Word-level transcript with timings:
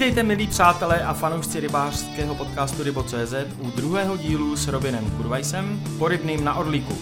Vítejte 0.00 0.22
milí 0.22 0.46
přátelé 0.46 1.04
a 1.04 1.14
fanoušci 1.14 1.60
rybářského 1.60 2.34
podcastu 2.34 2.82
Rybo.cz 2.82 3.34
u 3.58 3.70
druhého 3.70 4.16
dílu 4.16 4.56
s 4.56 4.68
Robinem 4.68 5.10
Kurvajsem, 5.10 5.82
porybným 5.98 6.44
na 6.44 6.54
Orlíku. 6.54 6.94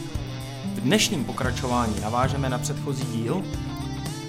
V 0.74 0.80
dnešním 0.80 1.24
pokračování 1.24 2.00
navážeme 2.00 2.48
na 2.48 2.58
předchozí 2.58 3.04
díl. 3.04 3.42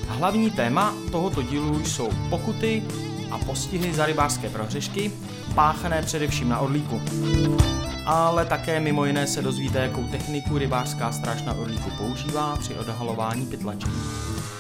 Hlavní 0.08 0.52
téma 0.52 0.94
tohoto 1.12 1.42
dílu 1.42 1.86
jsou 1.86 2.10
pokuty 2.30 2.84
a 3.32 3.38
postihy 3.38 3.94
za 3.94 4.06
rybářské 4.06 4.50
prohřešky, 4.50 5.12
páchané 5.56 6.02
především 6.02 6.50
na 6.50 6.60
Orlíku. 6.60 7.02
Ale 8.06 8.46
také 8.46 8.80
mimo 8.80 9.06
jiné 9.06 9.28
se 9.28 9.42
dozvíte, 9.42 9.80
jakou 9.80 10.04
techniku 10.04 10.58
rybářská 10.58 11.12
stráž 11.12 11.42
na 11.42 11.54
Orlíku 11.54 11.90
používá 11.98 12.56
při 12.56 12.74
odhalování 12.76 13.46
pytlačení. 13.46 14.02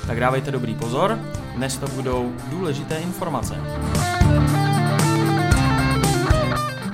Tak 0.10 0.20
dávejte 0.20 0.52
dobrý 0.52 0.76
pozor, 0.76 1.20
dnes 1.56 1.78
to 1.78 1.88
budou 1.88 2.34
důležité 2.48 2.96
informace. 2.96 3.56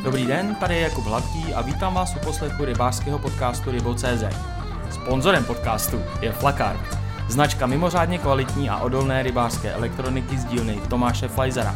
Dobrý 0.03 0.25
den, 0.25 0.55
tady 0.55 0.75
je 0.75 0.81
Jakub 0.81 1.05
Hladký 1.05 1.53
a 1.53 1.61
vítám 1.61 1.93
vás 1.93 2.15
u 2.15 2.19
poslechu 2.19 2.65
rybářského 2.65 3.19
podcastu 3.19 3.71
Rybo.cz. 3.71 4.23
Sponzorem 4.89 5.43
podcastu 5.43 6.01
je 6.21 6.31
Flakar, 6.31 6.79
značka 7.27 7.65
mimořádně 7.65 8.17
kvalitní 8.17 8.69
a 8.69 8.77
odolné 8.77 9.23
rybářské 9.23 9.71
elektroniky 9.71 10.37
z 10.37 10.45
dílny 10.45 10.79
Tomáše 10.89 11.27
Fleizera. 11.27 11.75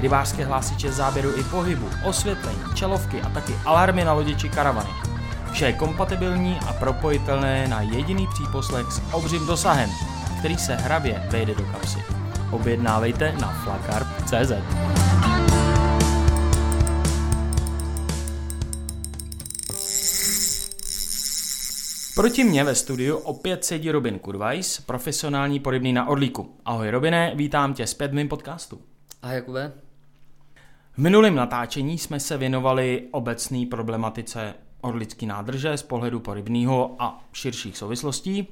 Rybářské 0.00 0.44
hlásiče 0.44 0.92
záběru 0.92 1.30
i 1.36 1.44
pohybu, 1.44 1.88
osvětlení, 2.04 2.58
čelovky 2.74 3.22
a 3.22 3.30
taky 3.30 3.54
alarmy 3.64 4.04
na 4.04 4.12
lodi 4.12 4.36
či 4.36 4.48
karavany. 4.48 4.90
Vše 5.52 5.66
je 5.66 5.72
kompatibilní 5.72 6.58
a 6.68 6.72
propojitelné 6.72 7.68
na 7.68 7.80
jediný 7.80 8.26
příposlech 8.26 8.86
s 8.86 9.02
obřím 9.12 9.46
dosahem, 9.46 9.90
který 10.44 10.58
se 10.58 10.74
hravě 10.74 11.22
vejde 11.30 11.54
do 11.54 11.64
kapsy. 11.64 11.98
Objednávejte 12.50 13.32
na 13.32 13.48
flakar.cz. 13.48 14.52
Proti 22.14 22.44
mně 22.44 22.64
ve 22.64 22.74
studiu 22.74 23.16
opět 23.16 23.64
sedí 23.64 23.90
Robin 23.90 24.18
Kurvajs, 24.18 24.80
profesionální 24.80 25.60
porybný 25.60 25.92
na 25.92 26.08
Orlíku. 26.08 26.56
Ahoj 26.64 26.90
Robine, 26.90 27.32
vítám 27.34 27.74
tě 27.74 27.86
zpět 27.86 28.10
v 28.10 28.14
mým 28.14 28.28
podcastu. 28.28 28.80
Ahoj 29.22 29.36
Jakube. 29.36 29.72
V 30.94 30.98
minulém 30.98 31.34
natáčení 31.34 31.98
jsme 31.98 32.20
se 32.20 32.36
věnovali 32.36 33.08
obecné 33.10 33.66
problematice 33.70 34.54
orlický 34.80 35.26
nádrže 35.26 35.76
z 35.76 35.82
pohledu 35.82 36.20
porybního 36.20 36.96
a 36.98 37.24
širších 37.32 37.78
souvislostí. 37.78 38.48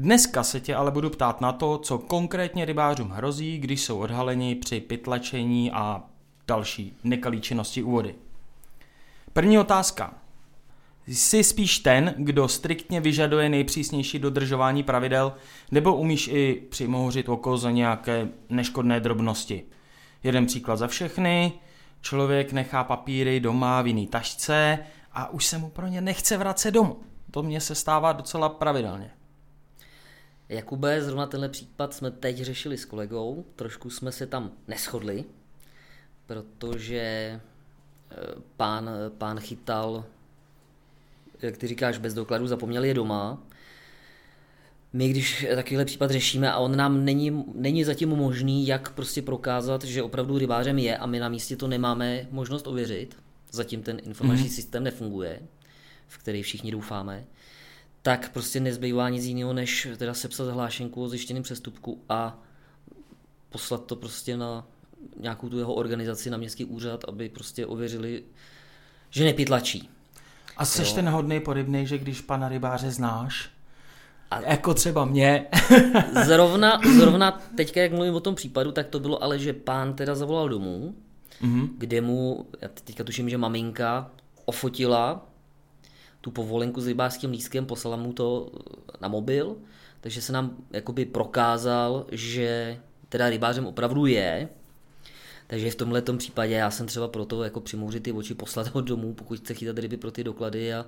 Dneska 0.00 0.42
se 0.42 0.60
tě 0.60 0.74
ale 0.74 0.90
budu 0.90 1.10
ptát 1.10 1.40
na 1.40 1.52
to, 1.52 1.78
co 1.78 1.98
konkrétně 1.98 2.64
rybářům 2.64 3.10
hrozí, 3.10 3.58
když 3.58 3.82
jsou 3.82 3.98
odhaleni 3.98 4.54
při 4.54 4.80
pytlačení 4.80 5.72
a 5.72 6.02
další 6.48 6.96
nekalý 7.04 7.40
činnosti 7.40 7.82
u 7.82 7.90
vody. 7.90 8.14
První 9.32 9.58
otázka. 9.58 10.14
Jsi 11.06 11.44
spíš 11.44 11.78
ten, 11.78 12.14
kdo 12.18 12.48
striktně 12.48 13.00
vyžaduje 13.00 13.48
nejpřísnější 13.48 14.18
dodržování 14.18 14.82
pravidel, 14.82 15.32
nebo 15.70 15.96
umíš 15.96 16.28
i 16.28 16.62
přimohořit 16.70 17.28
oko 17.28 17.56
za 17.56 17.70
nějaké 17.70 18.28
neškodné 18.48 19.00
drobnosti? 19.00 19.64
Jeden 20.22 20.46
příklad 20.46 20.76
za 20.76 20.86
všechny. 20.86 21.52
Člověk 22.00 22.52
nechá 22.52 22.84
papíry 22.84 23.40
doma 23.40 23.82
v 23.82 23.86
jiný 23.86 24.06
tašce 24.06 24.78
a 25.12 25.30
už 25.30 25.46
se 25.46 25.58
mu 25.58 25.70
pro 25.70 25.86
ně 25.86 26.00
nechce 26.00 26.36
vracet 26.36 26.70
domů. 26.70 26.96
To 27.30 27.42
mně 27.42 27.60
se 27.60 27.74
stává 27.74 28.12
docela 28.12 28.48
pravidelně. 28.48 29.10
Jakube, 30.50 31.02
zrovna 31.02 31.26
tenhle 31.26 31.48
případ 31.48 31.94
jsme 31.94 32.10
teď 32.10 32.36
řešili 32.36 32.78
s 32.78 32.84
kolegou, 32.84 33.44
trošku 33.56 33.90
jsme 33.90 34.12
se 34.12 34.26
tam 34.26 34.52
neschodli, 34.68 35.24
protože 36.26 37.00
eh, 37.00 38.16
pán, 38.56 38.90
pán 39.18 39.40
chytal, 39.40 40.04
jak 41.42 41.56
ty 41.56 41.66
říkáš, 41.66 41.98
bez 41.98 42.14
dokladu, 42.14 42.46
zapomněl 42.46 42.84
je 42.84 42.94
doma. 42.94 43.42
My, 44.92 45.08
když 45.08 45.46
takovýhle 45.54 45.84
případ 45.84 46.10
řešíme 46.10 46.52
a 46.52 46.58
on 46.58 46.76
nám 46.76 47.04
není, 47.04 47.44
není 47.54 47.84
zatím 47.84 48.08
možný, 48.08 48.66
jak 48.66 48.92
prostě 48.92 49.22
prokázat, 49.22 49.84
že 49.84 50.02
opravdu 50.02 50.38
rybářem 50.38 50.78
je 50.78 50.98
a 50.98 51.06
my 51.06 51.18
na 51.18 51.28
místě 51.28 51.56
to 51.56 51.68
nemáme 51.68 52.26
možnost 52.30 52.66
ověřit, 52.66 53.16
zatím 53.50 53.82
ten 53.82 54.00
informační 54.02 54.48
mm-hmm. 54.48 54.54
systém 54.54 54.84
nefunguje, 54.84 55.40
v 56.08 56.18
který 56.18 56.42
všichni 56.42 56.72
doufáme, 56.72 57.24
tak 58.02 58.32
prostě 58.32 58.60
nezbývá 58.60 59.08
nic 59.08 59.24
jiného, 59.24 59.52
než 59.52 59.88
teda 59.96 60.14
sepsat 60.14 60.48
hlášenku 60.48 61.02
o 61.02 61.08
zjištěném 61.08 61.42
přestupku 61.42 62.02
a 62.08 62.38
poslat 63.48 63.84
to 63.84 63.96
prostě 63.96 64.36
na 64.36 64.66
nějakou 65.20 65.48
tu 65.48 65.58
jeho 65.58 65.74
organizaci 65.74 66.30
na 66.30 66.36
městský 66.36 66.64
úřad, 66.64 67.04
aby 67.08 67.28
prostě 67.28 67.66
ověřili, 67.66 68.22
že 69.10 69.24
nepitlačí. 69.24 69.90
A 70.56 70.64
jsi 70.64 70.82
jo. 70.82 70.94
ten 70.94 71.08
hodný 71.08 71.40
porybný, 71.40 71.86
že 71.86 71.98
když 71.98 72.20
pana 72.20 72.48
rybáře 72.48 72.90
znáš, 72.90 73.50
a 74.30 74.40
jako 74.40 74.74
třeba 74.74 75.04
mě. 75.04 75.46
zrovna, 76.24 76.80
zrovna 76.96 77.40
teďka, 77.56 77.80
jak 77.80 77.92
mluvím 77.92 78.14
o 78.14 78.20
tom 78.20 78.34
případu, 78.34 78.72
tak 78.72 78.86
to 78.86 79.00
bylo 79.00 79.22
ale, 79.22 79.38
že 79.38 79.52
pán 79.52 79.94
teda 79.94 80.14
zavolal 80.14 80.48
domů, 80.48 80.94
mm-hmm. 81.42 81.68
kde 81.78 82.00
mu, 82.00 82.46
já 82.60 82.68
teďka 82.68 83.04
tuším, 83.04 83.30
že 83.30 83.38
maminka 83.38 84.10
ofotila 84.44 85.29
tu 86.20 86.30
povolenku 86.30 86.80
s 86.80 86.86
rybářským 86.86 87.30
lístkem, 87.30 87.66
poslala 87.66 87.96
mu 87.96 88.12
to 88.12 88.52
na 89.00 89.08
mobil, 89.08 89.56
takže 90.00 90.22
se 90.22 90.32
nám 90.32 90.56
jakoby 90.70 91.04
prokázal, 91.04 92.06
že 92.12 92.78
teda 93.08 93.30
rybářem 93.30 93.66
opravdu 93.66 94.06
je, 94.06 94.48
takže 95.46 95.70
v 95.70 95.74
tomhle 95.74 96.02
případě 96.02 96.54
já 96.54 96.70
jsem 96.70 96.86
třeba 96.86 97.08
proto 97.08 97.44
jako 97.44 97.60
přimouřit 97.60 98.02
ty 98.02 98.12
oči, 98.12 98.34
poslat 98.34 98.68
ho 98.68 98.80
domů, 98.80 99.14
pokud 99.14 99.38
chce 99.38 99.54
chytat 99.54 99.78
ryby 99.78 99.96
pro 99.96 100.10
ty 100.10 100.24
doklady 100.24 100.74
a 100.74 100.86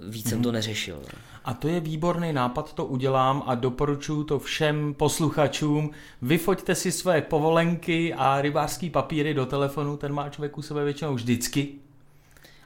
víc 0.00 0.28
jsem 0.28 0.42
to 0.42 0.48
mhm. 0.48 0.54
neřešil. 0.54 1.02
A 1.44 1.54
to 1.54 1.68
je 1.68 1.80
výborný 1.80 2.32
nápad, 2.32 2.72
to 2.72 2.86
udělám 2.86 3.42
a 3.46 3.54
doporučuji 3.54 4.24
to 4.24 4.38
všem 4.38 4.94
posluchačům. 4.94 5.90
Vyfoďte 6.22 6.74
si 6.74 6.92
své 6.92 7.22
povolenky 7.22 8.14
a 8.14 8.40
rybářský 8.40 8.90
papíry 8.90 9.34
do 9.34 9.46
telefonu, 9.46 9.96
ten 9.96 10.12
má 10.12 10.28
člověk 10.28 10.58
u 10.58 10.62
sebe 10.62 10.84
většinou 10.84 11.14
vždycky. 11.14 11.79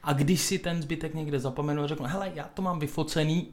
A 0.05 0.13
když 0.13 0.41
si 0.41 0.59
ten 0.59 0.83
zbytek 0.83 1.15
někde 1.15 1.41
zapomenu 1.41 1.83
a 1.83 1.87
řeknu, 1.87 2.07
hele, 2.07 2.33
já 2.35 2.51
to 2.55 2.63
mám 2.63 2.79
vyfocený, 2.79 3.49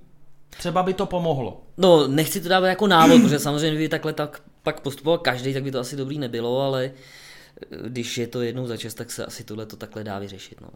třeba 0.50 0.84
by 0.84 0.94
to 0.94 1.06
pomohlo. 1.06 1.62
No, 1.78 2.08
nechci 2.08 2.42
to 2.42 2.50
dávat 2.50 2.68
jako 2.68 2.88
návod, 2.88 3.22
protože 3.22 3.40
samozřejmě 3.40 3.80
by 3.80 3.90
takhle 3.90 4.14
tak 4.14 4.42
pak 4.64 4.80
postupoval 4.80 5.18
každý, 5.18 5.54
tak 5.54 5.64
by 5.64 5.72
to 5.72 5.80
asi 5.80 5.96
dobrý 5.96 6.20
nebylo, 6.20 6.62
ale 6.62 6.92
když 7.88 8.18
je 8.18 8.28
to 8.28 8.42
jednou 8.42 8.68
za 8.68 8.78
čas, 8.78 8.94
tak 8.94 9.12
se 9.12 9.26
asi 9.26 9.44
tohle 9.44 9.66
to 9.66 9.76
takhle 9.76 10.04
dá 10.04 10.20
vyřešit. 10.20 10.62
No 10.62 10.68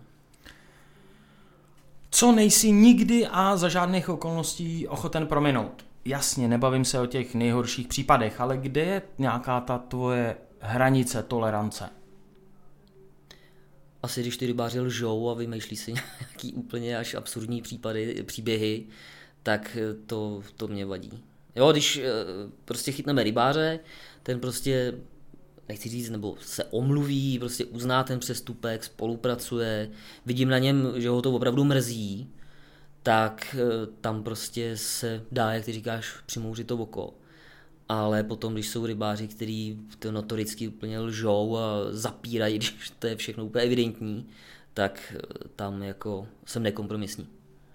co 2.15 2.31
nejsi 2.31 2.71
nikdy 2.71 3.27
a 3.27 3.57
za 3.57 3.69
žádných 3.69 4.09
okolností 4.09 4.87
ochoten 4.87 5.27
prominout. 5.27 5.85
Jasně, 6.05 6.47
nebavím 6.47 6.85
se 6.85 6.99
o 6.99 7.05
těch 7.05 7.35
nejhorších 7.35 7.87
případech, 7.87 8.41
ale 8.41 8.57
kde 8.57 8.81
je 8.81 9.01
nějaká 9.17 9.61
ta 9.61 9.77
tvoje 9.77 10.35
hranice 10.59 11.23
tolerance? 11.23 11.89
Asi 14.05 14.21
když 14.21 14.37
ty 14.37 14.47
rybáři 14.47 14.79
lžou 14.79 15.29
a 15.29 15.33
vymýšlí 15.33 15.77
si 15.77 15.93
nějaký 16.21 16.53
úplně 16.53 16.97
až 16.97 17.13
absurdní 17.13 17.61
případy, 17.61 18.23
příběhy, 18.23 18.85
tak 19.43 19.77
to, 20.05 20.43
to 20.57 20.67
mě 20.67 20.85
vadí. 20.85 21.23
Jo, 21.55 21.71
když 21.71 21.97
eh, 21.97 22.03
prostě 22.65 22.91
chytneme 22.91 23.23
rybáře, 23.23 23.79
ten 24.23 24.39
prostě 24.39 24.93
nechci 25.69 25.89
říct, 25.89 26.09
nebo 26.09 26.37
se 26.41 26.63
omluví, 26.63 27.39
prostě 27.39 27.65
uzná 27.65 28.03
ten 28.03 28.19
přestupek, 28.19 28.83
spolupracuje, 28.83 29.91
vidím 30.25 30.49
na 30.49 30.57
něm, 30.57 30.93
že 30.95 31.09
ho 31.09 31.21
to 31.21 31.31
opravdu 31.31 31.63
mrzí, 31.63 32.29
tak 33.03 33.55
eh, 33.59 33.87
tam 34.01 34.23
prostě 34.23 34.77
se 34.77 35.23
dá, 35.31 35.53
jak 35.53 35.65
ty 35.65 35.71
říkáš, 35.71 36.15
přimouřit 36.25 36.67
to 36.67 36.77
oko. 36.77 37.13
Ale 37.89 38.23
potom, 38.23 38.53
když 38.53 38.67
jsou 38.67 38.85
rybáři, 38.85 39.27
kteří 39.27 39.79
to 39.99 40.11
notoricky 40.11 40.67
úplně 40.67 40.99
lžou 40.99 41.57
a 41.57 41.61
zapírají, 41.89 42.55
když 42.57 42.91
to 42.99 43.07
je 43.07 43.15
všechno 43.15 43.45
úplně 43.45 43.63
evidentní, 43.63 44.25
tak 44.73 45.13
eh, 45.15 45.47
tam 45.55 45.83
jako 45.83 46.27
jsem 46.45 46.63
nekompromisní. 46.63 47.27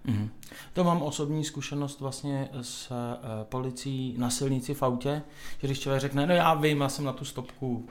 Mm-hmm. 0.07 0.29
To 0.73 0.85
mám 0.85 1.03
osobní 1.03 1.45
zkušenost 1.45 2.01
vlastně 2.01 2.49
s 2.61 2.91
uh, 2.91 2.97
policií 3.43 4.15
na 4.19 4.31
silnici 4.31 4.75
v 4.75 4.83
autě, 4.83 5.23
že 5.61 5.67
když 5.67 5.81
člověk 5.81 6.01
řekne, 6.01 6.27
no 6.27 6.35
já 6.35 6.55
vím, 6.55 6.81
já 6.81 6.89
jsem 6.89 7.05
na 7.05 7.13
tu 7.13 7.25
stopku 7.25 7.89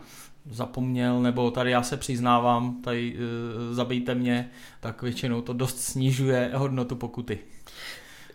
zapomněl, 0.52 1.22
nebo 1.22 1.52
tady 1.52 1.72
já 1.72 1.84
se 1.84 1.98
přiznávám, 1.98 2.82
tady 2.82 3.16
uh, 3.16 3.76
zabijte 3.76 4.16
mě, 4.16 4.50
tak 4.80 5.02
většinou 5.02 5.42
to 5.42 5.54
dost 5.54 5.80
snižuje 5.80 6.52
hodnotu 6.56 6.96
pokuty. 6.96 7.40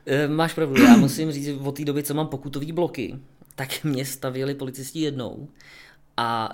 E, 0.06 0.28
máš 0.28 0.54
pravdu, 0.54 0.82
já 0.82 0.96
musím 0.96 1.32
říct, 1.32 1.48
od 1.64 1.76
té 1.76 1.84
doby, 1.84 2.02
co 2.02 2.14
mám 2.14 2.26
pokutový 2.26 2.72
bloky, 2.72 3.18
tak 3.54 3.84
mě 3.84 4.04
stavili 4.04 4.54
policisti 4.54 5.00
jednou 5.00 5.48
a 6.16 6.50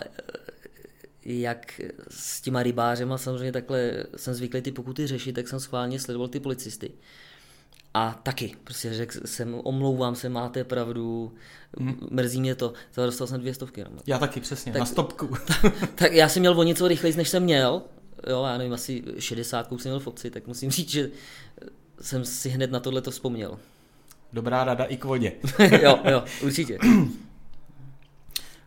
jak 1.24 1.80
s 2.10 2.40
těma 2.40 2.62
rybářema 2.62 3.18
samozřejmě 3.18 3.52
takhle 3.52 4.04
jsem 4.16 4.34
zvyklý 4.34 4.62
ty 4.62 4.72
pokuty 4.72 5.06
řešit, 5.06 5.32
tak 5.32 5.48
jsem 5.48 5.60
schválně 5.60 6.00
sledoval 6.00 6.28
ty 6.28 6.40
policisty. 6.40 6.90
A 7.94 8.20
taky, 8.22 8.56
prostě 8.64 8.94
řekl 8.94 9.20
jsem, 9.24 9.60
omlouvám 9.64 10.14
se, 10.14 10.28
máte 10.28 10.64
pravdu, 10.64 11.32
hmm. 11.78 12.08
mrzí 12.10 12.40
mě 12.40 12.54
to, 12.54 12.72
to 12.94 13.06
dostal 13.06 13.26
jsem 13.26 13.40
dvě 13.40 13.54
stovky. 13.54 13.84
No. 13.84 13.98
Já 14.06 14.18
taky 14.18 14.40
přesně, 14.40 14.72
tak, 14.72 14.80
na 14.80 14.86
stopku. 14.86 15.28
tak 15.94 16.12
já 16.12 16.28
jsem 16.28 16.40
měl 16.40 16.60
o 16.60 16.62
něco 16.62 16.88
rychleji, 16.88 17.16
než 17.16 17.28
jsem 17.28 17.42
měl, 17.42 17.82
jo, 18.28 18.44
já 18.44 18.58
nevím, 18.58 18.72
asi 18.72 19.02
60 19.18 19.68
jsem 19.68 19.90
měl 19.90 20.00
v 20.00 20.06
obci, 20.06 20.30
tak 20.30 20.46
musím 20.46 20.70
říct, 20.70 20.90
že 20.90 21.10
jsem 22.00 22.24
si 22.24 22.48
hned 22.48 22.70
na 22.70 22.80
tohle 22.80 23.02
to 23.02 23.10
vzpomněl. 23.10 23.58
Dobrá 24.32 24.64
rada 24.64 24.84
i 24.84 24.96
k 24.96 25.04
vodě. 25.04 25.32
jo, 25.82 25.98
jo, 26.10 26.24
určitě. 26.42 26.78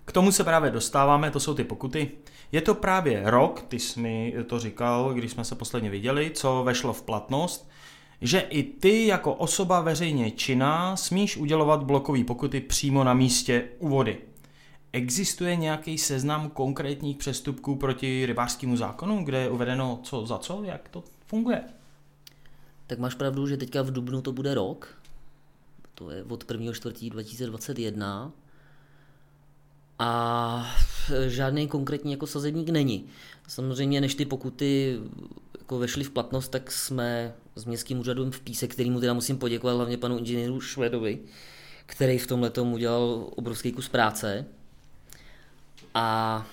K 0.06 0.12
tomu 0.12 0.32
se 0.32 0.44
právě 0.44 0.72
dostáváme, 0.72 1.32
to 1.32 1.40
jsou 1.40 1.54
ty 1.54 1.64
pokuty. 1.64 2.12
Je 2.52 2.62
to 2.62 2.76
právě 2.76 3.22
rok, 3.26 3.62
ty 3.62 3.80
jsi 3.80 4.00
mi 4.00 4.36
to 4.48 4.60
říkal, 4.60 5.14
když 5.14 5.32
jsme 5.32 5.46
se 5.46 5.56
posledně 5.56 5.90
viděli, 5.90 6.32
co 6.34 6.64
vešlo 6.64 6.94
v 6.94 7.02
platnost, 7.02 7.70
že 8.22 8.40
i 8.40 8.64
ty 8.64 9.08
jako 9.08 9.34
osoba 9.34 9.82
veřejně 9.82 10.32
činná 10.32 10.96
smíš 10.96 11.38
udělovat 11.38 11.84
blokové 11.84 12.24
pokuty 12.24 12.62
přímo 12.62 13.04
na 13.04 13.14
místě 13.14 13.66
u 13.80 13.90
vody. 13.90 14.18
Existuje 14.94 15.56
nějaký 15.56 15.98
seznam 15.98 16.50
konkrétních 16.50 17.18
přestupků 17.18 17.76
proti 17.76 18.26
rybářskému 18.26 18.78
zákonu, 18.78 19.24
kde 19.24 19.42
je 19.42 19.50
uvedeno 19.50 20.00
co 20.04 20.26
za 20.26 20.38
co, 20.38 20.64
jak 20.64 20.90
to 20.90 21.04
funguje? 21.28 21.64
Tak 22.88 23.00
máš 23.00 23.16
pravdu, 23.16 23.48
že 23.48 23.58
teďka 23.58 23.82
v 23.82 23.92
Dubnu 23.92 24.22
to 24.22 24.32
bude 24.32 24.54
rok. 24.54 24.98
To 25.96 26.10
je 26.10 26.24
od 26.24 26.52
1. 26.52 26.74
čtvrtí 26.74 27.10
2021 27.10 28.32
a 30.00 30.76
žádný 31.28 31.68
konkrétní 31.68 32.12
jako 32.12 32.28
sazebník 32.28 32.70
není. 32.70 33.06
Samozřejmě, 33.48 34.02
než 34.02 34.16
ty 34.16 34.26
pokuty 34.26 35.00
jako 35.60 35.80
vešly 35.80 36.04
v 36.04 36.10
platnost, 36.10 36.50
tak 36.50 36.72
jsme 36.72 37.34
s 37.56 37.66
městským 37.66 38.00
úřadem 38.00 38.32
v 38.32 38.40
Píse, 38.40 38.68
kterýmu 38.68 39.00
teda 39.00 39.14
musím 39.14 39.38
poděkovat 39.38 39.76
hlavně 39.76 39.98
panu 39.98 40.18
inženýru 40.18 40.62
Švedovi, 40.62 41.20
který 41.86 42.18
v 42.18 42.28
tomhle 42.28 42.50
tomu 42.50 42.74
udělal 42.74 43.28
obrovský 43.36 43.72
kus 43.72 43.90
práce. 43.90 44.46
A 45.94 46.48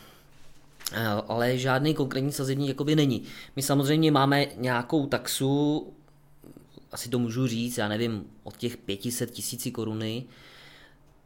ale 1.29 1.59
žádný 1.59 1.95
konkrétní 1.95 2.33
sazebník 2.33 2.69
jakoby 2.69 2.97
není. 2.97 3.23
My 3.57 3.63
samozřejmě 3.63 4.11
máme 4.11 4.47
nějakou 4.57 5.07
taxu, 5.07 5.87
asi 6.93 7.09
to 7.09 7.19
můžu 7.19 7.47
říct, 7.47 7.79
já 7.79 7.89
nevím, 7.89 8.25
od 8.43 8.57
těch 8.57 8.77
500 8.77 9.31
tisíci 9.31 9.71
koruny, 9.71 10.25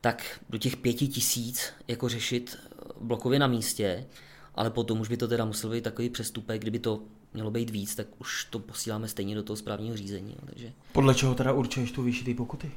tak 0.00 0.40
do 0.50 0.58
těch 0.58 0.76
pěti 0.76 1.08
tisíc 1.08 1.72
jako 1.88 2.08
řešit 2.08 2.58
blokově 3.00 3.38
na 3.38 3.46
místě, 3.46 4.06
ale 4.54 4.70
potom 4.70 5.00
už 5.00 5.08
by 5.08 5.16
to 5.16 5.28
teda 5.28 5.44
musel 5.44 5.70
být 5.70 5.84
takový 5.84 6.10
přestupek, 6.10 6.60
kdyby 6.60 6.78
to 6.78 7.02
mělo 7.34 7.50
být 7.50 7.70
víc, 7.70 7.94
tak 7.94 8.06
už 8.18 8.44
to 8.44 8.58
posíláme 8.58 9.08
stejně 9.08 9.34
do 9.34 9.42
toho 9.42 9.56
správního 9.56 9.96
řízení. 9.96 10.30
Jo, 10.30 10.46
takže... 10.46 10.72
Podle 10.92 11.14
čeho 11.14 11.34
teda 11.34 11.52
určuješ 11.52 11.92
tu 11.92 12.02
výši 12.02 12.24
té 12.24 12.34
pokuty? 12.34 12.70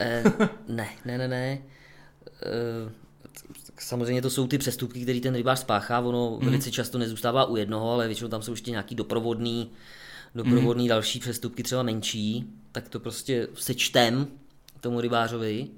Eh, 0.00 0.24
ne, 0.68 0.88
ne, 1.04 1.18
ne, 1.18 1.28
ne. 1.28 1.58
Eh, 2.42 2.92
samozřejmě 3.78 4.22
to 4.22 4.30
jsou 4.30 4.46
ty 4.46 4.58
přestupky, 4.58 5.02
které 5.02 5.20
ten 5.20 5.34
rybář 5.34 5.58
spáchá, 5.58 6.00
ono 6.00 6.38
mm. 6.40 6.44
velice 6.44 6.70
často 6.70 6.98
nezůstává 6.98 7.44
u 7.44 7.56
jednoho, 7.56 7.92
ale 7.92 8.06
většinou 8.06 8.30
tam 8.30 8.42
jsou 8.42 8.52
ještě 8.52 8.70
nějaký 8.70 8.94
doprovodný, 8.94 9.70
doprovodný 10.36 10.84
mm. 10.84 10.88
další 10.88 11.20
přestupky, 11.20 11.62
třeba 11.62 11.82
menší, 11.82 12.44
tak 12.72 12.88
to 12.88 13.00
prostě 13.00 13.48
sečtem 13.54 14.26
tomu 14.80 15.00
rybářovi 15.00 15.68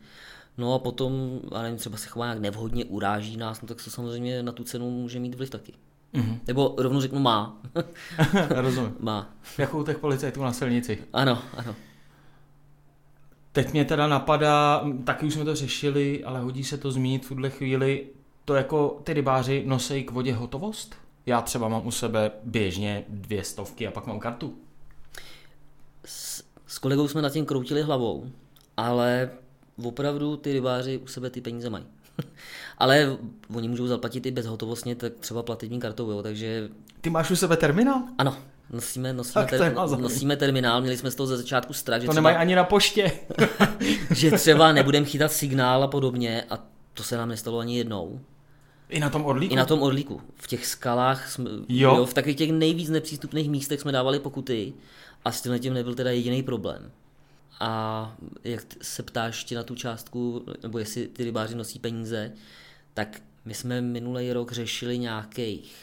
No 0.59 0.75
a 0.75 0.79
potom, 0.79 1.41
já 1.55 1.63
nevím, 1.63 1.79
třeba 1.79 1.97
se 1.97 2.09
chová 2.09 2.27
nějak 2.27 2.39
nevhodně, 2.39 2.85
uráží 2.85 3.37
nás, 3.37 3.63
no 3.63 3.69
tak 3.69 3.85
to 3.85 3.91
samozřejmě 3.91 4.43
na 4.43 4.53
tu 4.53 4.65
cenu 4.65 4.91
může 4.91 5.21
mít 5.21 5.35
vliv 5.35 5.51
taky. 5.51 5.73
Mm-hmm. 6.15 6.39
Nebo 6.47 6.75
rovnou 6.79 7.01
řeknu 7.01 7.21
má. 7.21 7.63
Rozumím. 8.49 8.97
má. 9.01 9.31
Jako 9.59 9.79
u 9.79 9.85
těch 9.85 9.99
policajtů 9.99 10.43
na 10.43 10.53
silnici. 10.53 10.99
Ano, 11.13 11.43
ano. 11.57 11.75
Teď 13.53 13.73
mě 13.73 13.85
teda 13.85 14.07
napadá, 14.07 14.85
taky 15.05 15.27
už 15.27 15.35
jsme 15.35 15.45
to 15.45 15.55
řešili, 15.55 16.25
ale 16.25 16.41
hodí 16.41 16.65
se 16.65 16.79
to 16.79 16.93
zmínit 16.93 17.25
v 17.25 17.29
tuhle 17.29 17.51
chvíli, 17.51 18.07
to 18.45 18.55
jako 18.55 19.01
ty 19.05 19.13
rybáři 19.13 19.65
nosí 19.67 20.05
k 20.05 20.11
vodě 20.11 20.35
hotovost? 20.35 20.97
Já 21.29 21.43
třeba 21.43 21.69
mám 21.69 21.87
u 21.87 21.91
sebe 21.91 22.31
běžně 22.45 23.05
dvě 23.09 23.45
stovky 23.45 23.87
a 23.87 23.91
pak 23.91 24.07
mám 24.07 24.21
kartu. 24.21 24.55
S, 26.05 26.45
s 26.67 26.79
kolegou 26.79 27.09
jsme 27.09 27.23
nad 27.23 27.33
tím 27.33 27.47
kroutili 27.47 27.83
hlavou, 27.83 28.27
ale 28.77 29.31
opravdu 29.85 30.37
ty 30.37 30.53
rybáři 30.53 30.99
u 30.99 31.07
sebe 31.07 31.31
ty 31.31 31.41
peníze 31.41 31.71
mají. 31.71 31.85
Ale 32.79 33.17
oni 33.55 33.69
můžou 33.69 33.87
zaplatit 33.87 34.27
i 34.27 34.31
bezhotovostně, 34.31 34.95
tak 34.95 35.13
třeba 35.21 35.43
platební 35.43 35.81
kartou, 35.81 36.11
jo, 36.11 36.23
takže... 36.23 36.69
Ty 37.01 37.11
máš 37.11 37.31
u 37.31 37.37
sebe 37.37 37.57
terminál? 37.57 38.03
Ano, 38.19 38.37
nosíme, 38.71 39.13
nosíme, 39.13 39.47
ter, 39.47 39.75
nosíme 39.99 40.37
terminál, 40.37 40.81
měli 40.81 40.97
jsme 40.97 41.11
z 41.11 41.15
toho 41.15 41.27
ze 41.27 41.37
začátku 41.37 41.73
strach, 41.73 42.01
že 42.01 42.07
To 42.07 42.13
třeba, 42.13 42.21
nemají 42.21 42.37
ani 42.37 42.55
na 42.55 42.65
poště. 42.65 43.13
že 44.15 44.31
třeba 44.31 44.73
nebudeme 44.73 45.07
chytat 45.07 45.33
signál 45.33 45.83
a 45.83 45.89
podobně 45.89 46.45
a 46.51 46.59
to 46.95 47.03
se 47.03 47.17
nám 47.17 47.29
nestalo 47.29 47.59
ani 47.59 47.79
jednou. 47.79 48.21
I 48.89 49.01
na 49.01 49.11
tom 49.11 49.25
orlíku? 49.25 49.55
I 49.55 49.57
na 49.57 49.65
tom 49.65 49.83
orlíku. 49.83 50.21
V 50.35 50.47
těch 50.47 50.67
skalách, 50.67 51.31
jsme, 51.31 51.51
jo. 51.69 51.97
jo 51.97 52.07
v 52.07 52.15
takových 52.15 52.37
těch 52.37 52.53
nejvíc 52.53 52.89
nepřístupných 52.89 53.51
místech 53.51 53.81
jsme 53.81 53.93
dávali 53.93 54.21
pokuty 54.21 54.73
a 55.25 55.33
s 55.33 55.43
tím 55.61 55.75
nebyl 55.75 55.95
teda 55.95 56.11
jediný 56.11 56.43
problém. 56.43 56.91
A 57.61 58.17
jak 58.45 58.65
se 58.83 59.03
ptáš 59.03 59.45
ti 59.45 59.55
na 59.55 59.63
tu 59.63 59.75
částku, 59.75 60.45
nebo 60.63 60.79
jestli 60.79 61.09
ty 61.09 61.25
rybáři 61.25 61.55
nosí 61.55 61.79
peníze, 61.79 62.33
tak 62.95 63.23
my 63.45 63.55
jsme 63.55 63.81
minulý 63.81 64.33
rok 64.33 64.53
řešili 64.53 64.99
nějakých 64.99 65.75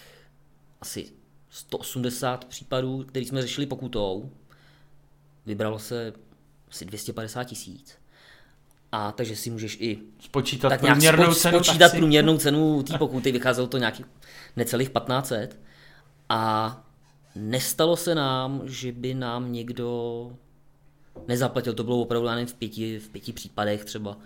asi 0.81 1.11
180 1.49 2.45
případů, 2.45 3.03
který 3.03 3.25
jsme 3.25 3.41
řešili 3.41 3.67
pokutou. 3.67 4.31
Vybralo 5.45 5.79
se 5.79 6.13
asi 6.71 6.85
250 6.85 7.43
tisíc. 7.43 7.97
A 8.95 9.11
takže 9.11 9.35
si 9.35 9.49
můžeš 9.49 9.77
i 9.81 9.97
spočítat 10.19 10.69
tak 10.69 10.79
průměrnou 10.79 11.23
spo, 11.23 11.35
cenu. 11.35 11.57
Spočítat 11.57 11.85
taxi. 11.85 11.97
průměrnou 11.97 12.37
cenu 12.37 12.83
té 12.83 12.97
pokuty, 12.97 13.31
vycházelo 13.31 13.67
to 13.67 13.77
nějakých 13.77 14.05
necelých 14.55 14.89
1500. 14.89 15.59
A 16.29 16.83
nestalo 17.35 17.97
se 17.97 18.15
nám, 18.15 18.61
že 18.65 18.91
by 18.91 19.13
nám 19.13 19.51
někdo 19.51 20.31
nezaplatil. 21.27 21.73
To 21.73 21.83
bylo 21.83 22.01
opravdu 22.01 22.27
nevím, 22.27 22.47
v, 22.47 22.53
pěti, 22.53 22.99
v 22.99 23.09
pěti 23.09 23.33
případech 23.33 23.85
třeba. 23.85 24.17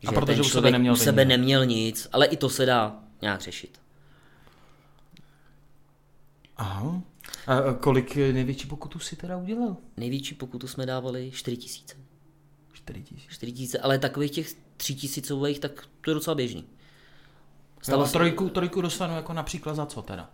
Že 0.00 0.08
a 0.08 0.12
protože 0.12 0.36
ten 0.36 0.40
u 0.40 0.48
sebe 0.48 0.70
neměl, 0.70 0.92
u 0.92 0.96
sebe 0.96 1.24
neměl 1.24 1.66
nic, 1.66 2.08
ale 2.12 2.26
i 2.26 2.36
to 2.36 2.48
se 2.48 2.66
dá 2.66 3.00
nějak 3.22 3.40
řešit. 3.40 3.80
Aha. 6.56 7.02
A 7.46 7.72
kolik 7.80 8.16
největší 8.16 8.68
pokutu 8.68 8.98
si 8.98 9.16
teda 9.16 9.36
udělal? 9.36 9.76
Největší 9.96 10.34
pokutu 10.34 10.68
jsme 10.68 10.86
dávali 10.86 11.30
4 11.30 11.56
tisíce. 11.56 12.05
4 12.86 13.02
tisíce. 13.02 13.28
4 13.28 13.52
tisíce, 13.52 13.78
ale 13.78 13.98
takových 13.98 14.30
těch 14.30 14.52
3 14.76 14.94
tisícových, 14.94 15.58
tak 15.58 15.88
to 16.00 16.10
je 16.10 16.14
docela 16.14 16.34
běžný. 16.34 16.64
Stalo 17.82 18.02
jo, 18.02 18.08
a 18.08 18.12
trojku, 18.12 18.48
trojku 18.48 18.80
dostanu 18.80 19.14
jako 19.14 19.32
například 19.32 19.74
za 19.74 19.86
co 19.86 20.02
teda? 20.02 20.30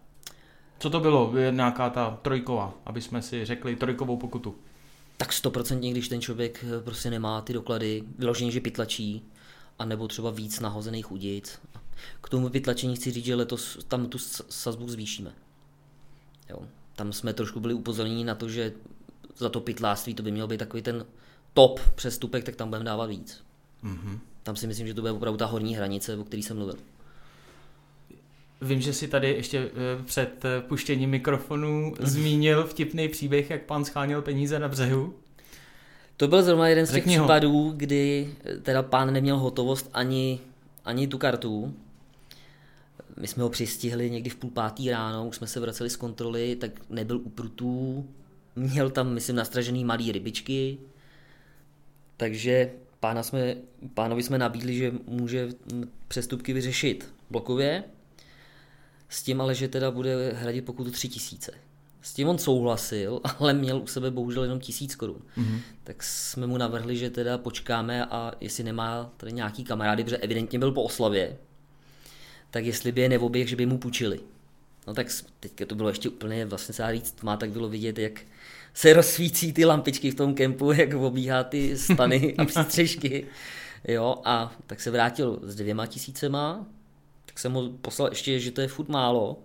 Co 0.78 0.90
to 0.90 1.00
bylo, 1.00 1.32
nějaká 1.50 1.90
ta 1.90 2.18
trojková, 2.22 2.74
aby 2.86 3.00
jsme 3.00 3.22
si 3.22 3.44
řekli 3.44 3.76
trojkovou 3.76 4.16
pokutu? 4.16 4.56
tak 5.22 5.32
stoprocentně, 5.32 5.90
když 5.90 6.08
ten 6.08 6.20
člověk 6.20 6.64
eh, 6.64 6.80
prostě 6.80 7.10
nemá 7.10 7.40
ty 7.40 7.52
doklady, 7.52 8.02
vyloženě, 8.18 8.50
že 8.50 8.60
pytlačí, 8.60 9.22
anebo 9.78 10.08
třeba 10.08 10.30
víc 10.30 10.60
nahozených 10.60 11.12
udic. 11.12 11.58
K 12.20 12.28
tomu 12.28 12.48
pytlačení 12.48 12.96
chci 12.96 13.10
říct, 13.10 13.24
že 13.24 13.34
letos 13.34 13.78
tam 13.88 14.06
tu 14.06 14.18
sazbu 14.48 14.88
zvýšíme. 14.88 15.32
Jo. 16.50 16.62
Tam 16.96 17.12
jsme 17.12 17.32
trošku 17.32 17.60
byli 17.60 17.74
upozorněni 17.74 18.24
na 18.24 18.34
to, 18.34 18.48
že 18.48 18.72
za 19.36 19.48
to 19.48 19.60
pytláctví 19.60 20.14
to 20.14 20.22
by 20.22 20.30
měl 20.30 20.46
být 20.46 20.58
takový 20.58 20.82
ten 20.82 21.06
top 21.54 21.80
přestupek, 21.94 22.44
tak 22.44 22.56
tam 22.56 22.68
budeme 22.68 22.84
dávat 22.84 23.06
víc. 23.06 23.44
Mm-hmm. 23.84 24.18
Tam 24.42 24.56
si 24.56 24.66
myslím, 24.66 24.86
že 24.86 24.94
to 24.94 25.00
bude 25.00 25.12
opravdu 25.12 25.38
ta 25.38 25.46
horní 25.46 25.76
hranice, 25.76 26.16
o 26.16 26.24
které 26.24 26.42
jsem 26.42 26.56
mluvil. 26.56 26.76
Vím, 28.62 28.80
že 28.80 28.92
si 28.92 29.08
tady 29.08 29.28
ještě 29.28 29.58
eh, 29.58 30.02
před 30.04 30.44
eh, 30.44 30.60
puštěním 30.60 31.10
mikrofonu 31.10 31.94
zmínil 32.00 32.66
vtipný 32.66 33.08
příběh, 33.08 33.50
jak 33.50 33.62
pan 33.62 33.84
scháněl 33.84 34.22
peníze 34.22 34.58
na 34.58 34.68
břehu. 34.68 35.14
To 36.16 36.28
byl 36.28 36.42
zrovna 36.42 36.68
jeden 36.68 36.86
z 36.86 36.88
těch 36.88 36.94
Řekni 36.94 37.18
případů, 37.18 37.62
ho. 37.62 37.72
kdy 37.76 38.34
eh, 38.44 38.56
teda 38.56 38.82
pán 38.82 39.12
neměl 39.12 39.38
hotovost 39.38 39.90
ani, 39.94 40.40
ani 40.84 41.06
tu 41.08 41.18
kartu. 41.18 41.74
My 43.20 43.28
jsme 43.28 43.42
ho 43.42 43.48
přistihli 43.48 44.10
někdy 44.10 44.30
v 44.30 44.36
půl 44.36 44.50
pátý 44.50 44.90
ráno, 44.90 45.28
už 45.28 45.36
jsme 45.36 45.46
se 45.46 45.60
vraceli 45.60 45.90
z 45.90 45.96
kontroly, 45.96 46.56
tak 46.56 46.70
nebyl 46.90 47.16
u 47.16 47.28
prutů, 47.28 48.06
měl 48.56 48.90
tam, 48.90 49.14
myslím, 49.14 49.36
nastražený 49.36 49.84
malý 49.84 50.12
rybičky, 50.12 50.78
takže 52.22 52.70
pána 53.00 53.22
jsme, 53.22 53.56
pánovi 53.94 54.22
jsme 54.22 54.38
nabídli, 54.38 54.74
že 54.74 54.92
může 55.06 55.48
přestupky 56.08 56.52
vyřešit 56.52 57.14
blokově, 57.30 57.84
s 59.08 59.22
tím 59.22 59.40
ale, 59.40 59.54
že 59.54 59.68
teda 59.68 59.90
bude 59.90 60.32
hradit 60.32 60.64
pokutu 60.64 60.90
3 60.90 61.08
tisíce. 61.08 61.52
S 62.02 62.14
tím 62.14 62.28
on 62.28 62.38
souhlasil, 62.38 63.20
ale 63.38 63.54
měl 63.54 63.78
u 63.78 63.86
sebe 63.86 64.10
bohužel 64.10 64.42
jenom 64.42 64.60
tisíc 64.60 64.94
korun. 64.94 65.22
Mm-hmm. 65.36 65.58
Tak 65.84 66.02
jsme 66.02 66.46
mu 66.46 66.58
navrhli, 66.58 66.96
že 66.96 67.10
teda 67.10 67.38
počkáme 67.38 68.04
a 68.04 68.32
jestli 68.40 68.64
nemá 68.64 69.12
tady 69.16 69.32
nějaký 69.32 69.64
kamarády, 69.64 70.04
protože 70.04 70.16
evidentně 70.16 70.58
byl 70.58 70.72
po 70.72 70.82
oslavě, 70.82 71.36
tak 72.50 72.64
jestli 72.64 72.92
by 72.92 73.00
je 73.00 73.08
neoběh, 73.08 73.48
že 73.48 73.56
by 73.56 73.66
mu 73.66 73.78
půjčili. 73.78 74.20
No 74.86 74.94
tak 74.94 75.06
teďka 75.40 75.66
to 75.66 75.74
bylo 75.74 75.88
ještě 75.88 76.08
úplně 76.08 76.46
vlastně 76.46 76.74
se 76.74 76.92
říct 76.92 77.22
má, 77.22 77.36
tak 77.36 77.50
bylo 77.50 77.68
vidět, 77.68 77.98
jak 77.98 78.20
se 78.74 78.92
rozsvící 78.92 79.52
ty 79.52 79.64
lampičky 79.64 80.10
v 80.10 80.14
tom 80.14 80.34
kempu, 80.34 80.72
jak 80.76 80.94
obíhá 80.94 81.44
ty 81.44 81.78
stany 81.78 82.34
a 82.38 82.44
přístřežky. 82.44 83.26
Jo, 83.88 84.16
a 84.24 84.52
tak 84.66 84.80
se 84.80 84.90
vrátil 84.90 85.40
s 85.42 85.54
dvěma 85.54 85.86
tisícema, 85.86 86.66
tak 87.26 87.38
jsem 87.38 87.52
mu 87.52 87.70
poslal 87.70 88.08
ještě, 88.08 88.40
že 88.40 88.50
to 88.50 88.60
je 88.60 88.68
furt 88.68 88.88
málo, 88.88 89.38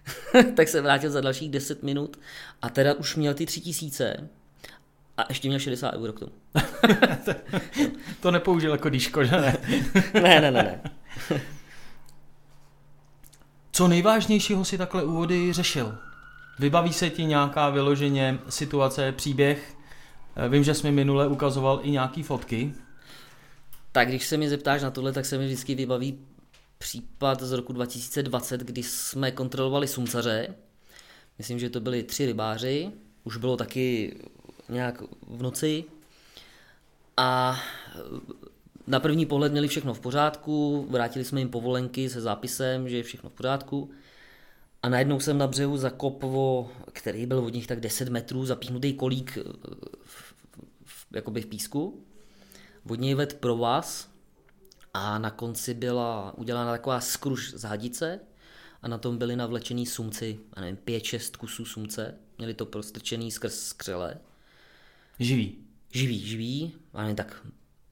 tak 0.56 0.68
se 0.68 0.80
vrátil 0.80 1.10
za 1.10 1.20
dalších 1.20 1.50
10 1.50 1.82
minut 1.82 2.16
a 2.62 2.70
teda 2.70 2.94
už 2.94 3.16
měl 3.16 3.34
ty 3.34 3.46
tři 3.46 3.60
tisíce 3.60 4.28
a 5.16 5.24
ještě 5.28 5.48
měl 5.48 5.60
60 5.60 5.94
euro 5.94 6.12
k 6.12 6.18
tomu. 6.18 6.32
to 8.20 8.30
nepoužil 8.30 8.72
jako 8.72 8.88
díško, 8.88 9.24
že 9.24 9.40
ne? 9.40 9.56
ne, 10.14 10.40
ne, 10.40 10.50
ne, 10.50 10.50
ne. 10.50 10.80
Co 13.72 13.88
nejvážnějšího 13.88 14.64
si 14.64 14.78
takhle 14.78 15.04
úvody 15.04 15.52
řešil? 15.52 15.98
Vybaví 16.62 16.92
se 16.92 17.10
ti 17.10 17.24
nějaká 17.24 17.70
vyloženě 17.70 18.38
situace, 18.48 19.12
příběh? 19.12 19.76
Eh, 20.36 20.48
vím, 20.48 20.64
že 20.64 20.74
jsi 20.74 20.86
mi 20.86 20.92
minule 20.92 21.28
ukazoval 21.28 21.80
i 21.82 21.90
nějaký 21.90 22.22
fotky. 22.22 22.74
Tak 23.92 24.08
když 24.08 24.26
se 24.26 24.36
mi 24.36 24.48
zeptáš 24.48 24.82
na 24.82 24.90
tohle, 24.90 25.12
tak 25.12 25.26
se 25.26 25.38
mi 25.38 25.46
vždycky 25.46 25.74
vybaví 25.74 26.18
případ 26.78 27.42
z 27.42 27.52
roku 27.52 27.72
2020, 27.72 28.60
kdy 28.60 28.82
jsme 28.82 29.30
kontrolovali 29.30 29.88
sumcaře. 29.88 30.54
Myslím, 31.38 31.58
že 31.58 31.70
to 31.70 31.80
byli 31.80 32.02
tři 32.02 32.26
rybáři. 32.26 32.90
Už 33.24 33.36
bylo 33.36 33.56
taky 33.56 34.16
nějak 34.68 35.02
v 35.28 35.42
noci. 35.42 35.84
A 37.16 37.60
na 38.86 39.00
první 39.00 39.26
pohled 39.26 39.52
měli 39.52 39.68
všechno 39.68 39.94
v 39.94 40.00
pořádku, 40.00 40.86
vrátili 40.90 41.24
jsme 41.24 41.40
jim 41.40 41.48
povolenky 41.48 42.08
se 42.08 42.20
zápisem, 42.20 42.88
že 42.88 42.96
je 42.96 43.02
všechno 43.02 43.30
v 43.30 43.32
pořádku. 43.32 43.90
A 44.82 44.88
najednou 44.88 45.20
jsem 45.20 45.38
na 45.38 45.46
břehu 45.46 45.76
zakopvo, 45.76 46.70
který 46.92 47.26
byl 47.26 47.38
od 47.38 47.54
nich 47.54 47.66
tak 47.66 47.80
10 47.80 48.08
metrů, 48.08 48.46
zapíchnutý 48.46 48.94
kolík 48.94 49.36
v, 49.36 49.44
v, 50.04 50.34
v, 50.84 51.06
jakoby 51.14 51.40
v 51.42 51.46
písku. 51.46 52.04
Od 52.88 53.00
něj 53.00 53.14
ved 53.14 53.34
pro 53.34 53.56
vás 53.56 54.10
a 54.94 55.18
na 55.18 55.30
konci 55.30 55.74
byla 55.74 56.38
udělána 56.38 56.72
taková 56.72 57.00
skruž 57.00 57.52
z 57.54 57.62
hadice 57.62 58.20
a 58.82 58.88
na 58.88 58.98
tom 58.98 59.18
byli 59.18 59.36
navlečený 59.36 59.86
sumci, 59.86 60.38
a 60.52 60.60
nevím, 60.60 60.76
pět, 60.76 61.04
šest 61.04 61.36
kusů 61.36 61.64
sumce. 61.64 62.14
Měli 62.38 62.54
to 62.54 62.66
prostrčený 62.66 63.30
skrz 63.30 63.54
skřele. 63.54 64.18
Živý. 65.18 65.58
Živý, 65.90 66.18
živý, 66.20 66.74
a 66.94 67.02
nevím, 67.02 67.16
tak 67.16 67.46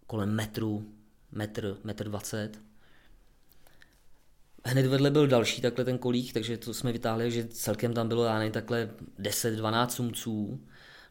kolem 0.06 0.34
metru, 0.34 0.92
metr, 1.32 1.76
metr 1.84 2.04
dvacet. 2.04 2.58
Hned 4.64 4.86
vedle 4.86 5.10
byl 5.10 5.26
další 5.26 5.62
takhle 5.62 5.84
ten 5.84 5.98
kolík, 5.98 6.32
takže 6.32 6.56
to 6.56 6.74
jsme 6.74 6.92
vytáhli, 6.92 7.30
že 7.30 7.48
celkem 7.48 7.94
tam 7.94 8.08
bylo, 8.08 8.24
já 8.24 8.38
nevím, 8.38 8.52
takhle 8.52 8.90
10-12 9.18 9.88
sumců. 9.88 10.60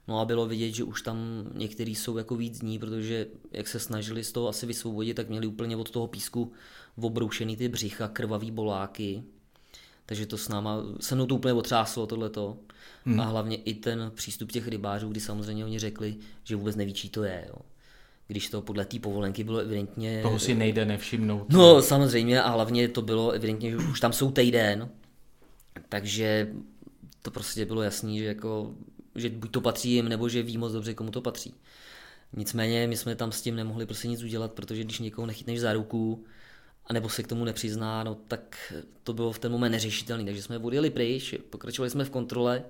No 0.07 0.19
a 0.19 0.25
bylo 0.25 0.45
vidět, 0.45 0.71
že 0.71 0.83
už 0.83 1.01
tam 1.01 1.17
některý 1.53 1.95
jsou 1.95 2.17
jako 2.17 2.35
víc 2.35 2.59
dní, 2.59 2.79
protože 2.79 3.27
jak 3.51 3.67
se 3.67 3.79
snažili 3.79 4.23
z 4.23 4.31
toho 4.31 4.47
asi 4.47 4.65
vysvobodit, 4.65 5.15
tak 5.15 5.29
měli 5.29 5.47
úplně 5.47 5.77
od 5.77 5.89
toho 5.89 6.07
písku 6.07 6.51
obroušený 7.01 7.57
ty 7.57 7.69
břicha, 7.69 8.07
krvavý 8.07 8.51
boláky. 8.51 9.23
Takže 10.05 10.25
to 10.25 10.37
s 10.37 10.49
náma, 10.49 10.83
se 10.99 11.15
mnou 11.15 11.25
to 11.25 11.35
úplně 11.35 11.53
otřáslo 11.53 12.07
tohleto. 12.07 12.57
Hmm. 13.05 13.19
A 13.19 13.23
hlavně 13.23 13.57
i 13.57 13.73
ten 13.73 14.11
přístup 14.15 14.51
těch 14.51 14.67
rybářů, 14.67 15.09
kdy 15.09 15.19
samozřejmě 15.19 15.65
oni 15.65 15.79
řekli, 15.79 16.17
že 16.43 16.55
vůbec 16.55 16.75
neví, 16.75 16.93
čí 16.93 17.09
to 17.09 17.23
je. 17.23 17.45
Jo 17.47 17.68
když 18.29 18.49
to 18.49 18.61
podle 18.61 18.85
té 18.85 18.99
povolenky 18.99 19.43
bylo 19.43 19.57
evidentně... 19.57 20.19
Toho 20.21 20.39
si 20.39 20.55
nejde 20.55 20.85
nevšimnout. 20.85 21.49
No 21.49 21.81
samozřejmě 21.81 22.41
a 22.41 22.49
hlavně 22.49 22.87
to 22.87 23.01
bylo 23.01 23.31
evidentně, 23.31 23.71
že 23.71 23.77
už 23.77 23.99
tam 23.99 24.13
jsou 24.13 24.31
týden, 24.31 24.89
takže 25.89 26.49
to 27.21 27.31
prostě 27.31 27.65
bylo 27.65 27.81
jasný, 27.81 28.19
že, 28.19 28.25
jako, 28.25 28.73
že 29.15 29.29
buď 29.29 29.51
to 29.51 29.61
patří 29.61 29.91
jim, 29.91 30.09
nebo 30.09 30.29
že 30.29 30.43
ví 30.43 30.57
moc 30.57 30.73
dobře, 30.73 30.93
komu 30.93 31.11
to 31.11 31.21
patří. 31.21 31.53
Nicméně 32.33 32.87
my 32.87 32.97
jsme 32.97 33.15
tam 33.15 33.31
s 33.31 33.41
tím 33.41 33.55
nemohli 33.55 33.85
prostě 33.85 34.07
nic 34.07 34.23
udělat, 34.23 34.51
protože 34.51 34.83
když 34.83 34.99
někoho 34.99 35.25
nechytneš 35.25 35.59
za 35.59 35.73
ruku, 35.73 36.25
anebo 36.85 37.09
se 37.09 37.23
k 37.23 37.27
tomu 37.27 37.45
nepřizná, 37.45 38.03
no 38.03 38.15
tak 38.27 38.73
to 39.03 39.13
bylo 39.13 39.31
v 39.31 39.39
ten 39.39 39.51
moment 39.51 39.71
neřešitelný. 39.71 40.25
Takže 40.25 40.41
jsme 40.41 40.57
odjeli 40.57 40.89
pryč, 40.89 41.35
pokračovali 41.49 41.89
jsme 41.89 42.05
v 42.05 42.09
kontrole 42.09 42.63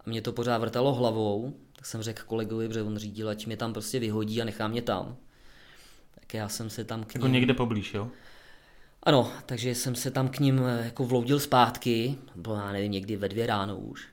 a 0.00 0.10
mě 0.10 0.22
to 0.22 0.32
pořád 0.32 0.58
vrtalo 0.58 0.94
hlavou, 0.94 1.54
tak 1.84 1.88
jsem 1.88 2.02
řekl 2.02 2.22
kolegovi, 2.26 2.68
že 2.74 2.82
on 2.82 2.96
řídil, 2.96 3.28
ať 3.28 3.46
mě 3.46 3.56
tam 3.56 3.72
prostě 3.72 4.00
vyhodí 4.00 4.42
a 4.42 4.44
nechá 4.44 4.68
mě 4.68 4.82
tam. 4.82 5.16
Tak 6.14 6.34
já 6.34 6.48
jsem 6.48 6.70
se 6.70 6.84
tam 6.84 7.04
k 7.04 7.14
jako 7.14 7.18
ním... 7.18 7.22
Jako 7.22 7.32
někde 7.32 7.54
poblíž, 7.54 7.94
jo? 7.94 8.10
Ano, 9.02 9.32
takže 9.46 9.74
jsem 9.74 9.94
se 9.94 10.10
tam 10.10 10.28
k 10.28 10.38
ním 10.38 10.60
eh, 10.66 10.84
jako 10.84 11.04
vloudil 11.04 11.40
zpátky, 11.40 12.18
bylo 12.34 12.56
já 12.56 12.72
nevím, 12.72 12.92
někdy 12.92 13.16
ve 13.16 13.28
dvě 13.28 13.46
ráno 13.46 13.76
už. 13.76 14.08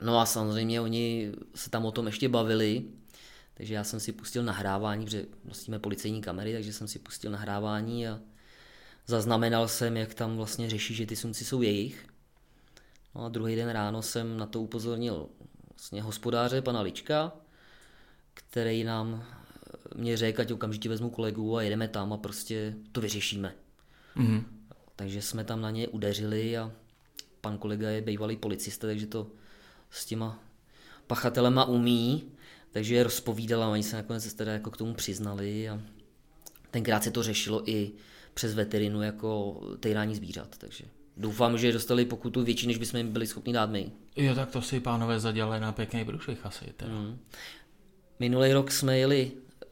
No 0.00 0.18
a 0.18 0.26
samozřejmě 0.26 0.80
oni 0.80 1.32
se 1.54 1.70
tam 1.70 1.84
o 1.84 1.92
tom 1.92 2.06
ještě 2.06 2.28
bavili, 2.28 2.84
takže 3.54 3.74
já 3.74 3.84
jsem 3.84 4.00
si 4.00 4.12
pustil 4.12 4.42
nahrávání, 4.42 5.04
protože 5.04 5.26
nosíme 5.44 5.78
policejní 5.78 6.20
kamery, 6.20 6.52
takže 6.52 6.72
jsem 6.72 6.88
si 6.88 6.98
pustil 6.98 7.30
nahrávání 7.30 8.08
a 8.08 8.20
zaznamenal 9.06 9.68
jsem, 9.68 9.96
jak 9.96 10.14
tam 10.14 10.36
vlastně 10.36 10.70
řeší, 10.70 10.94
že 10.94 11.06
ty 11.06 11.16
sumci 11.16 11.44
jsou 11.44 11.62
jejich. 11.62 12.06
No 13.14 13.24
a 13.24 13.28
druhý 13.28 13.56
den 13.56 13.68
ráno 13.68 14.02
jsem 14.02 14.36
na 14.36 14.46
to 14.46 14.60
upozornil 14.60 15.28
vlastně 15.82 16.02
hospodáře, 16.02 16.62
pana 16.62 16.80
Lička, 16.80 17.32
který 18.34 18.84
nám 18.84 19.24
eh, 19.24 19.78
mě 19.94 20.16
řekl, 20.16 20.40
ať 20.40 20.52
okamžitě 20.52 20.88
vezmu 20.88 21.10
kolegu 21.10 21.56
a 21.56 21.62
jedeme 21.62 21.88
tam 21.88 22.12
a 22.12 22.16
prostě 22.16 22.74
to 22.92 23.00
vyřešíme. 23.00 23.54
Mm-hmm. 24.16 24.44
Takže 24.96 25.22
jsme 25.22 25.44
tam 25.44 25.60
na 25.60 25.70
ně 25.70 25.88
udeřili 25.88 26.58
a 26.58 26.72
pan 27.40 27.58
kolega 27.58 27.90
je 27.90 28.00
bývalý 28.00 28.36
policista, 28.36 28.86
takže 28.86 29.06
to 29.06 29.30
s 29.90 30.06
těma 30.06 30.38
pachatelema 31.06 31.64
umí, 31.64 32.32
takže 32.70 32.94
je 32.94 33.02
rozpovídala, 33.02 33.68
oni 33.68 33.82
se 33.82 33.96
nakonec 33.96 34.34
teda 34.34 34.52
jako 34.52 34.70
k 34.70 34.76
tomu 34.76 34.94
přiznali 34.94 35.68
a 35.68 35.80
tenkrát 36.70 37.04
se 37.04 37.10
to 37.10 37.22
řešilo 37.22 37.70
i 37.70 37.92
přes 38.34 38.54
veterinu 38.54 39.02
jako 39.02 39.60
týrání 39.80 40.16
zvířat, 40.16 40.58
takže 40.58 40.84
doufám, 41.16 41.58
že 41.58 41.72
dostali 41.72 42.04
pokutu 42.04 42.44
větší, 42.44 42.66
než 42.66 42.78
bychom 42.78 42.98
jim 42.98 43.12
byli 43.12 43.26
schopni 43.26 43.52
dát 43.52 43.70
my. 43.70 43.92
Jo, 44.16 44.34
tak 44.34 44.50
to 44.50 44.62
si 44.62 44.80
pánové 44.80 45.20
zadělali 45.20 45.60
na 45.60 45.72
pěkný 45.72 46.04
průšvih 46.04 46.46
asi. 46.46 46.64
Teda. 46.76 46.92
Mm. 46.92 47.18
Minulý 48.18 48.52
rok 48.52 48.70
jsme 48.70 48.98
jeli 48.98 49.32
eh, 49.32 49.66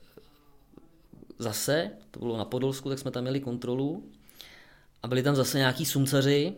zase, 1.39 1.91
to 2.11 2.21
bylo 2.21 2.37
na 2.37 2.45
Podolsku, 2.45 2.89
tak 2.89 2.99
jsme 2.99 3.11
tam 3.11 3.23
měli 3.23 3.41
kontrolu 3.41 4.11
a 5.03 5.09
byli 5.09 5.23
tam 5.23 5.37
zase 5.37 5.59
nějaký 5.59 5.87
sumcaři 5.87 6.55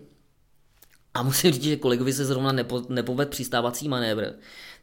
a 1.15 1.23
musím 1.23 1.53
říct, 1.53 1.63
že 1.63 1.77
kolegovi 1.77 2.13
se 2.13 2.25
zrovna 2.25 2.53
nepo, 2.53 2.83
nepoved 2.89 3.29
přistávací 3.29 3.89
manévr. 3.89 4.33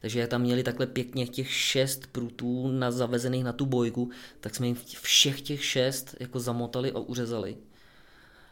Takže 0.02 0.20
jak 0.20 0.30
tam 0.30 0.42
měli 0.42 0.64
takhle 0.64 0.88
pěkně 0.88 1.28
těch 1.28 1.52
šest 1.52 2.08
prutů 2.12 2.68
na, 2.68 2.92
zavezených 2.92 3.44
na 3.44 3.54
tu 3.54 3.66
bojku, 3.66 4.10
tak 4.40 4.56
jsme 4.56 4.68
jim 4.68 4.78
všech 5.02 5.42
těch 5.42 5.66
šest 5.66 6.16
jako 6.20 6.40
zamotali 6.40 6.92
a 6.92 7.00
uřezali. 7.00 7.58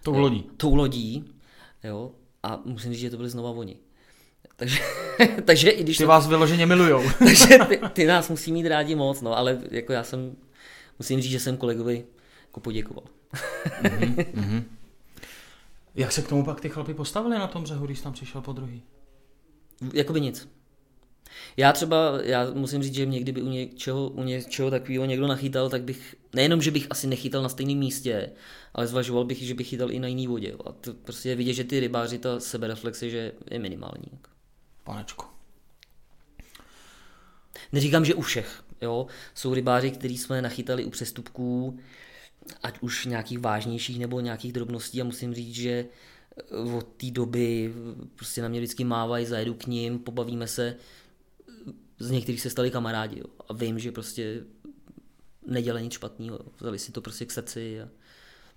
Tou 0.04 0.18
lodí. 0.18 0.46
Tou 0.58 0.76
lodí. 0.76 1.26
Jo, 1.84 2.12
a 2.44 2.62
musím 2.66 2.92
říct, 2.92 3.02
že 3.02 3.10
to 3.10 3.18
byli 3.18 3.30
znova 3.30 3.50
oni. 3.50 3.78
Takže, 4.56 4.80
takže 5.46 5.70
i 5.70 5.84
když... 5.84 5.98
Ty 5.98 6.04
to, 6.04 6.08
vás 6.08 6.28
vyloženě 6.28 6.66
milujou. 6.66 7.04
takže 7.20 7.48
ty, 7.70 7.80
ty, 7.94 8.06
nás 8.06 8.30
musí 8.30 8.52
mít 8.52 8.68
rádi 8.68 8.96
moc, 8.96 9.22
no, 9.22 9.38
ale 9.38 9.62
jako 9.72 9.94
já 9.94 10.04
jsem, 10.04 10.36
musím 11.00 11.22
říct, 11.22 11.32
že 11.32 11.40
jsem 11.40 11.58
kolegovi 11.58 12.06
jako 12.46 12.60
poděkoval. 12.60 13.04
mm-hmm, 13.82 14.16
mm-hmm. 14.16 14.64
Jak 15.96 16.12
se 16.12 16.22
k 16.22 16.28
tomu 16.28 16.46
pak 16.46 16.62
ty 16.62 16.70
chlapi 16.70 16.94
postavili 16.94 17.38
na 17.38 17.48
tom 17.48 17.64
břehu, 17.64 17.86
když 17.86 18.02
tam 18.02 18.14
přišel 18.14 18.42
po 18.42 18.54
druhý? 18.54 18.84
Jakoby 19.94 20.22
nic. 20.22 20.50
Já 21.58 21.74
třeba, 21.74 21.98
já 22.24 22.52
musím 22.54 22.84
říct, 22.84 22.94
že 22.94 23.06
mě 23.06 23.20
kdyby 23.20 23.42
u 23.42 23.50
něčeho, 23.50 24.10
u 24.10 24.24
něčeho 24.24 24.72
takového 24.72 25.06
někdo 25.06 25.28
nachytal, 25.28 25.70
tak 25.70 25.84
bych, 25.84 26.16
nejenom, 26.38 26.62
že 26.62 26.72
bych 26.72 26.88
asi 26.90 27.08
nechytal 27.08 27.44
na 27.44 27.50
stejném 27.50 27.78
místě, 27.78 28.30
ale 28.74 28.88
zvažoval 28.88 29.26
bych, 29.26 29.42
že 29.42 29.54
bych 29.54 29.70
chytal 29.70 29.92
i 29.92 30.00
na 30.00 30.08
jiný 30.08 30.28
vodě. 30.28 30.54
A 30.66 30.72
to 30.72 30.94
prostě 30.94 31.30
je 31.30 31.36
vidět, 31.36 31.54
že 31.54 31.64
ty 31.64 31.80
rybáři, 31.80 32.18
ta 32.18 32.40
sebereflexe, 32.40 33.10
že 33.10 33.32
je 33.52 33.60
minimální. 33.60 34.12
Panečko. 34.84 35.26
Neříkám, 37.72 38.06
že 38.06 38.14
u 38.14 38.22
všech. 38.22 38.64
Jo? 38.82 39.08
Jsou 39.36 39.54
rybáři, 39.54 39.92
který 39.92 40.18
jsme 40.18 40.42
nachytali 40.42 40.86
u 40.86 40.90
přestupků, 40.90 41.80
ať 42.64 42.80
už 42.82 43.06
nějakých 43.06 43.40
vážnějších 43.40 44.00
nebo 44.00 44.20
nějakých 44.20 44.54
drobností 44.54 45.02
a 45.02 45.04
musím 45.04 45.34
říct, 45.34 45.56
že 45.56 45.86
od 46.78 46.88
té 46.98 47.12
doby 47.12 47.74
prostě 48.16 48.42
na 48.42 48.48
mě 48.48 48.60
vždycky 48.60 48.84
mávají, 48.84 49.26
zajedu 49.26 49.54
k 49.54 49.68
ním, 49.68 50.00
pobavíme 50.00 50.48
se, 50.48 50.76
z 52.00 52.12
některých 52.12 52.42
se 52.42 52.50
stali 52.50 52.72
kamarádi 52.72 53.20
jo. 53.20 53.26
a 53.48 53.54
vím, 53.54 53.80
že 53.80 53.92
prostě 53.92 54.44
nedělají 55.48 55.86
nic 55.86 55.94
špatného, 55.94 56.40
vzali 56.60 56.80
si 56.80 56.92
to 56.92 57.02
prostě 57.02 57.26
k 57.26 57.32
srdci 57.32 57.82
a 57.82 57.88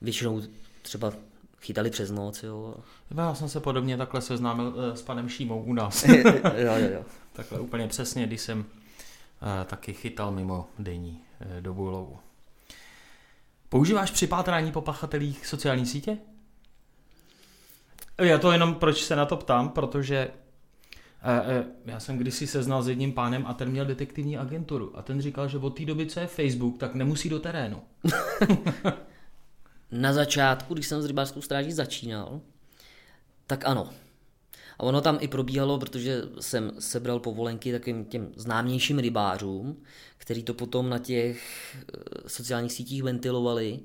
většinou 0.00 0.42
třeba 0.82 1.12
chytali 1.60 1.90
přes 1.90 2.10
noc. 2.10 2.42
Jo. 2.42 2.74
Já 3.16 3.34
jsem 3.34 3.48
se 3.48 3.60
podobně 3.60 3.96
takhle 3.96 4.20
seznámil 4.20 4.66
uh, 4.66 4.94
s 4.94 5.02
panem 5.02 5.28
Šímou 5.28 5.62
u 5.62 5.72
nás. 5.72 6.04
jo, 6.08 6.14
jo, 6.56 6.90
jo. 6.92 7.04
takhle 7.32 7.60
úplně 7.60 7.88
přesně, 7.88 8.26
když 8.26 8.40
jsem 8.40 8.58
uh, 8.60 8.66
taky 9.66 9.92
chytal 9.92 10.32
mimo 10.32 10.68
denní 10.78 11.22
uh, 11.40 11.60
dobu 11.60 11.90
lovu. 11.90 12.18
Používáš 13.68 14.10
při 14.10 14.26
pátrání 14.26 14.72
po 14.72 14.80
pachatelích 14.80 15.46
sociální 15.46 15.86
sítě? 15.86 16.18
Já 18.18 18.38
to 18.38 18.52
jenom 18.52 18.74
proč 18.74 19.02
se 19.04 19.16
na 19.16 19.26
to 19.26 19.36
ptám, 19.36 19.68
protože 19.68 20.30
já 21.86 22.00
jsem 22.00 22.18
kdysi 22.18 22.46
seznal 22.46 22.82
s 22.82 22.88
jedním 22.88 23.12
pánem 23.12 23.46
a 23.46 23.54
ten 23.54 23.70
měl 23.70 23.84
detektivní 23.84 24.38
agenturu 24.38 24.98
a 24.98 25.02
ten 25.02 25.20
říkal, 25.20 25.48
že 25.48 25.58
od 25.58 25.70
té 25.70 25.84
doby, 25.84 26.06
co 26.06 26.20
je 26.20 26.26
Facebook, 26.26 26.78
tak 26.78 26.94
nemusí 26.94 27.28
do 27.28 27.40
terénu. 27.40 27.82
Na 29.90 30.12
začátku, 30.12 30.74
když 30.74 30.86
jsem 30.86 31.02
s 31.02 31.06
rybářskou 31.06 31.40
stráží 31.40 31.72
začínal, 31.72 32.40
tak 33.46 33.66
ano. 33.66 33.88
A 34.78 34.82
ono 34.82 35.00
tam 35.00 35.18
i 35.20 35.28
probíhalo, 35.28 35.78
protože 35.78 36.22
jsem 36.40 36.72
sebral 36.78 37.20
povolenky 37.20 37.72
takovým 37.72 38.04
těm 38.04 38.32
známějším 38.36 38.98
rybářům, 38.98 39.82
který 40.16 40.42
to 40.42 40.54
potom 40.54 40.90
na 40.90 40.98
těch 40.98 41.42
eh, 41.76 41.82
sociálních 42.26 42.72
sítích 42.72 43.02
ventilovali, 43.02 43.80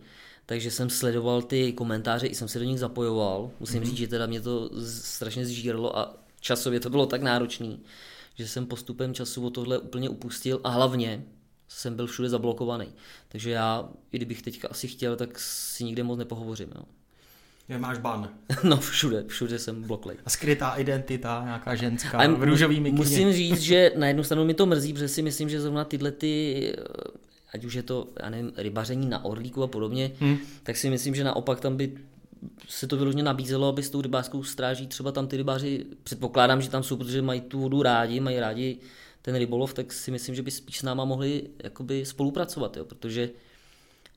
takže 0.46 0.72
jsem 0.72 0.90
sledoval 0.90 1.42
ty 1.42 1.74
komentáře, 1.74 2.28
i 2.28 2.36
jsem 2.36 2.48
se 2.48 2.60
do 2.60 2.66
nich 2.66 2.80
zapojoval. 2.80 3.52
Musím 3.60 3.82
mm-hmm. 3.82 3.86
říct, 3.86 3.98
že 3.98 4.08
teda 4.08 4.26
mě 4.26 4.42
to 4.42 4.70
strašně 4.86 5.46
zžíralo 5.46 5.98
a 5.98 6.25
časově 6.46 6.80
to 6.80 6.90
bylo 6.90 7.06
tak 7.06 7.22
náročný, 7.22 7.80
že 8.36 8.48
jsem 8.48 8.66
postupem 8.66 9.14
času 9.14 9.46
o 9.46 9.50
tohle 9.50 9.80
úplně 9.80 10.10
upustil 10.10 10.62
a 10.64 10.70
hlavně 10.70 11.24
jsem 11.68 11.96
byl 11.96 12.08
všude 12.08 12.30
zablokovaný. 12.30 12.88
Takže 13.28 13.52
já, 13.52 13.90
i 14.12 14.18
kdybych 14.18 14.42
teďka 14.42 14.68
asi 14.68 14.88
chtěl, 14.88 15.16
tak 15.16 15.40
si 15.40 15.84
nikde 15.84 16.04
moc 16.04 16.20
nepohovořím. 16.20 16.70
Jo. 16.76 16.84
Je 17.70 17.78
máš 17.78 17.98
ban. 17.98 18.30
No 18.64 18.78
všude, 18.78 19.24
všude 19.28 19.60
jsem 19.60 19.84
bloklej. 19.84 20.18
A 20.26 20.30
skrytá 20.30 20.76
identita, 20.76 21.42
nějaká 21.46 21.76
ženská, 21.76 22.18
a 22.18 22.28
v 22.28 22.44
růžový 22.44 22.80
mikině. 22.80 22.98
Musím 22.98 23.34
říct, 23.42 23.62
že 23.62 23.92
na 23.96 24.08
jednu 24.08 24.24
stranu 24.24 24.46
mi 24.46 24.54
to 24.54 24.66
mrzí, 24.66 24.94
protože 24.94 25.08
si 25.08 25.22
myslím, 25.22 25.50
že 25.50 25.62
zrovna 25.62 25.84
tyhle 25.86 26.12
ty 26.12 26.74
ať 27.54 27.66
už 27.66 27.74
je 27.74 27.84
to, 27.84 28.08
já 28.24 28.30
nevím, 28.30 28.52
rybaření 28.58 29.10
na 29.10 29.26
orlíku 29.26 29.64
a 29.64 29.68
podobně, 29.68 30.12
hmm. 30.20 30.38
tak 30.64 30.78
si 30.78 30.90
myslím, 30.90 31.16
že 31.16 31.24
naopak 31.24 31.60
tam 31.60 31.78
by 31.78 31.98
se 32.70 32.88
to 32.88 32.98
vyloženě 32.98 33.24
nabízelo, 33.24 33.68
aby 33.68 33.84
s 33.84 33.90
tou 33.90 34.02
rybářskou 34.02 34.44
stráží 34.44 34.88
třeba 34.88 35.12
tam 35.12 35.28
ty 35.28 35.38
rybáři, 35.38 35.86
předpokládám, 36.04 36.62
že 36.62 36.70
tam 36.70 36.84
jsou, 36.84 36.98
protože 36.98 37.22
mají 37.22 37.42
tu 37.42 37.60
vodu 37.60 37.84
rádi, 37.84 38.20
mají 38.20 38.40
rádi 38.40 38.78
ten 39.22 39.36
rybolov, 39.36 39.74
tak 39.74 39.94
si 39.94 40.12
myslím, 40.12 40.36
že 40.36 40.42
by 40.42 40.52
spíš 40.52 40.80
s 40.80 40.84
náma 40.84 41.06
mohli 41.06 41.50
jakoby 41.64 42.06
spolupracovat, 42.06 42.78
jo, 42.78 42.86
protože 42.86 43.30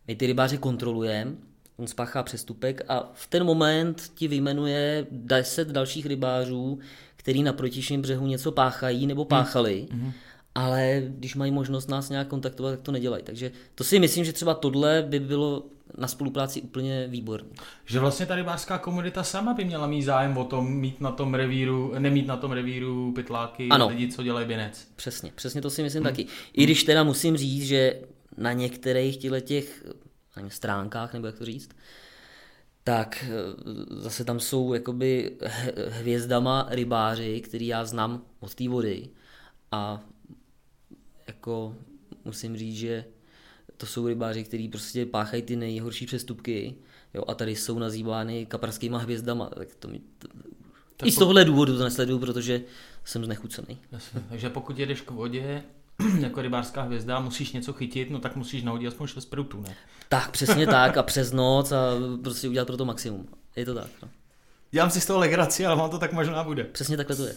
my 0.09 0.17
ty 0.17 0.27
rybáře 0.27 0.57
kontrolujeme, 0.57 1.33
on 1.77 1.87
spáchá 1.87 2.23
přestupek 2.23 2.83
a 2.89 3.11
v 3.15 3.27
ten 3.27 3.45
moment 3.45 4.13
ti 4.15 4.29
vyjmenuje 4.29 5.07
10 5.11 5.69
dalších 5.69 6.07
rybářů, 6.07 6.79
který 7.17 7.43
na 7.43 7.53
protičním 7.53 8.03
břehu 8.03 8.27
něco 8.27 8.53
páchají 8.53 9.07
nebo 9.07 9.25
páchali. 9.25 9.87
Hmm 9.91 10.13
ale 10.59 11.03
když 11.07 11.35
mají 11.35 11.53
možnost 11.53 11.89
nás 11.89 12.11
nějak 12.11 12.29
kontaktovat, 12.29 12.73
tak 12.73 12.81
to 12.81 12.93
nedělají. 12.93 13.23
Takže 13.23 13.53
to 13.75 13.85
si 13.85 13.99
myslím, 13.99 14.25
že 14.25 14.33
třeba 14.33 14.55
tohle 14.55 15.05
by 15.09 15.21
bylo 15.21 15.67
na 15.99 16.09
spolupráci 16.09 16.63
úplně 16.63 17.07
výborné. 17.09 17.49
Že 17.85 18.01
vlastně 18.01 18.27
ta 18.27 18.35
rybářská 18.35 18.79
komunita 18.79 19.23
sama 19.23 19.55
by 19.55 19.65
měla 19.65 19.87
mít 19.87 20.03
zájem 20.03 20.39
o 20.39 20.45
tom 20.45 20.73
mít 20.73 21.01
na 21.01 21.11
tom 21.11 21.35
revíru, 21.35 21.95
nemít 21.99 22.27
na 22.27 22.37
tom 22.37 22.53
revíru 22.53 23.13
pytláky 23.13 23.69
ano. 23.69 23.89
lidi, 23.89 24.13
co 24.13 24.23
dělají 24.23 24.47
binec. 24.47 24.89
Přesně, 24.97 25.33
přesně 25.35 25.63
to 25.63 25.71
si 25.71 25.83
myslím 25.83 26.03
hmm. 26.03 26.13
taky. 26.13 26.27
I 26.53 26.65
když 26.65 26.85
teda 26.85 27.05
musím 27.05 27.37
říct, 27.37 27.67
že 27.67 28.01
na 28.37 28.53
některých 28.53 29.19
těch 29.41 29.85
stránkách, 30.49 31.13
nebo 31.13 31.27
jak 31.27 31.39
to 31.39 31.45
říct, 31.45 31.71
tak 32.85 33.25
eh, 33.25 33.31
zase 33.91 34.25
tam 34.25 34.41
jsou 34.41 34.75
jakoby 34.75 35.37
hvězdama 35.89 36.67
rybáři, 36.71 37.41
který 37.41 37.67
já 37.67 37.85
znám 37.85 38.23
od 38.41 38.55
té 38.55 38.69
vody 38.69 39.09
a 39.73 40.01
jako 41.27 41.75
musím 42.25 42.57
říct, 42.57 42.77
že 42.77 43.05
to 43.79 43.87
jsou 43.87 44.07
rybáři, 44.07 44.45
kteří 44.45 44.69
prostě 44.69 45.07
páchají 45.07 45.43
ty 45.43 45.57
nejhorší 45.57 46.07
přestupky 46.07 46.75
jo, 47.15 47.23
a 47.29 47.35
tady 47.35 47.57
jsou 47.57 47.79
nazývány 47.79 48.47
kaprskýma 48.47 48.99
hvězdama. 48.99 49.47
Tak 49.47 49.69
to 49.79 49.89
mi, 49.89 50.01
to, 50.19 50.29
tak 50.97 51.09
I 51.09 51.13
z 51.13 51.15
tohohle 51.15 51.45
důvodu 51.45 51.79
to 51.79 51.85
nesleduju, 51.85 52.19
protože 52.19 52.61
jsem 53.05 53.25
znechucený. 53.25 53.79
Jasně. 53.93 54.23
Takže 54.29 54.51
pokud 54.51 54.79
jedeš 54.79 55.01
k 55.01 55.11
vodě 55.11 55.63
jako 56.21 56.43
rybářská 56.43 56.83
hvězda 56.83 57.21
musíš 57.21 57.53
něco 57.53 57.73
chytit, 57.73 58.11
no 58.11 58.19
tak 58.19 58.37
musíš 58.37 58.63
nahodit 58.63 58.89
aspoň 58.89 59.07
6 59.07 59.25
prutů, 59.25 59.61
ne? 59.61 59.77
Tak, 60.09 60.31
přesně 60.31 60.67
tak 60.77 60.97
a 60.97 61.03
přes 61.03 61.33
noc 61.33 61.73
a 61.73 61.95
prostě 62.23 62.49
udělat 62.49 62.65
pro 62.67 62.77
to 62.77 62.85
maximum. 62.85 63.29
Je 63.57 63.65
to 63.65 63.75
tak, 63.75 63.91
no. 64.03 64.09
Dělám 64.71 64.91
si 64.91 65.01
z 65.01 65.07
toho 65.07 65.19
legraci, 65.19 65.67
ale 65.67 65.77
mám 65.77 65.91
to 65.91 65.99
tak 65.99 66.13
možná 66.13 66.45
bude. 66.45 66.65
Přesně 66.65 66.97
takhle 66.97 67.17
to 67.17 67.25
je. 67.25 67.35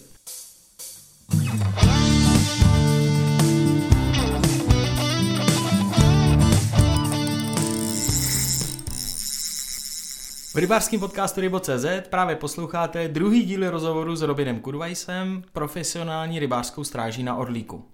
V 10.53 10.55
rybářském 10.55 10.99
podcastu 10.99 11.41
Rybo.cz 11.41 11.85
právě 12.09 12.35
posloucháte 12.35 13.07
druhý 13.07 13.43
díl 13.43 13.69
rozhovoru 13.69 14.15
s 14.15 14.21
Robinem 14.21 14.59
Kudvajsem, 14.59 15.43
profesionální 15.51 16.39
rybářskou 16.39 16.83
stráží 16.83 17.23
na 17.23 17.35
Orlíku. 17.35 17.85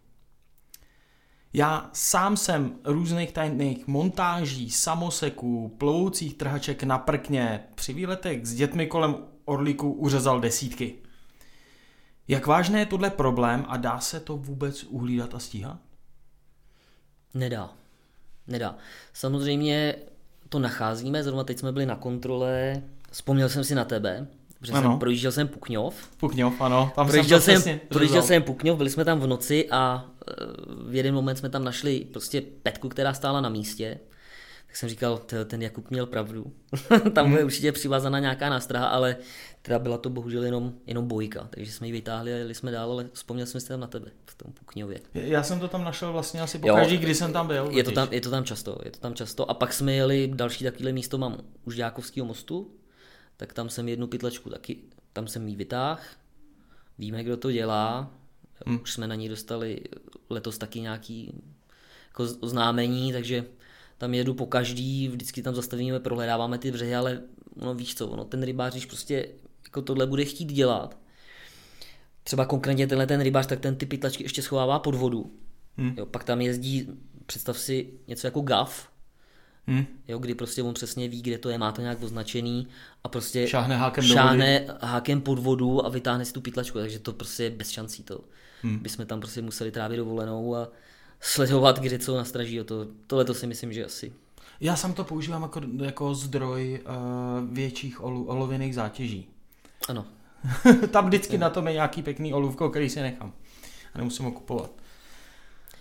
Já 1.53 1.89
sám 1.93 2.37
jsem 2.37 2.79
různých 2.83 3.31
tajných 3.31 3.87
montáží, 3.87 4.71
samoseků, 4.71 5.75
plovoucích 5.77 6.33
trhaček 6.33 6.83
na 6.83 6.97
prkně 6.97 7.63
při 7.75 7.93
výletech 7.93 8.45
s 8.45 8.53
dětmi 8.53 8.87
kolem 8.87 9.15
Orlíku 9.45 9.91
uřezal 9.91 10.39
desítky. 10.39 10.95
Jak 12.27 12.47
vážné 12.47 12.79
je 12.79 12.85
tohle 12.85 13.09
problém 13.09 13.65
a 13.67 13.77
dá 13.77 13.99
se 13.99 14.19
to 14.19 14.37
vůbec 14.37 14.83
uhlídat 14.83 15.35
a 15.35 15.39
stíhat? 15.39 15.79
Nedá. 17.33 17.73
Nedá. 18.47 18.75
Samozřejmě 19.13 19.95
to 20.49 20.59
nacházíme, 20.59 21.23
zrovna 21.23 21.43
teď 21.43 21.59
jsme 21.59 21.71
byli 21.71 21.85
na 21.85 21.95
kontrole, 21.95 22.81
vzpomněl 23.11 23.49
jsem 23.49 23.63
si 23.63 23.75
na 23.75 23.85
tebe, 23.85 24.27
protože 24.59 24.73
ano. 24.73 24.89
jsem 24.89 24.99
projížděl 24.99 25.31
jsem 25.31 25.47
Pukňov. 25.47 25.95
Pukňov, 26.17 26.61
ano. 26.61 26.91
Tam 26.95 27.07
projížděl 27.07 27.41
jsem, 27.41 27.61
jsem 27.61 27.79
projížděl 27.89 28.21
jsem 28.21 28.43
Pukňov, 28.43 28.77
byli 28.77 28.89
jsme 28.89 29.05
tam 29.05 29.19
v 29.19 29.27
noci 29.27 29.67
a 29.71 30.05
e, 30.27 30.33
v 30.89 30.95
jeden 30.95 31.13
moment 31.13 31.35
jsme 31.35 31.49
tam 31.49 31.63
našli 31.63 32.07
prostě 32.13 32.43
petku, 32.63 32.89
která 32.89 33.13
stála 33.13 33.41
na 33.41 33.49
místě. 33.49 33.99
Tak 34.77 34.79
jsem 34.79 34.89
říkal, 34.89 35.21
ten 35.45 35.61
Jakub 35.61 35.91
měl 35.91 36.05
pravdu. 36.05 36.53
tam 37.13 37.33
je 37.37 37.43
určitě 37.43 37.71
přivázaná 37.71 38.19
nějaká 38.19 38.49
nástraha, 38.49 38.87
ale 38.87 39.17
teda 39.61 39.79
byla 39.79 39.97
to 39.97 40.09
bohužel 40.09 40.43
jenom, 40.43 40.73
jenom 40.85 41.07
bojka. 41.07 41.47
Takže 41.49 41.71
jsme 41.71 41.87
ji 41.87 41.93
vytáhli 41.93 42.33
a 42.33 42.37
jeli 42.37 42.55
jsme 42.55 42.71
dál, 42.71 42.91
ale 42.91 43.09
vzpomněl 43.13 43.45
jsem 43.45 43.61
si 43.61 43.67
tam 43.67 43.79
na 43.79 43.87
tebe 43.87 44.11
v 44.25 44.35
tom 44.35 44.53
Pukňově. 44.53 44.99
Já 45.13 45.43
jsem 45.43 45.59
to 45.59 45.67
tam 45.67 45.83
našel 45.83 46.11
vlastně 46.11 46.41
asi 46.41 46.59
po 46.59 46.67
každý, 46.67 46.97
kdy 46.97 47.15
jsem 47.15 47.33
tam 47.33 47.47
byl. 47.47 47.69
Je 47.71 47.83
to 47.83 47.91
tam, 47.91 48.07
je 48.11 48.21
to 48.21 48.29
tam 48.29 48.43
často, 48.43 48.77
je 48.85 48.91
to 48.91 48.99
tam 48.99 49.13
často. 49.13 49.51
A 49.51 49.53
pak 49.53 49.73
jsme 49.73 49.93
jeli 49.93 50.31
další 50.35 50.63
takovýhle 50.63 50.91
místo, 50.91 51.17
mám 51.17 51.37
už 51.65 51.75
Jákovského 51.75 52.27
mostu, 52.27 52.71
tak 53.37 53.53
tam 53.53 53.69
jsem 53.69 53.89
jednu 53.89 54.07
pytlačku 54.07 54.49
taky, 54.49 54.77
tam 55.13 55.27
jsem 55.27 55.47
jí 55.47 55.55
vytáhl, 55.55 56.01
víme, 56.97 57.23
kdo 57.23 57.37
to 57.37 57.51
dělá, 57.51 58.11
hmm. 58.65 58.79
už 58.81 58.93
jsme 58.93 59.07
na 59.07 59.15
ní 59.15 59.29
dostali 59.29 59.81
letos 60.29 60.57
taky 60.57 60.81
nějaký 60.81 61.33
jako 62.07 62.27
oznámení, 62.39 63.13
takže 63.13 63.45
tam 63.97 64.13
jedu 64.13 64.33
po 64.33 64.45
každý, 64.45 65.07
vždycky 65.07 65.41
tam 65.41 65.55
zastavíme, 65.55 65.99
prohledáváme 65.99 66.57
ty 66.57 66.71
břehy, 66.71 66.95
ale 66.95 67.21
no 67.55 67.75
víš 67.75 67.95
co, 67.95 68.15
no, 68.15 68.25
ten 68.25 68.43
rybář, 68.43 68.73
když 68.73 68.85
prostě 68.85 69.27
jako 69.65 69.81
tohle 69.81 70.07
bude 70.07 70.25
chtít 70.25 70.53
dělat, 70.53 70.97
třeba 72.23 72.45
konkrétně 72.45 72.87
tenhle 72.87 73.07
ten 73.07 73.21
rybář, 73.21 73.45
tak 73.47 73.59
ten 73.59 73.75
ty 73.75 73.85
pytlačky 73.85 74.23
ještě 74.23 74.41
schovává 74.41 74.79
pod 74.79 74.95
vodu. 74.95 75.31
Hmm. 75.77 75.93
Jo, 75.97 76.05
pak 76.05 76.23
tam 76.23 76.41
jezdí, 76.41 76.87
představ 77.25 77.59
si 77.59 77.93
něco 78.07 78.27
jako 78.27 78.41
GAF, 78.41 78.89
Hmm. 79.67 79.85
Jo, 80.07 80.19
kdy 80.19 80.35
prostě 80.35 80.63
on 80.63 80.73
přesně 80.73 81.07
ví, 81.07 81.21
kde 81.21 81.37
to 81.37 81.49
je, 81.49 81.57
má 81.57 81.71
to 81.71 81.81
nějak 81.81 82.03
označený 82.03 82.67
a 83.03 83.09
prostě 83.09 83.47
šáhne 83.47 83.77
hákem, 83.77 84.03
šáhne 84.03 84.59
do 84.59 84.73
vody. 84.73 84.79
hákem 84.81 85.21
pod 85.21 85.39
vodu 85.39 85.85
a 85.85 85.89
vytáhne 85.89 86.25
si 86.25 86.33
tu 86.33 86.41
pytlačku, 86.41 86.77
takže 86.77 86.99
to 86.99 87.13
prostě 87.13 87.43
je 87.43 87.49
bez 87.49 87.69
šancí 87.69 88.03
to. 88.03 88.23
Hmm. 88.61 88.79
Bychom 88.79 89.05
tam 89.05 89.19
prostě 89.19 89.41
museli 89.41 89.71
trávit 89.71 89.97
dovolenou 89.97 90.55
a 90.55 90.69
sledovat, 91.19 91.79
kde 91.79 91.99
co 91.99 92.17
nastraží. 92.17 92.59
To, 92.65 92.87
tohle 93.07 93.25
to 93.25 93.33
si 93.33 93.47
myslím, 93.47 93.73
že 93.73 93.85
asi. 93.85 94.13
Já 94.59 94.75
sám 94.75 94.93
to 94.93 95.03
používám 95.03 95.41
jako, 95.41 95.61
jako 95.83 96.15
zdroj 96.15 96.83
uh, 96.85 97.55
větších 97.55 98.03
olu, 98.03 98.25
olověných 98.25 98.75
zátěží. 98.75 99.27
Ano. 99.89 100.05
Tam 100.91 101.05
vždycky 101.07 101.37
na 101.37 101.49
tom 101.49 101.67
je 101.67 101.73
nějaký 101.73 102.03
pěkný 102.03 102.33
olůvko, 102.33 102.69
který 102.69 102.89
si 102.89 103.01
nechám. 103.01 103.33
A 103.93 103.97
nemusím 103.97 104.25
ho 104.25 104.31
kupovat. 104.31 104.71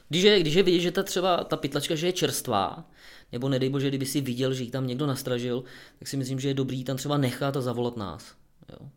Když 0.08 0.22
je, 0.22 0.40
když 0.40 0.54
je 0.54 0.62
vidět, 0.62 0.80
že 0.80 0.90
ta 0.90 1.02
třeba 1.02 1.44
ta 1.44 1.56
pytlačka, 1.56 1.94
že 1.94 2.06
je 2.06 2.12
čerstvá, 2.12 2.90
nebo 3.32 3.48
nedej 3.48 3.70
bože, 3.70 3.88
kdyby 3.88 4.06
si 4.06 4.20
viděl, 4.20 4.54
že 4.54 4.64
ji 4.64 4.70
tam 4.70 4.86
někdo 4.86 5.06
nastražil, 5.06 5.64
tak 5.98 6.08
si 6.08 6.16
myslím, 6.16 6.40
že 6.40 6.48
je 6.48 6.54
dobrý 6.54 6.84
tam 6.84 6.96
třeba 6.96 7.18
nechat 7.18 7.56
a 7.56 7.60
zavolat 7.60 7.96
nás. 7.96 8.34
Jo. 8.68 8.88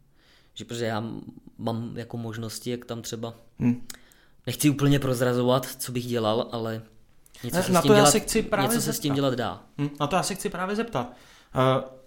Že 0.54 0.65
protože 0.65 0.86
já 0.86 1.04
mám 1.58 1.97
jako 1.97 2.17
možnosti, 2.17 2.71
jak 2.71 2.86
tam 2.86 3.02
třeba 3.02 3.34
hmm 3.60 3.88
nechci 4.47 4.69
úplně 4.69 4.99
prozrazovat, 4.99 5.65
co 5.65 5.91
bych 5.91 6.06
dělal, 6.06 6.49
ale 6.52 6.82
něco, 7.43 7.58
ne, 7.58 7.63
se, 7.63 7.71
na 7.71 7.80
s 7.80 7.84
tím 7.84 7.89
to 7.89 7.95
dělat, 7.95 8.12
se 8.12 8.19
chci 8.19 8.41
právě 8.41 8.67
něco 8.67 8.82
se 8.82 8.93
s 8.93 8.99
tím 8.99 9.13
dělat 9.13 9.34
dá. 9.34 9.63
Hm, 9.78 9.89
na 9.99 10.08
to 10.08 10.15
já 10.15 10.23
se 10.23 10.36
chci 10.36 10.49
právě 10.49 10.75
zeptat. 10.75 11.13
Uh, 11.56 11.99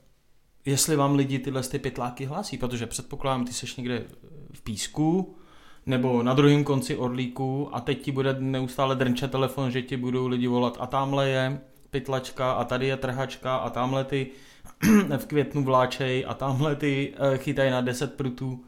jestli 0.64 0.96
vám 0.96 1.14
lidi 1.14 1.38
tyhle 1.38 1.62
ty 1.62 1.78
pytláky 1.78 2.24
hlásí, 2.24 2.58
protože 2.58 2.86
předpokládám, 2.86 3.44
ty 3.44 3.52
seš 3.52 3.76
někde 3.76 4.04
v 4.52 4.62
písku, 4.62 5.36
nebo 5.86 6.22
na 6.22 6.34
druhém 6.34 6.64
konci 6.64 6.96
orlíku 6.96 7.68
a 7.72 7.80
teď 7.80 8.02
ti 8.02 8.12
bude 8.12 8.36
neustále 8.38 8.96
drnčet 8.96 9.30
telefon, 9.30 9.70
že 9.70 9.82
ti 9.82 9.96
budou 9.96 10.26
lidi 10.26 10.46
volat 10.46 10.76
a 10.80 10.86
tamhle 10.86 11.28
je 11.28 11.60
pytlačka 11.90 12.52
a 12.52 12.64
tady 12.64 12.86
je 12.86 12.96
trhačka 12.96 13.56
a 13.56 13.70
tamhle 13.70 14.04
ty 14.04 14.30
v 15.16 15.26
květnu 15.26 15.64
vláčej 15.64 16.24
a 16.28 16.34
tamhle 16.34 16.76
ty 16.76 17.14
uh, 17.18 17.36
chytají 17.36 17.70
na 17.70 17.80
10 17.80 18.14
prutů 18.14 18.64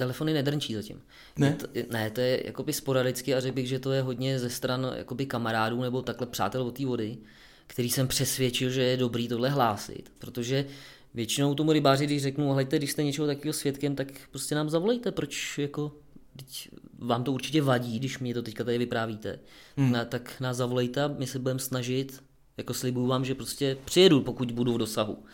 telefony 0.00 0.32
nedrnčí 0.32 0.74
zatím. 0.74 1.02
Ne? 1.36 1.52
To, 1.52 1.66
ne, 1.90 2.10
to 2.10 2.20
je 2.20 2.42
jakoby 2.46 2.72
sporadicky 2.72 3.34
a 3.34 3.40
řekl 3.40 3.54
bych, 3.54 3.68
že 3.68 3.78
to 3.78 3.92
je 3.92 4.02
hodně 4.02 4.38
ze 4.38 4.50
stran 4.50 4.92
jakoby 4.96 5.26
kamarádů 5.26 5.82
nebo 5.82 6.02
takhle 6.02 6.26
přátel 6.26 6.62
od 6.62 6.76
té 6.76 6.86
vody, 6.86 7.18
který 7.66 7.90
jsem 7.90 8.08
přesvědčil, 8.08 8.70
že 8.70 8.82
je 8.82 8.96
dobrý 8.96 9.28
tohle 9.28 9.48
hlásit, 9.48 10.12
protože 10.18 10.64
většinou 11.14 11.54
tomu 11.54 11.72
rybáři, 11.72 12.06
když 12.06 12.22
řeknu, 12.22 12.52
hleďte, 12.52 12.78
když 12.78 12.90
jste 12.92 13.02
něčeho 13.02 13.26
takového 13.26 13.52
svědkem, 13.52 13.96
tak 13.96 14.08
prostě 14.30 14.54
nám 14.54 14.70
zavolejte, 14.70 15.12
proč 15.12 15.58
jako, 15.58 15.92
teď 16.36 16.68
vám 16.98 17.24
to 17.24 17.32
určitě 17.32 17.62
vadí, 17.62 17.98
když 17.98 18.18
mi 18.18 18.34
to 18.34 18.42
teďka 18.42 18.64
tady 18.64 18.78
vyprávíte, 18.78 19.38
hmm. 19.76 19.92
na, 19.92 20.04
tak 20.04 20.40
nás 20.40 20.56
zavolejte 20.56 21.02
a 21.02 21.08
my 21.08 21.26
se 21.26 21.38
budeme 21.38 21.60
snažit, 21.60 22.22
jako 22.56 22.74
slibuju 22.74 23.06
vám, 23.06 23.24
že 23.24 23.34
prostě 23.34 23.76
přijedu, 23.84 24.20
pokud 24.20 24.52
budu 24.52 24.74
v 24.74 24.78
dosahu. 24.78 25.24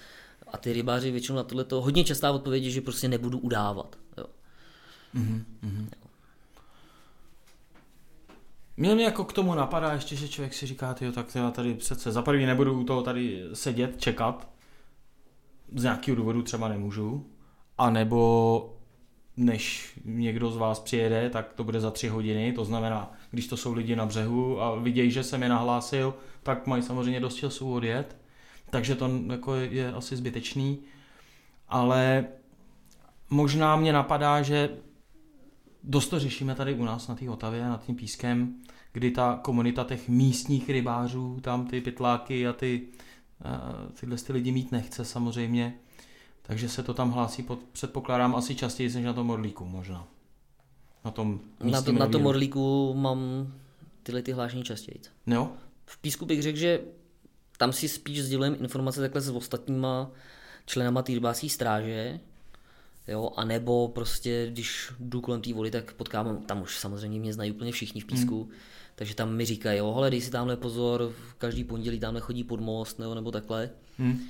A 0.46 0.58
ty 0.58 0.72
rybáři 0.72 1.10
většinou 1.10 1.36
na 1.36 1.42
tohle 1.42 1.64
to 1.64 1.80
hodně 1.80 2.04
častá 2.04 2.30
odpověď 2.30 2.64
je, 2.64 2.70
že 2.70 2.80
prostě 2.80 3.08
nebudu 3.08 3.38
udávat. 3.38 3.96
Jo. 4.18 4.26
Mm-hmm. 5.16 5.88
Mě, 8.76 9.04
jako 9.04 9.24
k 9.24 9.32
tomu 9.32 9.54
napadá 9.54 9.92
ještě, 9.92 10.16
že 10.16 10.28
člověk 10.28 10.54
si 10.54 10.66
říká, 10.66 10.94
tyjo, 10.94 11.12
tak 11.12 11.34
já 11.34 11.50
tady 11.50 11.74
přece 11.74 12.12
za 12.12 12.22
prvý 12.22 12.46
nebudu 12.46 12.80
u 12.80 12.84
toho 12.84 13.02
tady 13.02 13.44
sedět, 13.52 14.00
čekat, 14.00 14.48
z 15.74 15.82
nějakého 15.82 16.16
důvodu 16.16 16.42
třeba 16.42 16.68
nemůžu, 16.68 17.26
a 17.78 17.90
nebo 17.90 18.76
než 19.36 19.92
někdo 20.04 20.50
z 20.50 20.56
vás 20.56 20.80
přijede, 20.80 21.30
tak 21.30 21.52
to 21.52 21.64
bude 21.64 21.80
za 21.80 21.90
tři 21.90 22.08
hodiny, 22.08 22.52
to 22.52 22.64
znamená, 22.64 23.12
když 23.30 23.46
to 23.46 23.56
jsou 23.56 23.72
lidi 23.74 23.96
na 23.96 24.06
břehu 24.06 24.62
a 24.62 24.74
vidějí, 24.74 25.10
že 25.10 25.22
jsem 25.24 25.42
je 25.42 25.48
nahlásil, 25.48 26.14
tak 26.42 26.66
mají 26.66 26.82
samozřejmě 26.82 27.20
dost 27.20 27.34
času 27.34 27.72
odjet, 27.74 28.16
takže 28.70 28.94
to 28.94 29.10
jako 29.30 29.54
je 29.54 29.92
asi 29.92 30.16
zbytečný, 30.16 30.78
ale 31.68 32.24
možná 33.30 33.76
mě 33.76 33.92
napadá, 33.92 34.42
že 34.42 34.70
dost 35.86 36.08
to 36.08 36.18
řešíme 36.18 36.54
tady 36.54 36.74
u 36.74 36.84
nás 36.84 37.08
na 37.08 37.14
té 37.14 37.30
Otavě, 37.30 37.64
nad 37.64 37.84
tím 37.84 37.96
pískem, 37.96 38.54
kdy 38.92 39.10
ta 39.10 39.40
komunita 39.42 39.84
těch 39.84 40.08
místních 40.08 40.70
rybářů, 40.70 41.40
tam 41.40 41.66
ty 41.66 41.80
pytláky 41.80 42.48
a 42.48 42.52
ty, 42.52 42.88
uh, 43.44 43.92
tyhle 44.00 44.16
ty 44.16 44.32
lidi 44.32 44.52
mít 44.52 44.72
nechce 44.72 45.04
samozřejmě, 45.04 45.74
takže 46.42 46.68
se 46.68 46.82
to 46.82 46.94
tam 46.94 47.10
hlásí, 47.10 47.42
pod, 47.42 47.58
předpokládám 47.72 48.34
asi 48.36 48.54
častěji 48.54 48.94
než 48.94 49.04
na 49.04 49.12
tom 49.12 49.30
Orlíku 49.30 49.64
možná. 49.64 50.08
Na 51.04 51.10
tom 51.10 51.40
Na, 51.60 51.82
to, 51.82 51.92
na 51.92 52.06
tom 52.06 52.26
Orlíku 52.26 52.94
mám 52.94 53.52
tyhle 54.02 54.22
ty 54.22 54.32
hlášení 54.32 54.64
častěji. 54.64 55.00
Jo? 55.26 55.52
V 55.86 55.98
písku 55.98 56.26
bych 56.26 56.42
řekl, 56.42 56.58
že 56.58 56.80
tam 57.58 57.72
si 57.72 57.88
spíš 57.88 58.22
sdělujem 58.22 58.56
informace 58.60 59.00
takhle 59.00 59.20
s 59.20 59.28
ostatníma 59.28 60.10
členama 60.66 61.02
té 61.02 61.12
rybářské 61.12 61.48
stráže, 61.48 62.20
jo, 63.08 63.30
a 63.36 63.44
nebo 63.44 63.88
prostě, 63.88 64.46
když 64.50 64.92
jdu 65.00 65.20
kolem 65.20 65.42
té 65.42 65.52
vody, 65.52 65.70
tak 65.70 65.92
potkám, 65.92 66.36
tam 66.36 66.62
už 66.62 66.78
samozřejmě 66.78 67.20
mě 67.20 67.32
znají 67.32 67.52
úplně 67.52 67.72
všichni 67.72 68.00
v 68.00 68.04
písku, 68.04 68.42
hmm. 68.42 68.52
takže 68.94 69.14
tam 69.14 69.34
mi 69.34 69.44
říkají, 69.44 69.78
jo, 69.78 69.94
hele, 69.94 70.10
dej 70.10 70.20
si 70.20 70.30
tamhle 70.30 70.56
pozor, 70.56 71.12
každý 71.38 71.64
pondělí 71.64 72.00
tamhle 72.00 72.20
chodí 72.20 72.44
pod 72.44 72.60
most, 72.60 72.98
nebo, 72.98 73.14
nebo 73.14 73.30
takhle. 73.30 73.70
Hmm. 73.98 74.20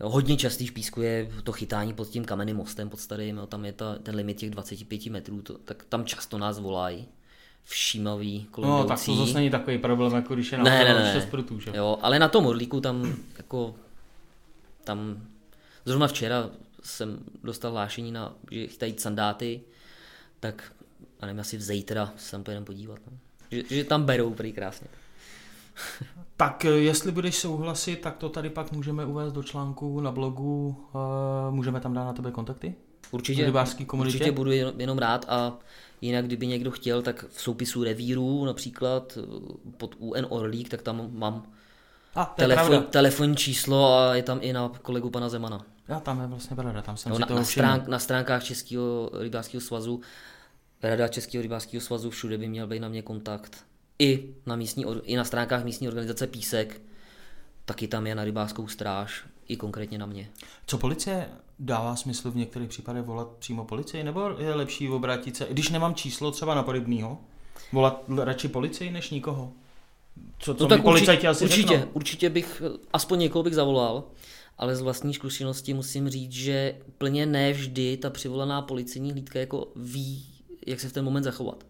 Jo, 0.00 0.08
hodně 0.08 0.36
častý 0.36 0.66
v 0.66 0.72
písku 0.72 1.02
je 1.02 1.30
to 1.44 1.52
chytání 1.52 1.94
pod 1.94 2.08
tím 2.08 2.24
kamenným 2.24 2.56
mostem 2.56 2.88
pod 2.88 3.00
starým, 3.00 3.36
jo, 3.36 3.46
tam 3.46 3.64
je 3.64 3.72
ta, 3.72 3.98
ten 4.02 4.14
limit 4.14 4.36
těch 4.36 4.50
25 4.50 5.06
metrů, 5.06 5.42
to, 5.42 5.58
tak 5.58 5.84
tam 5.88 6.04
často 6.04 6.38
nás 6.38 6.58
volají 6.58 7.08
všímavý 7.64 8.46
kolem 8.50 8.70
No, 8.70 8.84
tak 8.84 9.04
to 9.04 9.16
zase 9.16 9.34
není 9.34 9.50
takový 9.50 9.78
problém, 9.78 10.12
jako 10.12 10.34
když 10.34 10.52
je 10.52 10.58
na 10.58 10.64
ne, 10.64 10.84
ne, 10.84 10.94
ne. 10.94 11.12
6 11.12 11.24
prutů, 11.24 11.60
že? 11.60 11.72
Jo, 11.74 11.98
ale 12.02 12.18
na 12.18 12.28
tom 12.28 12.46
Orlíku 12.46 12.80
tam 12.80 13.14
jako 13.36 13.74
tam 14.84 15.26
zrovna 15.84 16.08
včera 16.08 16.50
jsem 16.82 17.18
dostal 17.44 17.72
hlášení 17.72 18.12
na, 18.12 18.34
že 18.50 18.66
chtějí 18.66 18.94
sandáty, 18.98 19.60
tak 20.40 20.72
a 21.20 21.26
nevím, 21.26 21.40
asi 21.40 21.56
v 21.56 21.62
zítra 21.62 22.12
se 22.16 22.30
tam 22.30 22.44
pojedeme 22.44 22.66
podívat. 22.66 22.98
No. 23.10 23.18
Že, 23.50 23.62
že, 23.70 23.84
tam 23.84 24.04
berou 24.04 24.34
prý 24.34 24.52
krásně. 24.52 24.88
Tak 26.36 26.64
eh, 26.64 26.68
jestli 26.68 27.12
budeš 27.12 27.36
souhlasit, 27.36 27.96
tak 27.96 28.16
to 28.16 28.28
tady 28.28 28.50
pak 28.50 28.72
můžeme 28.72 29.04
uvést 29.04 29.32
do 29.32 29.42
článku 29.42 30.00
na 30.00 30.12
blogu. 30.12 30.76
Uh, 30.94 31.54
můžeme 31.54 31.80
tam 31.80 31.94
dát 31.94 32.04
na 32.04 32.12
tebe 32.12 32.30
kontakty? 32.30 32.74
Určitě, 33.10 33.52
určitě 33.92 34.32
budu 34.32 34.50
jenom, 34.50 34.80
jenom 34.80 34.98
rád 34.98 35.24
a 35.28 35.58
jinak 36.00 36.26
kdyby 36.26 36.46
někdo 36.46 36.70
chtěl, 36.70 37.02
tak 37.02 37.24
v 37.28 37.42
soupisu 37.42 37.84
revírů 37.84 38.44
například 38.44 39.18
eh, 39.18 39.22
pod 39.76 39.94
UN 39.98 40.26
Orlík, 40.28 40.68
tak 40.68 40.82
tam 40.82 41.10
mám 41.12 41.52
a, 42.14 42.24
telefon, 42.24 42.84
telefonní 42.90 43.36
číslo 43.36 43.94
a 43.94 44.14
je 44.14 44.22
tam 44.22 44.38
i 44.42 44.52
na 44.52 44.72
kolegu 44.82 45.10
pana 45.10 45.28
Zemana. 45.28 45.64
Já 45.88 46.00
tam 46.00 46.20
je 46.20 46.26
vlastně 46.26 46.56
pravda, 46.56 46.82
tam 46.82 46.96
jsem 46.96 47.10
no, 47.10 47.16
si 47.16 47.20
na, 47.20 47.26
toho 47.26 47.40
na, 47.40 47.44
stránk, 47.44 47.86
na 47.86 47.98
stránkách 47.98 48.44
Českého 48.44 49.10
rybářského 49.12 49.60
svazu, 49.60 50.00
Rada 50.82 51.08
Českého 51.08 51.42
rybářského 51.42 51.80
svazu, 51.80 52.10
všude 52.10 52.38
by 52.38 52.48
měl 52.48 52.66
být 52.66 52.80
na 52.80 52.88
mě 52.88 53.02
kontakt. 53.02 53.64
I 53.98 54.34
na, 54.46 54.56
místní, 54.56 54.84
i 55.02 55.16
na 55.16 55.24
stránkách 55.24 55.64
místní 55.64 55.88
organizace 55.88 56.26
Písek, 56.26 56.80
taky 57.64 57.88
tam 57.88 58.06
je 58.06 58.14
na 58.14 58.24
rybářskou 58.24 58.68
stráž, 58.68 59.24
i 59.48 59.56
konkrétně 59.56 59.98
na 59.98 60.06
mě. 60.06 60.28
Co 60.66 60.78
policie 60.78 61.28
dává 61.58 61.96
smysl 61.96 62.30
v 62.30 62.36
některých 62.36 62.68
případech 62.68 63.04
volat 63.04 63.28
přímo 63.38 63.64
policii, 63.64 64.04
nebo 64.04 64.30
je 64.38 64.54
lepší 64.54 64.88
obrátit 64.88 65.36
se, 65.36 65.46
když 65.50 65.68
nemám 65.68 65.94
číslo 65.94 66.30
třeba 66.30 66.54
na 66.54 66.62
podobného, 66.62 67.18
volat 67.72 68.04
radši 68.24 68.48
policii 68.48 68.90
než 68.90 69.10
nikoho? 69.10 69.52
Co, 70.40 70.54
co 70.54 70.64
no 70.64 70.68
tak 70.68 70.84
určitě, 70.84 71.28
asi 71.28 71.44
určitě, 71.44 71.68
řeknou? 71.68 71.92
určitě 71.92 72.30
bych, 72.30 72.62
aspoň 72.92 73.18
někoho 73.18 73.42
bych 73.42 73.54
zavolal, 73.54 74.04
ale 74.58 74.76
z 74.76 74.80
vlastní 74.80 75.14
zkušenosti 75.14 75.74
musím 75.74 76.08
říct, 76.08 76.32
že 76.32 76.74
plně 76.98 77.26
ne 77.26 77.52
vždy 77.52 77.96
ta 77.96 78.10
přivolaná 78.10 78.62
policejní 78.62 79.12
hlídka 79.12 79.38
jako 79.38 79.72
ví, 79.76 80.24
jak 80.66 80.80
se 80.80 80.88
v 80.88 80.92
ten 80.92 81.04
moment 81.04 81.24
zachovat. 81.24 81.64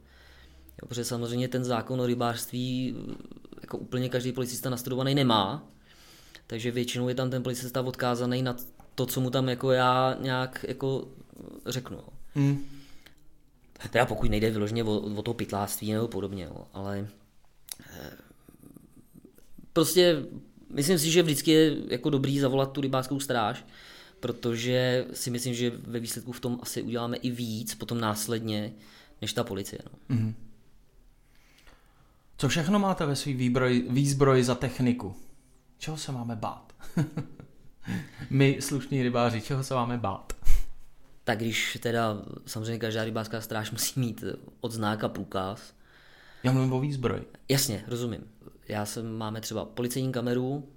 Jo, 0.83 0.89
protože 0.89 1.05
samozřejmě 1.05 1.49
ten 1.49 1.65
zákon 1.65 2.01
o 2.01 2.07
rybářství 2.07 2.97
jako 3.61 3.79
úplně 3.79 4.09
každý 4.09 4.33
policista 4.33 4.71
nastudovaný 4.71 5.15
nemá, 5.15 5.69
takže 6.47 6.71
většinou 6.71 7.09
je 7.09 7.15
tam 7.15 7.31
ten 7.31 7.43
policista 7.43 7.83
odkázaný 7.83 8.43
na 8.43 8.57
to, 8.95 9.07
co 9.07 9.21
mu 9.21 9.31
tam 9.31 9.49
jako 9.49 9.73
já 9.73 10.17
nějak 10.21 10.65
jako 10.69 11.09
řeknu. 11.67 11.99
Hmm. 12.35 12.65
Teda 13.91 14.07
pokud 14.07 14.31
nejde 14.31 14.51
vyloženě 14.51 14.85
o, 14.85 14.97
o 14.97 15.23
to 15.23 15.35
pytláctví 15.35 15.93
nebo 15.93 16.09
podobně, 16.09 16.45
jo, 16.45 16.67
ale 16.73 17.09
eh, 17.91 18.11
prostě 19.73 20.25
myslím 20.71 20.99
si, 20.99 21.11
že 21.11 21.23
vždycky 21.23 21.51
je 21.51 21.77
jako 21.89 22.11
dobrý 22.11 22.39
zavolat 22.39 22.73
tu 22.73 22.81
rybářskou 22.81 23.21
stráž, 23.21 23.65
protože 24.21 25.07
si 25.13 25.31
myslím, 25.31 25.55
že 25.55 25.71
ve 25.71 26.01
výsledku 26.01 26.33
v 26.33 26.41
tom 26.41 26.59
asi 26.63 26.83
uděláme 26.83 27.17
i 27.17 27.31
víc 27.31 27.75
potom 27.75 28.01
následně, 28.01 28.73
než 29.23 29.33
ta 29.33 29.45
policie. 29.45 29.79
No. 29.85 30.17
Mm-hmm. 30.17 30.35
Co 32.37 32.49
všechno 32.49 32.79
máte 32.79 33.07
ve 33.07 33.17
svý 33.17 33.35
výbroj, 33.35 33.85
výzbroji 33.89 34.45
za 34.45 34.55
techniku? 34.55 35.17
Čeho 35.79 35.97
se 35.97 36.13
máme 36.13 36.37
bát? 36.37 36.73
My 38.31 38.57
slušní 38.61 39.03
rybáři, 39.03 39.41
čeho 39.41 39.65
se 39.65 39.75
máme 39.75 39.99
bát? 39.99 40.33
Tak 41.25 41.39
když 41.39 41.79
teda 41.81 42.23
samozřejmě 42.47 42.79
každá 42.79 43.05
rybářská 43.05 43.41
stráž 43.41 43.71
musí 43.71 44.01
mít 44.01 44.25
odznak 44.61 45.05
a 45.05 45.09
průkaz. 45.09 45.75
Já 46.43 46.53
mluvím 46.53 46.73
o 46.73 46.81
výzbroj. 46.81 47.23
Jasně, 47.49 47.85
rozumím. 47.87 48.21
Já 48.71 48.87
jsem, 48.87 49.13
máme 49.13 49.41
třeba 49.41 49.65
policejní 49.65 50.13
kameru, 50.13 50.69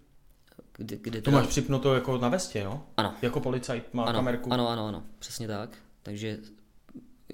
kde, 0.78 0.98
kde 0.98 1.22
to 1.22 1.26
teda... 1.26 1.38
máš 1.38 1.48
připnuto 1.48 1.96
jako 1.96 2.18
na 2.18 2.30
vestě, 2.30 2.60
jo? 2.60 2.82
Ano. 2.98 3.14
Jako 3.22 3.40
policajt 3.40 3.94
má 3.94 4.04
ano, 4.04 4.20
kamerku. 4.20 4.54
Ano, 4.54 4.70
ano, 4.70 4.88
ano, 4.88 5.04
přesně 5.20 5.48
tak. 5.48 5.70
Takže 6.04 6.38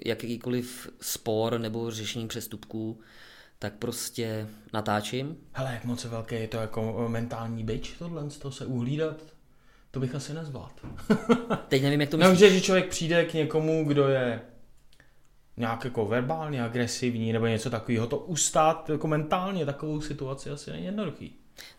jakýkoliv 0.04 0.90
spor 1.00 1.58
nebo 1.58 1.90
řešení 1.90 2.28
přestupků, 2.28 3.00
tak 3.58 3.72
prostě 3.74 4.48
natáčím. 4.72 5.36
Hele, 5.52 5.72
jak 5.72 5.84
moc 5.84 6.04
velké 6.04 6.38
je 6.38 6.48
to 6.48 6.56
jako 6.56 7.08
mentální 7.08 7.64
byč 7.64 7.94
tohle, 7.98 8.30
to 8.38 8.52
se 8.52 8.66
uhlídat? 8.66 9.16
To 9.90 10.00
bych 10.00 10.14
asi 10.14 10.34
nezvládl. 10.34 10.96
Teď 11.68 11.82
nevím, 11.82 12.00
jak 12.00 12.10
to 12.10 12.16
myslíš. 12.16 12.40
No, 12.40 12.48
že 12.48 12.60
člověk 12.60 12.88
přijde 12.88 13.24
k 13.24 13.34
někomu, 13.34 13.84
kdo 13.84 14.08
je 14.08 14.40
nějak 15.60 15.84
jako 15.84 16.06
verbálně 16.06 16.62
agresivní 16.62 17.32
nebo 17.32 17.46
něco 17.46 17.70
takového, 17.70 18.06
to 18.06 18.16
ustát 18.16 18.90
jako 18.90 19.08
mentálně 19.08 19.66
takovou 19.66 20.00
situaci 20.00 20.50
asi 20.50 20.70
není 20.70 20.84
jednoduchý. 20.84 21.32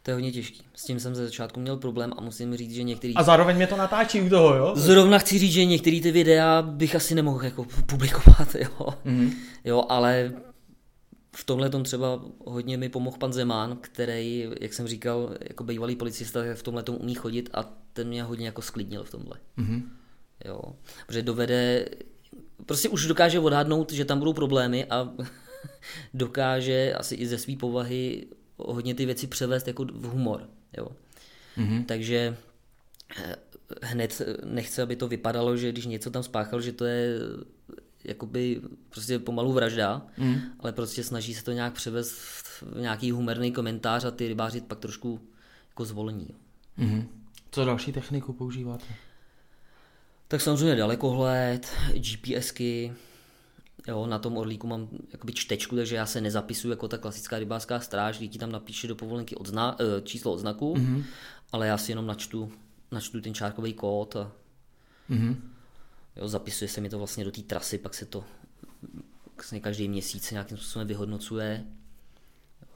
To 0.04 0.12
je 0.12 0.16
hodně 0.16 0.32
těžký. 0.32 0.64
S 0.76 0.84
tím 0.84 1.00
jsem 1.00 1.16
ze 1.16 1.26
začátku 1.26 1.60
měl 1.60 1.78
problém 1.78 2.14
a 2.18 2.22
musím 2.22 2.58
říct, 2.58 2.74
že 2.74 2.84
některý... 2.84 3.16
A 3.16 3.24
zároveň 3.24 3.56
mě 3.56 3.68
to 3.68 3.78
natáčí 3.78 4.22
u 4.22 4.30
toho, 4.30 4.56
jo? 4.56 4.74
Zrovna 4.76 5.20
chci 5.20 5.40
říct, 5.40 5.52
že 5.52 5.66
některé 5.66 6.00
ty 6.02 6.12
videa 6.12 6.62
bych 6.62 6.96
asi 6.96 7.16
nemohl 7.16 7.46
jako 7.46 7.66
publikovat, 7.86 8.56
jo. 8.60 8.88
Mm-hmm. 9.06 9.34
Jo, 9.64 9.86
ale 9.90 10.34
v 11.36 11.44
tomhle 11.44 11.70
tom 11.70 11.84
třeba 11.84 12.22
hodně 12.46 12.78
mi 12.78 12.90
pomohl 12.90 13.18
pan 13.18 13.34
Zeman, 13.34 13.78
který, 13.82 14.50
jak 14.62 14.74
jsem 14.74 14.88
říkal, 14.88 15.36
jako 15.42 15.64
bývalý 15.64 15.96
policista 15.96 16.40
v 16.54 16.64
tomhle 16.64 16.84
tom 16.84 16.96
umí 17.00 17.16
chodit 17.16 17.50
a 17.54 17.64
ten 17.94 18.08
mě 18.08 18.24
hodně 18.24 18.46
jako 18.46 18.62
sklidnil 18.62 19.04
v 19.04 19.12
tomhle. 19.12 19.38
Mm-hmm. 19.58 19.82
Jo, 20.46 20.62
protože 21.08 21.22
dovede, 21.22 21.86
prostě 22.72 22.90
už 22.90 23.08
dokáže 23.08 23.40
odhadnout, 23.40 23.92
že 23.92 24.06
tam 24.06 24.20
budou 24.20 24.34
problémy 24.34 24.86
a 24.86 25.10
dokáže 26.14 26.94
asi 26.94 27.16
i 27.16 27.28
ze 27.28 27.38
své 27.38 27.56
povahy 27.56 28.28
hodně 28.58 28.96
ty 28.96 29.06
věci 29.06 29.28
převést 29.28 29.68
jako 29.68 29.86
v 29.86 30.04
humor. 30.04 30.50
Jo. 30.78 30.88
Mm-hmm. 31.58 31.86
Takže 31.86 32.38
eh, 33.18 33.36
hned 33.82 34.22
nechce, 34.46 34.82
aby 34.82 34.96
to 34.96 35.08
vypadalo, 35.08 35.58
že 35.58 35.72
když 35.72 35.86
něco 35.86 36.12
tam 36.12 36.24
spáchal, 36.24 36.62
že 36.62 36.72
to 36.72 36.86
je 36.86 37.20
jakoby 38.04 38.62
prostě 38.90 39.20
pomalu 39.20 39.54
vražda, 39.54 40.08
mm. 40.18 40.36
ale 40.60 40.72
prostě 40.72 41.04
snaží 41.04 41.34
se 41.34 41.44
to 41.44 41.52
nějak 41.52 41.74
převést 41.74 42.12
v 42.12 42.64
nějaký 42.80 43.12
humorný 43.12 43.52
komentář 43.52 44.06
a 44.06 44.12
ty 44.12 44.28
rybáři 44.28 44.62
pak 44.62 44.80
trošku 44.80 45.20
jako 45.70 45.86
zvolní. 45.86 46.28
Mm. 46.78 47.08
Co 47.52 47.66
další 47.66 47.92
techniku 47.92 48.34
používáte? 48.34 48.86
Tak 50.32 50.42
samozřejmě 50.42 50.76
dalekohled, 50.76 51.68
GPSky, 51.94 52.94
Jo, 53.88 54.06
na 54.06 54.20
tom 54.20 54.38
orlíku 54.38 54.68
mám 54.68 54.90
jakoby 55.12 55.34
čtečku, 55.34 55.76
takže 55.76 55.96
já 55.96 56.06
se 56.06 56.22
nezapisuju 56.22 56.72
jako 56.72 56.88
ta 56.88 56.98
klasická 56.98 57.40
rybářská 57.40 57.80
stráž, 57.80 58.18
kdy 58.18 58.28
ti 58.28 58.40
tam 58.40 58.52
napíše 58.52 58.88
do 58.88 58.96
povolenky 58.96 59.36
odzna, 59.36 59.76
eh, 59.80 60.02
číslo 60.02 60.34
odznaku, 60.34 60.74
mm-hmm. 60.74 61.04
ale 61.52 61.68
já 61.68 61.78
si 61.78 61.92
jenom 61.92 62.08
načtu, 62.08 62.52
načtu 62.92 63.22
ten 63.22 63.34
čárkový 63.34 63.74
kód 63.74 64.16
a 64.16 64.32
mm-hmm. 65.10 65.36
jo, 66.16 66.28
zapisuje 66.28 66.68
se 66.68 66.82
mi 66.82 66.90
to 66.90 66.98
vlastně 66.98 67.26
do 67.26 67.32
té 67.32 67.42
trasy, 67.42 67.78
pak 67.78 67.94
se 67.94 68.06
to 68.06 68.24
vlastně 69.36 69.60
každý 69.60 69.90
měsíc 69.90 70.32
nějakým 70.32 70.58
způsobem 70.58 70.88
vyhodnocuje. 70.88 71.66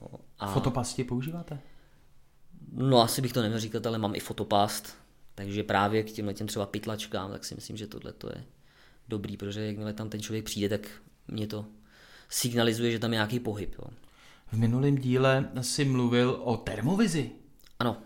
Jo, 0.01 0.07
a... 0.39 0.53
Fotopasti 0.53 1.03
používáte? 1.03 1.59
No 2.73 3.01
asi 3.01 3.21
bych 3.21 3.33
to 3.33 3.41
neměl 3.41 3.59
říkat, 3.59 3.87
ale 3.87 3.97
mám 3.97 4.15
i 4.15 4.19
fotopast, 4.19 5.04
takže 5.35 5.63
právě 5.63 6.03
k 6.03 6.11
těmhle 6.11 6.33
těm 6.33 6.47
třeba 6.47 6.65
pytlačkám, 6.65 7.31
tak 7.31 7.45
si 7.45 7.55
myslím, 7.55 7.77
že 7.77 7.87
tohle 7.87 8.13
to 8.13 8.27
je 8.27 8.43
dobrý, 9.07 9.37
protože 9.37 9.65
jakmile 9.65 9.93
tam 9.93 10.09
ten 10.09 10.21
člověk 10.21 10.45
přijde, 10.45 10.69
tak 10.69 10.89
mě 11.27 11.47
to 11.47 11.65
signalizuje, 12.29 12.91
že 12.91 12.99
tam 12.99 13.13
je 13.13 13.17
nějaký 13.17 13.39
pohyb. 13.39 13.75
Jo. 13.79 13.87
V 14.51 14.57
minulém 14.57 14.97
díle 14.97 15.49
si 15.61 15.85
mluvil 15.85 16.41
o 16.43 16.57
termovizi. 16.57 17.31
Ano. 17.79 17.97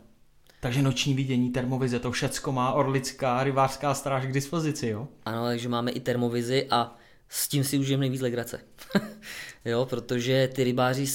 Takže 0.62 0.82
noční 0.82 1.14
vidění, 1.14 1.50
termovize, 1.50 2.00
to 2.00 2.12
všecko 2.12 2.52
má 2.52 2.74
orlická 2.74 3.44
rybářská 3.44 3.94
stráž 3.94 4.26
k 4.26 4.32
dispozici, 4.32 4.88
jo? 4.88 5.08
Ano, 5.26 5.46
takže 5.46 5.70
máme 5.70 5.92
i 5.92 6.00
termovizi 6.00 6.68
a 6.70 6.98
s 7.30 7.48
tím 7.48 7.64
si 7.64 7.78
užijeme 7.78 8.02
nejvíc 8.02 8.22
legrace. 8.22 8.60
jo, 9.66 9.86
protože 9.86 10.50
ty 10.56 10.64
rybáři 10.64 11.06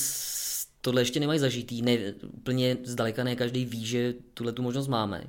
tohle 0.80 1.00
ještě 1.00 1.20
nemají 1.20 1.38
zažitý, 1.38 1.82
ne, 1.82 1.98
úplně 2.22 2.76
zdaleka 2.84 3.24
ne 3.24 3.36
každý 3.36 3.64
ví, 3.64 3.86
že 3.86 4.14
tuhle 4.34 4.52
tu 4.52 4.62
možnost 4.62 4.88
máme. 4.88 5.24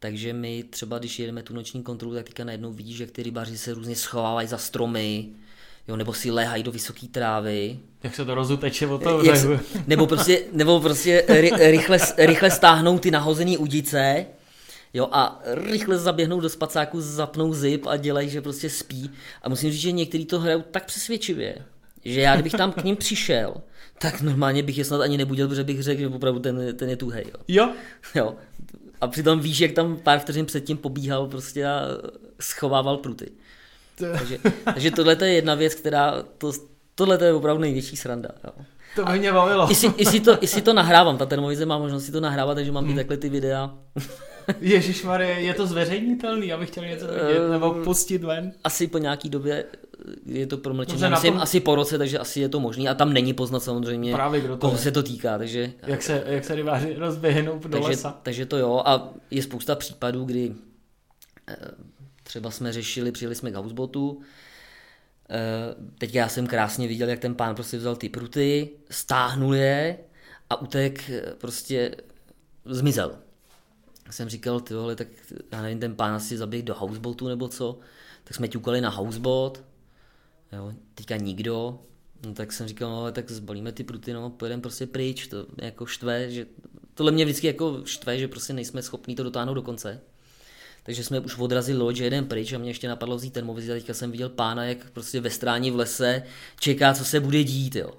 Takže 0.00 0.32
my 0.32 0.64
třeba, 0.70 0.98
když 0.98 1.18
jedeme 1.18 1.42
tu 1.42 1.54
noční 1.54 1.82
kontrolu, 1.82 2.14
tak 2.14 2.24
teďka 2.24 2.44
najednou 2.44 2.72
vidíš, 2.72 2.96
že 2.96 3.06
ty 3.06 3.22
rybaři 3.22 3.58
se 3.58 3.74
různě 3.74 3.96
schovávají 3.96 4.48
za 4.48 4.58
stromy, 4.58 5.28
jo, 5.88 5.96
nebo 5.96 6.14
si 6.14 6.30
léhají 6.30 6.62
do 6.62 6.72
vysoké 6.72 7.06
trávy. 7.06 7.78
Jak 8.02 8.14
se 8.14 8.24
to 8.24 8.34
rozuteče 8.34 8.86
od 8.86 9.02
toho 9.02 9.24
se, 9.36 9.60
Nebo 9.86 10.06
prostě, 10.06 10.42
nebo 10.52 10.80
prostě 10.80 11.24
ry, 11.28 11.50
rychle, 11.56 11.98
rychle 12.18 12.50
stáhnou 12.50 12.98
ty 12.98 13.10
nahozený 13.10 13.58
udice, 13.58 14.26
jo, 14.94 15.08
a 15.12 15.42
rychle 15.44 15.98
zaběhnou 15.98 16.40
do 16.40 16.48
spacáku, 16.48 17.00
zapnou 17.00 17.54
zip 17.54 17.86
a 17.86 17.96
dělají, 17.96 18.28
že 18.28 18.42
prostě 18.42 18.70
spí. 18.70 19.10
A 19.42 19.48
musím 19.48 19.70
říct, 19.70 19.80
že 19.80 19.92
někteří 19.92 20.24
to 20.24 20.40
hrajou 20.40 20.62
tak 20.70 20.84
přesvědčivě, 20.84 21.56
že 22.04 22.20
já 22.20 22.34
kdybych 22.34 22.52
tam 22.52 22.72
k 22.72 22.84
ním 22.84 22.96
přišel, 22.96 23.54
tak 23.98 24.20
normálně 24.20 24.62
bych 24.62 24.78
je 24.78 24.84
snad 24.84 25.00
ani 25.00 25.16
nebudil, 25.16 25.48
protože 25.48 25.64
bych 25.64 25.82
řekl, 25.82 26.00
že 26.00 26.08
opravdu 26.08 26.40
ten, 26.40 26.76
ten 26.76 26.88
je 26.88 26.96
tuhej. 26.96 27.24
Jo. 27.48 27.64
jo. 27.66 27.74
jo. 28.14 28.36
A 29.00 29.06
přitom 29.06 29.40
víš, 29.40 29.60
jak 29.60 29.72
tam 29.72 29.96
pár 29.96 30.18
vteřin 30.18 30.46
předtím 30.46 30.76
pobíhal 30.76 31.26
prostě 31.26 31.66
a 31.66 31.82
schovával 32.40 32.96
pruty. 32.96 33.30
takže, 34.18 34.38
takže 34.64 34.90
tohle 34.90 35.16
je 35.20 35.32
jedna 35.32 35.54
věc, 35.54 35.74
která, 35.74 36.22
to, 36.38 36.52
tohle 36.94 37.24
je 37.24 37.32
opravdu 37.32 37.60
největší 37.60 37.96
sranda. 37.96 38.28
Jo. 38.44 38.64
To 38.96 39.04
by 39.04 39.18
mě 39.18 39.32
bavilo. 39.32 39.70
I 39.70 39.74
si, 39.74 39.86
i, 39.96 40.06
si 40.06 40.20
to, 40.20 40.38
I 40.40 40.46
si 40.46 40.62
to 40.62 40.72
nahrávám, 40.72 41.18
ta 41.18 41.26
termovize 41.26 41.66
má 41.66 41.78
možnost 41.78 42.04
si 42.04 42.12
to 42.12 42.20
nahrávat, 42.20 42.54
takže 42.54 42.72
mám 42.72 42.84
hmm. 42.84 42.92
i 42.92 42.96
takhle 42.96 43.16
ty 43.16 43.28
videa. 43.28 43.74
Ježíš 44.60 45.06
je 45.36 45.54
to 45.54 45.66
zveřejnitelný, 45.66 46.52
abych 46.52 46.68
chtěl 46.70 46.84
něco 46.84 47.06
vidět, 47.06 47.48
nebo 47.50 47.74
pustit 47.74 48.24
ven? 48.24 48.52
Asi 48.64 48.86
po 48.86 48.98
nějaký 48.98 49.28
době 49.28 49.64
je 50.26 50.46
to 50.46 50.56
promlčené. 50.56 51.10
Myslím, 51.10 51.32
tom... 51.32 51.42
asi 51.42 51.60
po 51.60 51.74
roce, 51.74 51.98
takže 51.98 52.18
asi 52.18 52.40
je 52.40 52.48
to 52.48 52.60
možný. 52.60 52.88
A 52.88 52.94
tam 52.94 53.12
není 53.12 53.32
poznat 53.32 53.60
samozřejmě, 53.60 54.12
Právě 54.12 54.40
kdo 54.40 54.56
to 54.56 54.60
koho 54.60 54.72
je. 54.72 54.78
se 54.78 54.92
to 54.92 55.02
týká. 55.02 55.38
Takže... 55.38 55.72
Jak 55.86 56.02
se, 56.02 56.24
jak 56.26 56.44
se 56.44 56.54
rybáři 56.54 56.94
rozběhnou 56.98 57.58
do 57.58 57.68
takže, 57.68 57.88
lesa. 57.88 58.20
Takže 58.22 58.46
to 58.46 58.56
jo. 58.56 58.82
A 58.84 59.14
je 59.30 59.42
spousta 59.42 59.74
případů, 59.74 60.24
kdy 60.24 60.54
eh, 61.48 61.56
třeba 62.22 62.50
jsme 62.50 62.72
řešili, 62.72 63.12
přijeli 63.12 63.34
jsme 63.34 63.50
k 63.50 63.54
housebotu, 63.54 64.20
eh, 65.30 65.74
teď 65.98 66.14
já 66.14 66.28
jsem 66.28 66.46
krásně 66.46 66.88
viděl, 66.88 67.08
jak 67.08 67.18
ten 67.18 67.34
pán 67.34 67.54
prostě 67.54 67.76
vzal 67.76 67.96
ty 67.96 68.08
pruty, 68.08 68.70
stáhnul 68.90 69.54
je 69.54 69.98
a 70.50 70.60
utek 70.60 71.10
eh, 71.10 71.22
prostě 71.38 71.96
zmizel. 72.64 73.18
Jsem 74.10 74.28
říkal, 74.28 74.60
ty 74.60 74.74
vole, 74.74 74.96
tak 74.96 75.08
já 75.52 75.62
nevím, 75.62 75.80
ten 75.80 75.94
pán 75.94 76.14
asi 76.14 76.38
zaběh 76.38 76.62
do 76.62 76.74
houseboatu 76.74 77.28
nebo 77.28 77.48
co, 77.48 77.78
tak 78.24 78.34
jsme 78.34 78.48
ťukali 78.48 78.80
na 78.80 78.90
houseboat, 78.90 79.62
Jo, 80.52 80.72
teďka 80.94 81.16
nikdo, 81.16 81.78
no 82.26 82.34
tak 82.34 82.52
jsem 82.52 82.68
říkal, 82.68 82.90
no 82.90 83.12
tak 83.12 83.30
zbalíme 83.30 83.72
ty 83.72 83.84
pruty, 83.84 84.12
no 84.12 84.30
pojedeme 84.30 84.62
prostě 84.62 84.86
pryč, 84.86 85.26
to 85.26 85.46
jako 85.56 85.86
štve, 85.86 86.30
že 86.30 86.46
tohle 86.94 87.12
mě 87.12 87.24
vždycky 87.24 87.46
jako 87.46 87.80
štve, 87.84 88.18
že 88.18 88.28
prostě 88.28 88.52
nejsme 88.52 88.82
schopni 88.82 89.14
to 89.14 89.22
dotáhnout 89.22 89.54
do 89.54 89.62
konce. 89.62 90.00
Takže 90.82 91.04
jsme 91.04 91.20
už 91.20 91.38
odrazili 91.38 91.78
loď, 91.78 91.96
že 91.96 92.04
jeden 92.04 92.26
pryč 92.26 92.52
a 92.52 92.58
mě 92.58 92.70
ještě 92.70 92.88
napadlo 92.88 93.16
vzít 93.16 93.32
termovizi 93.32 93.72
a 93.72 93.74
teďka 93.74 93.94
jsem 93.94 94.10
viděl 94.10 94.28
pána, 94.28 94.64
jak 94.64 94.90
prostě 94.90 95.20
ve 95.20 95.30
stráni 95.30 95.70
v 95.70 95.76
lese 95.76 96.22
čeká, 96.60 96.94
co 96.94 97.04
se 97.04 97.20
bude 97.20 97.44
dít, 97.44 97.76
jo. 97.76 97.92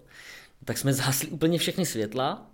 Tak 0.65 0.77
jsme 0.77 0.93
zhasli 0.93 1.27
úplně 1.27 1.57
všechny 1.57 1.85
světla 1.85 2.48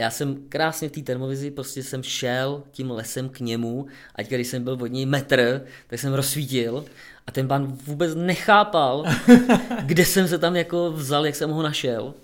já 0.00 0.10
jsem 0.10 0.48
krásně 0.48 0.88
v 0.88 0.92
té 0.92 1.00
termovizi, 1.00 1.50
prostě 1.50 1.82
jsem 1.82 2.02
šel 2.02 2.62
tím 2.70 2.90
lesem 2.90 3.28
k 3.28 3.40
němu, 3.40 3.86
ať 4.14 4.28
když 4.28 4.46
jsem 4.46 4.64
byl 4.64 4.78
od 4.80 4.86
něj 4.86 5.06
metr, 5.06 5.64
tak 5.86 5.98
jsem 5.98 6.12
rozsvítil 6.12 6.84
a 7.26 7.32
ten 7.32 7.48
pán 7.48 7.66
vůbec 7.66 8.14
nechápal, 8.14 9.04
kde 9.82 10.04
jsem 10.04 10.28
se 10.28 10.38
tam 10.38 10.56
jako 10.56 10.92
vzal, 10.92 11.26
jak 11.26 11.36
jsem 11.36 11.50
ho 11.50 11.62
našel. 11.62 12.14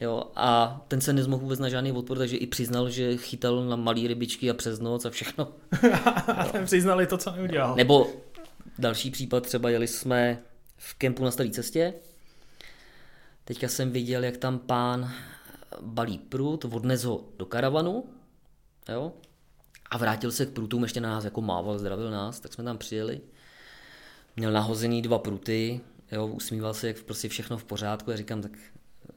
Jo, 0.00 0.24
a 0.36 0.80
ten 0.88 1.00
se 1.00 1.12
nezmohl 1.12 1.42
vůbec 1.42 1.58
na 1.58 1.68
žádný 1.68 1.92
odpor, 1.92 2.18
takže 2.18 2.36
i 2.36 2.46
přiznal, 2.46 2.90
že 2.90 3.16
chytal 3.16 3.64
na 3.64 3.76
malé 3.76 4.08
rybičky 4.08 4.50
a 4.50 4.54
přes 4.54 4.80
noc 4.80 5.04
a 5.04 5.10
všechno. 5.10 5.48
a 6.36 6.44
ten 6.52 6.64
přiznali 6.64 7.06
to, 7.06 7.18
co 7.18 7.30
neudělal. 7.30 7.76
Nebo 7.76 8.10
další 8.78 9.10
případ, 9.10 9.46
třeba 9.46 9.70
jeli 9.70 9.86
jsme 9.86 10.38
v 10.76 10.94
kempu 10.94 11.24
na 11.24 11.30
staré 11.30 11.50
cestě. 11.50 11.94
Teďka 13.44 13.68
jsem 13.68 13.90
viděl, 13.90 14.24
jak 14.24 14.36
tam 14.36 14.58
pán 14.58 15.12
balí 15.80 16.18
prut, 16.18 16.64
odnes 16.64 17.04
ho 17.04 17.28
do 17.38 17.46
karavanu, 17.46 18.04
jo, 18.88 19.12
a 19.90 19.98
vrátil 19.98 20.32
se 20.32 20.46
k 20.46 20.50
prutům, 20.50 20.82
ještě 20.82 21.00
na 21.00 21.10
nás 21.10 21.24
jako 21.24 21.40
mával, 21.40 21.78
zdravil 21.78 22.10
nás, 22.10 22.40
tak 22.40 22.52
jsme 22.52 22.64
tam 22.64 22.78
přijeli. 22.78 23.20
Měl 24.36 24.52
nahozený 24.52 25.02
dva 25.02 25.18
pruty, 25.18 25.80
jo, 26.12 26.26
usmíval 26.26 26.74
se, 26.74 26.86
jak 26.86 27.02
prostě 27.02 27.28
všechno 27.28 27.58
v 27.58 27.64
pořádku. 27.64 28.10
Já 28.10 28.16
říkám, 28.16 28.42
tak 28.42 28.52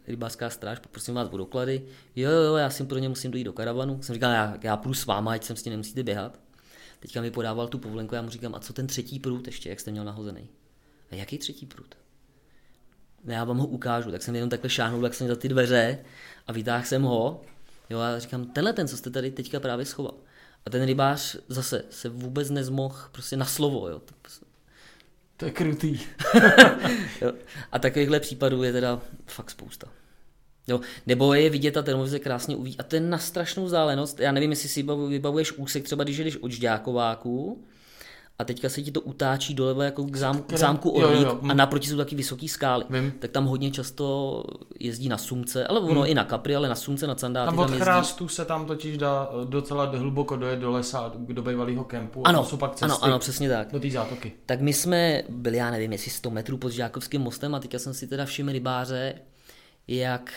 rybářská 0.07 0.49
stráž, 0.49 0.79
poprosím 0.79 1.13
vás 1.13 1.29
o 1.31 1.37
doklady. 1.37 1.85
Jo, 2.15 2.31
jo, 2.31 2.55
já 2.55 2.69
si 2.69 2.83
pro 2.83 2.97
ně 2.97 3.09
musím 3.09 3.31
dojít 3.31 3.43
do 3.43 3.53
karavanu. 3.53 4.01
Jsem 4.01 4.13
říkal, 4.13 4.31
já, 4.31 4.57
já 4.61 4.77
půjdu 4.77 4.93
s 4.93 5.05
váma, 5.05 5.31
ať 5.31 5.43
sem 5.43 5.55
s 5.55 5.63
tím 5.63 5.71
nemusíte 5.71 6.03
běhat. 6.03 6.39
Teďka 6.99 7.21
mi 7.21 7.31
podával 7.31 7.67
tu 7.67 7.77
povolenku, 7.79 8.15
já 8.15 8.21
mu 8.21 8.29
říkám, 8.29 8.55
a 8.55 8.59
co 8.59 8.73
ten 8.73 8.87
třetí 8.87 9.19
prut 9.19 9.47
ještě, 9.47 9.69
jak 9.69 9.79
jste 9.79 9.91
měl 9.91 10.05
nahozený? 10.05 10.49
A 11.11 11.15
jaký 11.15 11.37
třetí 11.37 11.65
prut? 11.65 11.95
Já 13.25 13.43
vám 13.43 13.57
ho 13.57 13.67
ukážu, 13.67 14.12
tak 14.12 14.21
jsem 14.23 14.36
jenom 14.36 14.49
takhle 14.49 14.69
šáhnul, 14.69 15.03
jak 15.03 15.13
jsem 15.13 15.27
za 15.27 15.36
ty 15.36 15.49
dveře 15.49 15.99
a 16.47 16.51
vytáhl 16.51 16.86
jsem 16.86 17.03
ho. 17.03 17.41
Jo, 17.89 17.99
a 17.99 18.19
říkám, 18.19 18.45
tenhle 18.45 18.73
ten, 18.73 18.88
co 18.88 18.97
jste 18.97 19.09
tady 19.09 19.31
teďka 19.31 19.59
právě 19.59 19.86
schoval. 19.86 20.13
A 20.65 20.69
ten 20.69 20.86
rybář 20.86 21.38
zase 21.47 21.83
se 21.89 22.09
vůbec 22.09 22.49
nezmohl 22.49 22.97
prostě 23.12 23.38
na 23.38 23.45
slovo. 23.45 23.89
Jo. 23.89 24.01
To 25.38 25.45
je 25.45 25.51
krutý. 25.51 25.99
jo. 27.21 27.33
A 27.71 27.79
takovýchhle 27.79 28.19
případů 28.19 28.63
je 28.63 28.71
teda 28.71 29.01
fakt 29.27 29.49
spousta. 29.51 29.88
Jo. 30.67 30.79
Nebo 31.07 31.33
je 31.33 31.49
vidět, 31.49 31.71
ta 31.71 31.81
termovize 31.81 32.19
krásně 32.19 32.55
uví. 32.55 32.75
A 32.79 32.83
to 32.83 32.95
je 32.95 32.99
na 32.99 33.17
strašnou 33.17 33.65
vzdálenost. 33.65 34.19
Já 34.19 34.31
nevím, 34.31 34.49
jestli 34.49 34.69
si 34.69 34.86
vybavuješ 35.07 35.51
úsek, 35.51 35.83
třeba 35.83 36.03
když 36.03 36.17
jdeš 36.17 36.38
od 36.38 36.51
Žďákováku, 36.51 37.63
a 38.39 38.43
teďka 38.43 38.69
se 38.69 38.82
ti 38.82 38.91
to 38.91 39.02
utáčí 39.02 39.54
doleva 39.54 39.84
jako 39.84 40.04
k, 40.04 40.15
zám, 40.15 40.41
k 40.41 40.58
zámku 40.58 40.89
Orlík 40.89 41.22
jo, 41.22 41.39
jo. 41.43 41.50
a 41.50 41.54
naproti 41.54 41.88
jsou 41.88 41.98
taky 41.98 42.15
vysoký 42.15 42.48
skály. 42.48 42.86
Vím. 42.89 43.12
Tak 43.19 43.32
tam 43.32 43.46
hodně 43.46 43.72
často 43.72 44.43
jezdí 44.80 45.10
na 45.10 45.17
sumce, 45.17 45.67
ale 45.67 45.80
ono 45.80 46.02
hmm. 46.02 46.10
i 46.10 46.13
na 46.13 46.24
kapry, 46.24 46.56
ale 46.56 46.69
na 46.69 46.76
sumce, 46.76 47.08
na 47.08 47.15
sandáty. 47.15 47.46
Tam 47.46 47.60
od 47.60 47.69
tam 47.69 47.80
chrástu 47.80 48.28
se 48.28 48.46
tam 48.46 48.65
totiž 48.65 48.98
dá 48.98 49.30
eh, 49.32 49.46
docela 49.46 49.86
hluboko 49.86 50.36
dojet 50.36 50.60
do 50.60 50.72
lesa, 50.72 51.13
do 51.17 51.41
bývalého 51.41 51.84
kempu. 51.84 52.28
Ano, 52.28 52.46
jsou 52.46 52.58
pak 52.58 52.76
cesty 52.76 52.86
ano, 52.86 53.04
ano, 53.04 53.19
přesně 53.19 53.50
tak. 53.50 53.72
Do 53.72 53.80
té 53.80 53.89
zátoky. 53.89 54.34
Tak 54.46 54.62
my 54.62 54.74
jsme 54.74 55.24
byli, 55.30 55.58
já 55.58 55.72
nevím, 55.72 55.91
jestli 55.91 56.12
100 56.12 56.30
metrů 56.30 56.58
pod 56.58 56.72
Žákovským 56.72 57.22
mostem 57.22 57.56
a 57.56 57.60
teďka 57.60 57.80
jsem 57.80 57.93
si 57.93 58.08
teda 58.08 58.26
všiml 58.26 58.52
rybáře, 58.52 59.13
jak 59.88 60.34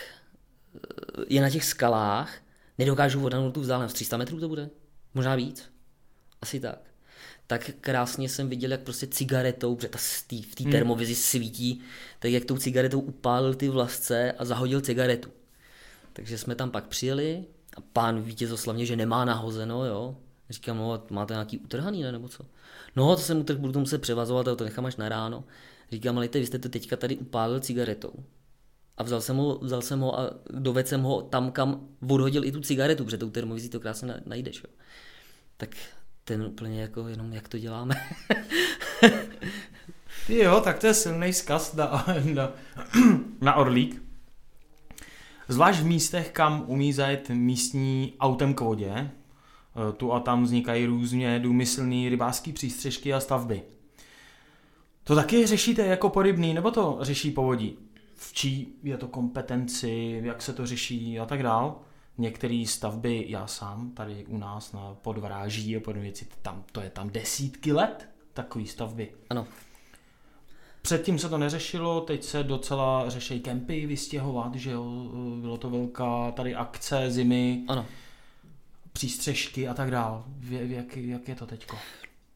eh, 0.75 0.79
je 1.29 1.41
na 1.41 1.49
těch 1.49 1.65
skalách, 1.65 2.31
nedokážu 2.77 3.25
odhadnout 3.25 3.53
tu 3.53 3.61
vzdálenost. 3.61 3.95
300 3.95 4.17
metrů 4.17 4.39
to 4.39 4.47
bude? 4.47 4.69
Možná 5.13 5.35
víc. 5.35 5.69
Asi 6.41 6.59
tak 6.59 6.87
tak 7.47 7.71
krásně 7.81 8.29
jsem 8.29 8.49
viděl, 8.49 8.71
jak 8.71 8.81
prostě 8.81 9.07
cigaretou, 9.07 9.75
protože 9.75 9.89
ta 9.89 9.97
v 9.97 10.55
té 10.55 10.63
hmm. 10.63 10.71
termovizi 10.71 11.15
svítí, 11.15 11.81
tak 12.19 12.31
jak 12.31 12.45
tou 12.45 12.57
cigaretou 12.57 12.99
upálil 12.99 13.53
ty 13.53 13.69
vlasce 13.69 14.31
a 14.31 14.45
zahodil 14.45 14.81
cigaretu. 14.81 15.29
Takže 16.13 16.37
jsme 16.37 16.55
tam 16.55 16.71
pak 16.71 16.87
přijeli 16.87 17.45
a 17.77 17.81
pán 17.81 18.21
vítězoslavně, 18.21 18.85
že 18.85 18.95
nemá 18.95 19.25
nahozeno, 19.25 19.85
jo. 19.85 20.17
Říkám, 20.49 20.77
no 20.77 21.03
máte 21.09 21.33
nějaký 21.33 21.57
utrhaný, 21.57 22.03
ne, 22.03 22.11
nebo 22.11 22.29
co? 22.29 22.45
No, 22.95 23.15
to 23.15 23.21
jsem 23.21 23.39
utrh, 23.39 23.57
budu 23.57 23.73
to 23.73 23.79
muset 23.79 23.97
převazovat, 23.97 24.57
to 24.57 24.63
nechám 24.63 24.85
až 24.85 24.95
na 24.95 25.09
ráno. 25.09 25.43
Říkám, 25.91 26.17
ale 26.17 26.27
vy 26.33 26.45
jste 26.45 26.59
to 26.59 26.69
teďka 26.69 26.95
tady 26.97 27.17
upálil 27.17 27.59
cigaretou. 27.59 28.13
A 28.97 29.03
vzal 29.03 29.21
jsem 29.21 29.37
ho, 29.37 29.59
vzal 29.59 29.81
jsem 29.81 29.99
ho 29.99 30.19
a 30.19 30.33
dovedl 30.49 30.89
jsem 30.89 31.01
ho 31.01 31.21
tam, 31.21 31.51
kam 31.51 31.87
odhodil 32.09 32.45
i 32.45 32.51
tu 32.51 32.61
cigaretu, 32.61 33.05
protože 33.05 33.17
tou 33.17 33.29
termovizí 33.29 33.69
to 33.69 33.79
krásně 33.79 34.13
najdeš. 34.25 34.57
Jo. 34.57 34.69
Tak 35.57 35.69
ten 36.27 36.43
úplně 36.43 36.81
jako 36.81 37.07
jenom, 37.07 37.33
jak 37.33 37.47
to 37.47 37.57
děláme. 37.57 37.95
jo, 40.29 40.61
tak 40.61 40.79
to 40.79 40.87
je 40.87 40.93
silný 40.93 41.33
zkaz 41.33 41.73
na, 41.73 42.05
na, 42.33 42.51
na 43.41 43.53
Orlík. 43.53 44.03
Zvlášť 45.47 45.79
v 45.79 45.85
místech, 45.85 46.31
kam 46.31 46.63
umí 46.67 46.93
zajet 46.93 47.29
místní 47.29 48.13
autem 48.19 48.53
k 48.53 48.61
vodě, 48.61 48.91
eh, 48.91 49.11
tu 49.97 50.13
a 50.13 50.19
tam 50.19 50.43
vznikají 50.43 50.85
různě 50.85 51.39
důmyslné 51.39 52.09
rybářské 52.09 52.53
přístřežky 52.53 53.13
a 53.13 53.19
stavby. 53.19 53.61
To 55.03 55.15
taky 55.15 55.47
řešíte 55.47 55.85
jako 55.85 56.09
porybný, 56.09 56.53
nebo 56.53 56.71
to 56.71 56.97
řeší 57.01 57.31
povodí? 57.31 57.77
V 58.15 58.33
čí 58.33 58.75
je 58.83 58.97
to 58.97 59.07
kompetenci, 59.07 60.21
jak 60.23 60.41
se 60.41 60.53
to 60.53 60.65
řeší 60.65 61.19
a 61.19 61.25
tak 61.25 61.43
dál? 61.43 61.86
Některé 62.17 62.63
stavby, 62.67 63.25
já 63.27 63.47
sám 63.47 63.91
tady 63.91 64.25
u 64.25 64.37
nás 64.37 64.73
na 64.73 64.95
podvráží 65.01 65.77
a 65.77 65.79
podobně 65.79 66.03
věci, 66.03 66.27
tam, 66.41 66.63
to 66.71 66.81
je 66.81 66.89
tam 66.89 67.09
desítky 67.09 67.73
let, 67.73 68.09
takový 68.33 68.67
stavby. 68.67 69.11
Ano. 69.29 69.47
Předtím 70.81 71.19
se 71.19 71.29
to 71.29 71.37
neřešilo, 71.37 72.01
teď 72.01 72.23
se 72.23 72.43
docela 72.43 73.09
řeší 73.09 73.39
kempy 73.39 73.85
vystěhovat, 73.85 74.55
že 74.55 74.71
jo, 74.71 75.11
bylo 75.41 75.57
to 75.57 75.69
velká 75.69 76.31
tady 76.31 76.55
akce 76.55 77.11
zimy, 77.11 77.63
ano. 77.67 77.85
přístřežky 78.93 79.67
a 79.67 79.73
tak 79.73 79.91
dál. 79.91 80.25
Jak, 80.49 80.97
jak 80.97 81.27
je 81.27 81.35
to 81.35 81.45
teďko? 81.45 81.77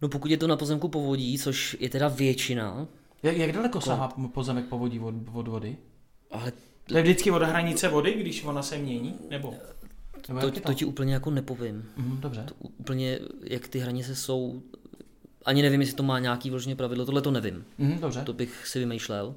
No 0.02 0.10
pokud 0.10 0.32
je 0.32 0.38
to 0.38 0.48
na 0.48 0.58
pozemku 0.58 0.88
povodí, 0.88 1.38
což 1.38 1.78
je 1.80 1.90
teda 1.90 2.08
většina. 2.08 2.88
Jak, 3.24 3.38
jak 3.38 3.52
daleko 3.52 3.82
sahá 3.82 4.08
pozemek 4.34 4.66
povodí 4.66 5.00
od, 5.00 5.16
od 5.34 5.48
vody? 5.48 5.78
Ale 6.32 6.52
to 6.92 6.98
je 6.98 7.04
vždycky 7.04 7.32
od 7.32 7.42
hranice 7.42 7.88
vody, 7.88 8.14
když 8.14 8.44
ona 8.44 8.64
se 8.64 8.78
mění? 8.78 9.16
Nebo, 9.30 9.56
nebo 10.28 10.42
to, 10.42 10.52
to, 10.52 10.60
to 10.60 10.74
ti 10.74 10.86
úplně 10.86 11.14
jako 11.14 11.32
nepovím. 11.32 11.86
Mm, 11.98 12.18
dobře. 12.22 12.44
To 12.48 12.54
úplně, 12.60 13.20
jak 13.44 13.68
ty 13.68 13.80
hranice 13.80 14.16
jsou, 14.16 14.62
ani 15.46 15.62
nevím, 15.62 15.82
jestli 15.82 15.96
to 15.96 16.04
má 16.04 16.20
nějaký 16.20 16.50
vložně 16.50 16.76
pravidlo, 16.76 17.06
tohle 17.06 17.22
to 17.22 17.32
nevím. 17.32 17.66
Mm, 17.78 18.00
dobře. 18.00 18.22
To 18.26 18.34
bych 18.34 18.68
si 18.68 18.80
vymýšlel. 18.80 19.36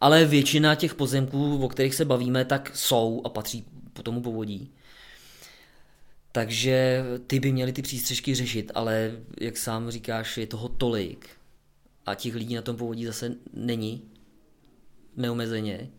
Ale 0.00 0.24
většina 0.24 0.74
těch 0.74 0.94
pozemků, 0.94 1.64
o 1.64 1.68
kterých 1.68 1.94
se 1.94 2.04
bavíme, 2.04 2.44
tak 2.44 2.70
jsou 2.74 3.22
a 3.24 3.28
patří 3.28 3.64
po 3.92 4.02
tomu 4.02 4.22
povodí. 4.22 4.70
Takže 6.32 7.04
ty 7.26 7.40
by 7.40 7.52
měly 7.52 7.72
ty 7.72 7.82
přístřežky 7.82 8.34
řešit, 8.34 8.72
ale 8.74 9.12
jak 9.40 9.56
sám 9.56 9.90
říkáš, 9.90 10.38
je 10.38 10.46
toho 10.46 10.68
tolik 10.68 11.28
a 12.06 12.14
těch 12.14 12.34
lidí 12.34 12.54
na 12.54 12.62
tom 12.62 12.76
povodí 12.76 13.06
zase 13.06 13.34
není 13.52 14.02
neomezeně 15.16 15.90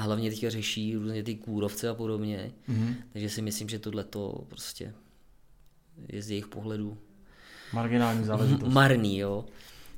a 0.00 0.02
hlavně 0.02 0.30
teďka 0.30 0.50
řeší 0.50 0.94
různě 0.94 1.22
ty 1.22 1.34
kůrovce 1.34 1.88
a 1.88 1.94
podobně. 1.94 2.52
Mm-hmm. 2.68 2.94
Takže 3.12 3.30
si 3.30 3.42
myslím, 3.42 3.68
že 3.68 3.78
tohle 3.78 4.04
to 4.04 4.44
prostě 4.48 4.94
je 6.08 6.22
z 6.22 6.30
jejich 6.30 6.48
pohledu 6.48 6.98
marginální 7.72 8.24
záležitost. 8.24 8.72
Marný, 8.72 9.18
jo. 9.18 9.44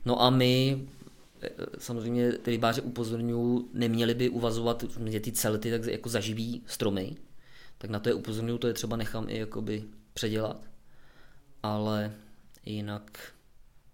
No 0.04 0.22
a 0.22 0.30
my 0.30 0.82
e, 1.42 1.50
samozřejmě 1.78 2.32
ty 2.32 2.50
rybáře 2.50 2.80
upozorňují, 2.80 3.64
neměli 3.74 4.14
by 4.14 4.28
uvazovat 4.28 4.84
že 5.06 5.20
ty 5.20 5.32
celty 5.32 5.70
tak 5.70 5.84
jako 5.84 6.08
zaživí 6.08 6.62
stromy, 6.66 7.16
tak 7.78 7.90
na 7.90 7.98
to 7.98 8.08
je 8.08 8.14
upozorňuji, 8.14 8.58
to 8.58 8.66
je 8.66 8.74
třeba 8.74 8.96
nechám 8.96 9.26
i 9.28 9.38
jakoby 9.38 9.84
předělat. 10.14 10.66
Ale 11.62 12.12
jinak... 12.66 13.32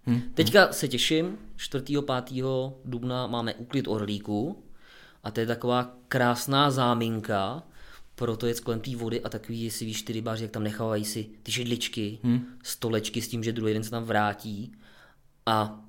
Hmm. 0.03 0.21
Teďka 0.35 0.73
se 0.73 0.89
těším, 0.89 1.39
4. 1.57 1.85
5. 2.25 2.45
dubna 2.85 3.27
máme 3.27 3.55
úklid 3.55 3.89
orlíku 3.89 4.68
a 5.23 5.31
to 5.31 5.41
je 5.41 5.47
taková 5.47 5.97
krásná 6.09 6.71
záminka 6.71 7.63
pro 8.15 8.37
to 8.37 8.47
jet 8.47 8.61
kolem 8.61 8.81
té 8.81 8.97
vody 8.97 9.23
a 9.23 9.29
takový, 9.29 9.65
jestli 9.65 9.87
víš, 9.87 10.03
ty 10.03 10.13
rybáři, 10.13 10.45
jak 10.45 10.53
tam 10.53 10.63
nechávají 10.63 11.05
si 11.05 11.31
ty 11.43 11.53
židličky, 11.53 12.19
hmm. 12.23 12.47
stolečky 12.63 13.23
s 13.23 13.29
tím, 13.29 13.45
že 13.45 13.53
druhý 13.53 13.75
den 13.75 13.85
se 13.85 13.91
tam 13.91 14.05
vrátí 14.05 14.73
a 15.47 15.85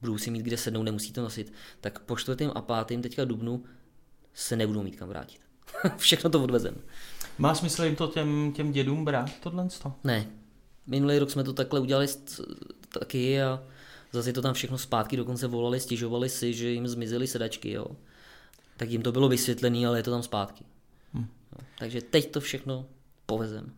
budou 0.00 0.18
si 0.18 0.30
mít 0.30 0.42
kde 0.42 0.56
sednout, 0.56 0.82
nemusí 0.82 1.12
to 1.12 1.22
nosit, 1.22 1.52
tak 1.80 1.98
po 1.98 2.16
čtvrtém 2.16 2.52
a 2.54 2.60
pátém 2.60 3.02
teďka 3.02 3.24
dubnu 3.24 3.64
se 4.34 4.56
nebudou 4.56 4.82
mít 4.82 4.96
kam 4.96 5.08
vrátit. 5.08 5.40
Všechno 5.96 6.30
to 6.30 6.42
odvezem. 6.42 6.74
Má 7.38 7.54
smysl 7.54 7.84
jim 7.84 7.96
to 7.96 8.06
těm, 8.06 8.52
těm 8.56 8.72
dědům 8.72 9.04
brát, 9.04 9.30
tohle? 9.42 9.68
Ne. 10.04 10.26
Minulý 10.86 11.18
rok 11.18 11.30
jsme 11.30 11.44
to 11.44 11.52
takhle 11.52 11.80
udělali 11.80 12.06
taky 12.88 13.42
a 13.42 13.62
zase 14.12 14.32
to 14.32 14.42
tam 14.42 14.54
všechno 14.54 14.78
zpátky, 14.78 15.16
dokonce 15.16 15.46
volali, 15.46 15.80
stěžovali 15.80 16.28
si, 16.28 16.54
že 16.54 16.70
jim 16.70 16.88
zmizely 16.88 17.26
sedačky, 17.26 17.70
jo. 17.70 17.86
Tak 18.76 18.90
jim 18.90 19.02
to 19.02 19.12
bylo 19.12 19.28
vysvětlené, 19.28 19.86
ale 19.86 19.98
je 19.98 20.02
to 20.02 20.10
tam 20.10 20.22
zpátky. 20.22 20.64
Hm. 21.14 21.26
takže 21.78 22.00
teď 22.02 22.30
to 22.30 22.40
všechno 22.40 22.86
povezem. 23.26 23.72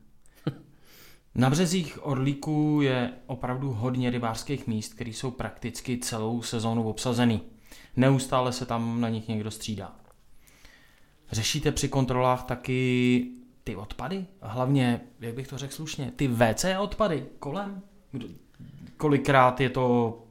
Na 1.35 1.51
březích 1.51 2.07
Orlíku 2.07 2.81
je 2.83 3.13
opravdu 3.27 3.71
hodně 3.71 4.11
rybářských 4.11 4.67
míst, 4.67 4.95
které 4.95 5.11
jsou 5.11 5.31
prakticky 5.31 5.99
celou 5.99 6.43
sezónu 6.43 6.89
obsazený. 6.89 7.41
Neustále 7.97 8.53
se 8.53 8.67
tam 8.67 9.01
na 9.01 9.09
nich 9.09 9.29
někdo 9.29 9.51
střídá. 9.51 9.97
Řešíte 11.33 11.73
při 11.73 11.89
kontrolách 11.89 12.45
taky 12.45 13.31
ty 13.65 13.77
odpady? 13.77 14.27
Hlavně, 14.41 15.01
jak 15.21 15.35
bych 15.35 15.49
to 15.49 15.59
řekl 15.59 15.75
slušně, 15.75 16.13
ty 16.17 16.29
WC 16.29 16.65
odpady 16.79 17.27
kolem? 17.39 17.83
Kolikrát 18.97 19.61
je 19.61 19.71
to 19.71 20.28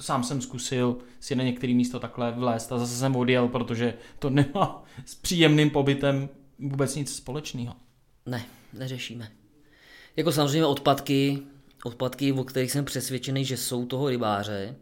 sám 0.00 0.24
jsem 0.24 0.40
zkusil 0.40 0.96
si 1.20 1.34
na 1.34 1.44
některé 1.44 1.74
místo 1.74 2.00
takhle 2.00 2.32
vlézt 2.32 2.72
a 2.72 2.78
zase 2.78 2.96
jsem 2.96 3.16
odjel, 3.16 3.48
protože 3.48 3.94
to 4.18 4.30
nemá 4.30 4.84
s 5.04 5.14
příjemným 5.14 5.70
pobytem 5.70 6.28
vůbec 6.58 6.94
nic 6.94 7.16
společného. 7.16 7.74
Ne, 8.26 8.46
neřešíme. 8.72 9.32
Jako 10.16 10.32
samozřejmě 10.32 10.66
odpadky, 10.66 11.38
odpadky, 11.84 12.32
o 12.32 12.44
kterých 12.44 12.72
jsem 12.72 12.84
přesvědčený, 12.84 13.44
že 13.44 13.56
jsou 13.56 13.86
toho 13.86 14.08
rybáře, 14.08 14.76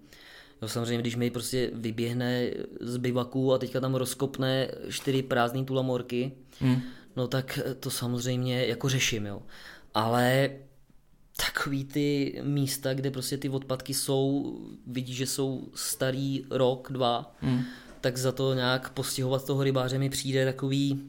Jo, 0.63 0.69
samozřejmě, 0.69 0.99
když 0.99 1.17
mi 1.17 1.31
prostě 1.31 1.71
vyběhne 1.75 2.51
z 2.81 2.97
bivaku 2.97 3.53
a 3.53 3.59
teďka 3.59 3.81
tam 3.81 3.95
rozkopne 3.95 4.69
čtyři 4.91 5.23
prázdné 5.23 5.65
tulamorky, 5.65 6.33
hmm. 6.61 6.83
no 7.17 7.29
tak 7.29 7.59
to 7.81 7.91
samozřejmě 7.91 8.67
jako 8.67 8.89
řeším, 8.89 9.27
jo. 9.27 9.43
Ale 9.95 10.51
takový 11.37 11.85
ty 11.85 12.39
místa, 12.43 12.95
kde 12.95 13.11
prostě 13.11 13.37
ty 13.37 13.49
odpadky 13.49 13.95
jsou, 13.95 14.55
vidí, 14.87 15.15
že 15.15 15.27
jsou 15.27 15.69
starý 15.75 16.45
rok, 16.51 16.89
dva, 16.93 17.35
hmm. 17.41 17.63
tak 18.01 18.17
za 18.17 18.33
to 18.33 18.55
nějak 18.55 18.91
postihovat 18.91 19.47
toho 19.47 19.63
rybáře 19.63 19.99
mi 19.99 20.11
přijde 20.11 20.45
takový... 20.45 21.01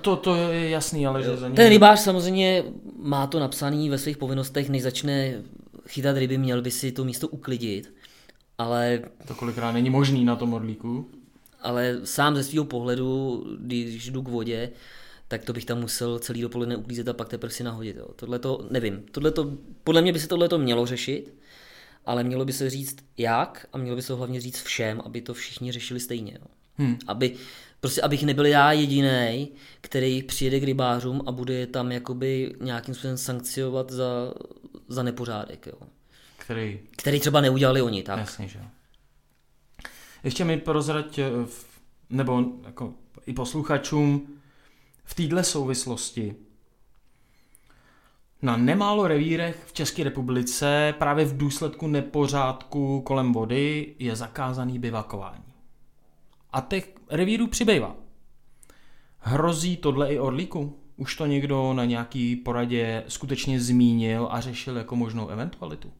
To, 0.00 0.16
to 0.16 0.36
je 0.36 0.70
jasný, 0.70 1.06
ale 1.06 1.22
že 1.22 1.36
za 1.36 1.48
ním... 1.48 1.56
Ten 1.56 1.68
rybář 1.68 2.00
samozřejmě 2.00 2.64
má 2.96 3.26
to 3.26 3.40
napsaný 3.40 3.90
ve 3.90 3.98
svých 3.98 4.16
povinnostech, 4.16 4.68
než 4.68 4.82
začne 4.82 5.42
chytat 5.86 6.16
ryby, 6.16 6.38
měl 6.38 6.62
by 6.62 6.70
si 6.70 6.92
to 6.92 7.04
místo 7.04 7.28
uklidit 7.28 7.98
ale... 8.58 9.00
To 9.26 9.34
kolikrát 9.34 9.72
není 9.72 9.90
možný 9.90 10.24
na 10.24 10.36
tom 10.36 10.54
odlíku. 10.54 11.10
Ale 11.62 11.96
sám 12.04 12.36
ze 12.36 12.44
svého 12.44 12.64
pohledu, 12.64 13.44
když 13.60 14.10
jdu 14.10 14.22
k 14.22 14.28
vodě, 14.28 14.70
tak 15.28 15.44
to 15.44 15.52
bych 15.52 15.64
tam 15.64 15.80
musel 15.80 16.18
celý 16.18 16.40
dopoledne 16.40 16.76
uklízet 16.76 17.08
a 17.08 17.12
pak 17.12 17.28
teprve 17.28 17.52
si 17.52 17.64
nahodit. 17.64 17.96
Jo. 17.96 18.06
Tohle 18.16 18.38
to 18.38 18.66
nevím. 18.70 19.02
Tohleto, 19.10 19.52
podle 19.84 20.02
mě 20.02 20.12
by 20.12 20.20
se 20.20 20.28
tohle 20.28 20.48
mělo 20.58 20.86
řešit, 20.86 21.34
ale 22.06 22.24
mělo 22.24 22.44
by 22.44 22.52
se 22.52 22.70
říct 22.70 22.96
jak 23.16 23.66
a 23.72 23.78
mělo 23.78 23.96
by 23.96 24.02
se 24.02 24.14
hlavně 24.14 24.40
říct 24.40 24.62
všem, 24.62 25.00
aby 25.04 25.20
to 25.20 25.34
všichni 25.34 25.72
řešili 25.72 26.00
stejně. 26.00 26.38
Jo. 26.40 26.46
Hmm. 26.76 26.98
Aby, 27.06 27.34
prostě 27.80 28.02
abych 28.02 28.22
nebyl 28.22 28.46
já 28.46 28.72
jediný, 28.72 29.48
který 29.80 30.22
přijede 30.22 30.60
k 30.60 30.64
rybářům 30.64 31.22
a 31.26 31.32
bude 31.32 31.54
je 31.54 31.66
tam 31.66 31.92
jakoby 31.92 32.54
nějakým 32.60 32.94
způsobem 32.94 33.16
sankciovat 33.16 33.90
za, 33.90 34.34
za 34.88 35.02
nepořádek. 35.02 35.66
Jo 35.66 35.88
který... 36.48 36.80
Který 36.90 37.20
třeba 37.20 37.40
neudělali 37.40 37.82
oni, 37.82 38.02
tak? 38.02 38.18
Jasně, 38.18 38.48
že 38.48 38.60
Ještě 40.24 40.44
mi 40.44 40.56
prozrať, 40.56 41.18
eh, 41.18 41.30
nebo 42.10 42.44
jako 42.66 42.94
i 43.26 43.32
posluchačům, 43.32 44.37
v 45.08 45.14
této 45.14 45.42
souvislosti 45.42 46.36
na 48.42 48.56
nemálo 48.56 49.08
revírech 49.08 49.64
v 49.66 49.72
České 49.72 50.04
republice 50.04 50.94
právě 50.98 51.24
v 51.24 51.36
důsledku 51.36 51.86
nepořádku 51.86 53.00
kolem 53.00 53.32
vody 53.32 53.94
je 53.98 54.16
zakázaný 54.16 54.78
bivakování. 54.78 55.44
A 56.52 56.60
těch 56.60 56.94
revírů 57.10 57.46
přibývá. 57.46 57.96
Hrozí 59.18 59.76
tohle 59.76 60.14
i 60.14 60.18
orlíku? 60.18 60.78
Už 60.96 61.16
to 61.16 61.26
někdo 61.26 61.72
na 61.72 61.84
nějaký 61.84 62.36
poradě 62.36 63.04
skutečně 63.08 63.60
zmínil 63.60 64.28
a 64.30 64.40
řešil 64.40 64.76
jako 64.76 64.96
možnou 64.96 65.28
eventualitu? 65.28 65.92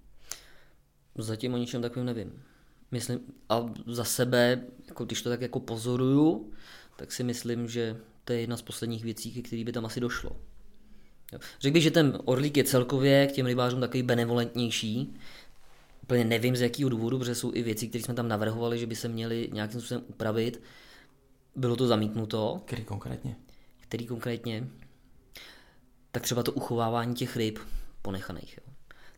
Zatím 1.15 1.55
o 1.55 1.57
ničem 1.57 1.83
takovým 1.83 2.07
nevím. 2.07 2.33
Myslím, 2.91 3.21
a 3.49 3.67
za 3.87 4.05
sebe, 4.05 4.63
jako 4.89 5.05
když 5.05 5.23
to 5.23 5.29
tak 5.29 5.41
jako 5.41 5.61
pozoruju, 5.61 6.53
tak 6.97 7.13
si 7.13 7.25
myslím, 7.25 7.69
že 7.69 7.97
to 8.29 8.33
je 8.33 8.41
jedna 8.41 8.57
z 8.57 8.63
posledních 8.63 9.05
věcí, 9.05 9.33
ke 9.33 9.43
který 9.43 9.65
by 9.65 9.73
tam 9.73 9.87
asi 9.87 10.01
došlo. 10.01 10.37
Řekl 11.61 11.73
bych, 11.73 11.83
že 11.83 11.91
ten 11.91 12.19
orlík 12.25 12.57
je 12.57 12.65
celkově 12.65 13.27
k 13.27 13.33
těm 13.33 13.47
rybářům 13.47 13.81
takový 13.81 14.03
benevolentnější, 14.03 15.15
Úplně 16.03 16.25
nevím 16.25 16.57
z 16.57 16.61
jakého 16.61 16.91
důvodu, 16.91 17.19
protože 17.19 17.35
jsou 17.35 17.55
i 17.55 17.63
věci, 17.63 17.89
které 17.89 18.05
jsme 18.05 18.15
tam 18.15 18.29
navrhovali, 18.29 18.79
že 18.79 18.87
by 18.87 18.97
se 18.97 19.09
měly 19.09 19.49
nějakým 19.53 19.81
způsobem 19.81 20.05
upravit. 20.07 20.63
Bylo 21.57 21.77
to 21.77 21.87
zamítnuto. 21.87 22.63
Který 22.65 22.85
konkrétně? 22.85 23.37
Který 23.81 24.07
konkrétně? 24.07 24.69
Tak 26.13 26.23
třeba 26.23 26.43
to 26.43 26.53
uchovávání 26.53 27.15
těch 27.15 27.37
ryb 27.37 27.59
ponechaných. 28.03 28.59
Jo. 28.59 28.73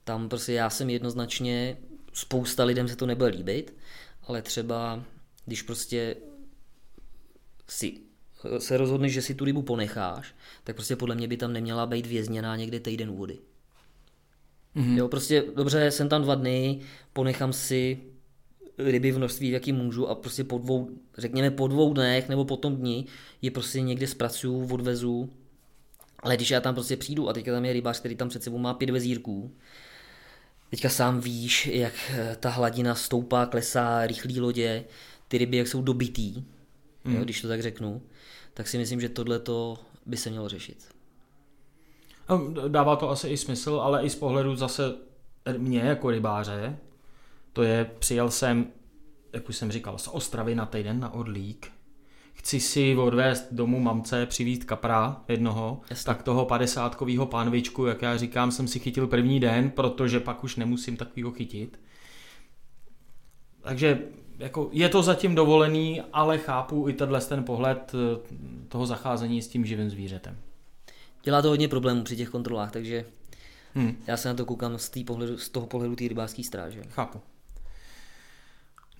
Tam 0.04 0.28
prostě 0.28 0.52
já 0.52 0.70
jsem 0.70 0.90
jednoznačně, 0.90 1.76
spousta 2.12 2.64
lidem 2.64 2.88
se 2.88 2.96
to 2.96 3.06
nebude 3.06 3.30
líbit, 3.30 3.74
ale 4.22 4.42
třeba 4.42 5.04
když 5.44 5.62
prostě 5.62 6.16
si 7.68 8.09
se 8.58 8.76
rozhodneš, 8.76 9.12
že 9.12 9.22
si 9.22 9.34
tu 9.34 9.44
rybu 9.44 9.62
ponecháš, 9.62 10.34
tak 10.64 10.76
prostě 10.76 10.96
podle 10.96 11.14
mě 11.14 11.28
by 11.28 11.36
tam 11.36 11.52
neměla 11.52 11.86
být 11.86 12.06
vězněná 12.06 12.56
někde 12.56 12.80
týden 12.80 13.12
vody. 13.12 13.38
Mm-hmm. 14.76 14.96
Jo, 14.96 15.08
prostě 15.08 15.44
dobře, 15.56 15.90
jsem 15.90 16.08
tam 16.08 16.22
dva 16.22 16.34
dny, 16.34 16.80
ponechám 17.12 17.52
si 17.52 17.98
ryby 18.78 19.12
v 19.12 19.18
množství, 19.18 19.50
jaký 19.50 19.72
můžu 19.72 20.08
a 20.08 20.14
prostě 20.14 20.44
po 20.44 20.58
dvou, 20.58 20.90
řekněme 21.18 21.50
po 21.50 21.68
dvou 21.68 21.94
dnech 21.94 22.28
nebo 22.28 22.44
po 22.44 22.56
tom 22.56 22.76
dní 22.76 23.06
je 23.42 23.50
prostě 23.50 23.80
někde 23.80 24.06
zpracuju, 24.06 24.74
odvezu. 24.74 25.30
Ale 26.18 26.36
když 26.36 26.50
já 26.50 26.60
tam 26.60 26.74
prostě 26.74 26.96
přijdu 26.96 27.28
a 27.28 27.32
teďka 27.32 27.52
tam 27.52 27.64
je 27.64 27.72
rybář, 27.72 27.98
který 27.98 28.16
tam 28.16 28.28
před 28.28 28.42
sebou 28.42 28.58
má 28.58 28.74
pět 28.74 28.90
vezírků, 28.90 29.52
teďka 30.70 30.88
sám 30.88 31.20
víš, 31.20 31.66
jak 31.66 31.92
eh, 32.10 32.36
ta 32.40 32.50
hladina 32.50 32.94
stoupá, 32.94 33.46
klesá, 33.46 34.06
rychlý 34.06 34.40
lodě, 34.40 34.84
ty 35.28 35.38
ryby 35.38 35.56
jak 35.56 35.68
jsou 35.68 35.82
dobitý, 35.82 36.34
mm. 36.36 37.12
jo, 37.12 37.16
mhm. 37.16 37.24
když 37.24 37.42
to 37.42 37.48
tak 37.48 37.62
řeknu, 37.62 38.02
tak 38.54 38.68
si 38.68 38.78
myslím, 38.78 39.00
že 39.00 39.08
tohle 39.08 39.38
to 39.38 39.78
by 40.06 40.16
se 40.16 40.30
mělo 40.30 40.48
řešit. 40.48 40.88
Dává 42.68 42.96
to 42.96 43.10
asi 43.10 43.28
i 43.28 43.36
smysl, 43.36 43.80
ale 43.82 44.02
i 44.02 44.10
z 44.10 44.14
pohledu 44.14 44.56
zase 44.56 44.94
mě 45.58 45.80
jako 45.80 46.10
rybáře, 46.10 46.78
to 47.52 47.62
je, 47.62 47.90
přijel 47.98 48.30
jsem, 48.30 48.66
jak 49.32 49.48
už 49.48 49.56
jsem 49.56 49.72
říkal, 49.72 49.98
z 49.98 50.08
Ostravy 50.08 50.54
na 50.54 50.66
týden 50.66 51.00
na 51.00 51.14
Orlík, 51.14 51.72
chci 52.32 52.60
si 52.60 52.96
odvést 52.96 53.48
domů 53.50 53.80
mamce, 53.80 54.26
přivít 54.26 54.64
kapra 54.64 55.24
jednoho, 55.28 55.80
Jasně. 55.90 56.04
tak 56.04 56.22
toho 56.22 56.46
padesátkovýho 56.46 57.26
pánvičku, 57.26 57.86
jak 57.86 58.02
já 58.02 58.16
říkám, 58.16 58.50
jsem 58.50 58.68
si 58.68 58.78
chytil 58.78 59.06
první 59.06 59.40
den, 59.40 59.70
protože 59.70 60.20
pak 60.20 60.44
už 60.44 60.56
nemusím 60.56 60.96
takovýho 60.96 61.32
chytit. 61.32 61.80
Takže 63.62 63.98
jako 64.40 64.68
je 64.72 64.88
to 64.88 65.02
zatím 65.02 65.34
dovolený, 65.34 66.02
ale 66.12 66.38
chápu 66.38 66.88
i 66.88 66.92
tenhle 66.92 67.20
ten 67.20 67.44
pohled 67.44 67.92
eh, 67.94 68.20
toho 68.68 68.86
zacházení 68.86 69.42
s 69.42 69.48
tím 69.48 69.66
živým 69.66 69.90
zvířetem. 69.90 70.38
Dělá 71.22 71.42
to 71.42 71.48
hodně 71.48 71.68
problémů 71.68 72.04
při 72.04 72.16
těch 72.16 72.28
kontrolách, 72.28 72.72
takže 72.72 73.04
hmm. 73.74 73.96
já 74.06 74.16
se 74.16 74.28
na 74.28 74.34
to 74.34 74.44
koukám 74.44 74.78
z, 74.78 74.90
pohledu, 75.06 75.38
z 75.38 75.48
toho 75.48 75.66
pohledu 75.66 75.96
té 75.96 76.08
rybářské 76.08 76.44
stráže. 76.44 76.82
Chápu. 76.88 77.20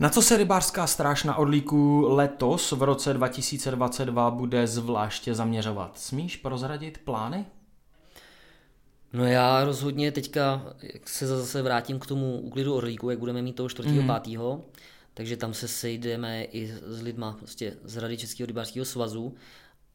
Na 0.01 0.09
co 0.09 0.23
se 0.23 0.37
rybářská 0.37 0.87
stráž 0.87 1.25
na 1.25 1.37
Orlíku 1.37 2.05
letos 2.09 2.73
v 2.73 2.83
roce 2.83 3.15
2022 3.15 4.31
bude 4.31 4.67
zvláště 4.67 5.35
zaměřovat? 5.35 5.99
Smíš 5.99 6.37
prozradit 6.37 6.99
plány? 7.05 7.45
No 9.13 9.25
já 9.25 9.65
rozhodně 9.65 10.13
teďka, 10.13 10.63
jak 10.83 11.09
se 11.09 11.27
zase 11.27 11.63
vrátím 11.63 11.99
k 11.99 12.07
tomu 12.07 12.41
úklidu 12.41 12.75
Orlíku, 12.75 13.11
jak 13.11 13.19
budeme 13.19 13.43
mít 13.43 13.53
toho 13.53 13.69
4. 13.69 13.89
Mm. 13.89 14.11
5. 14.25 14.39
Takže 15.21 15.37
tam 15.37 15.55
se 15.55 15.69
sejdeme 15.69 16.45
i 16.45 16.73
s 16.87 17.03
lidma 17.03 17.33
prostě 17.33 17.77
z 17.85 17.97
Rady 17.97 18.17
Českého 18.17 18.47
rybářského 18.47 18.85
svazu 18.85 19.35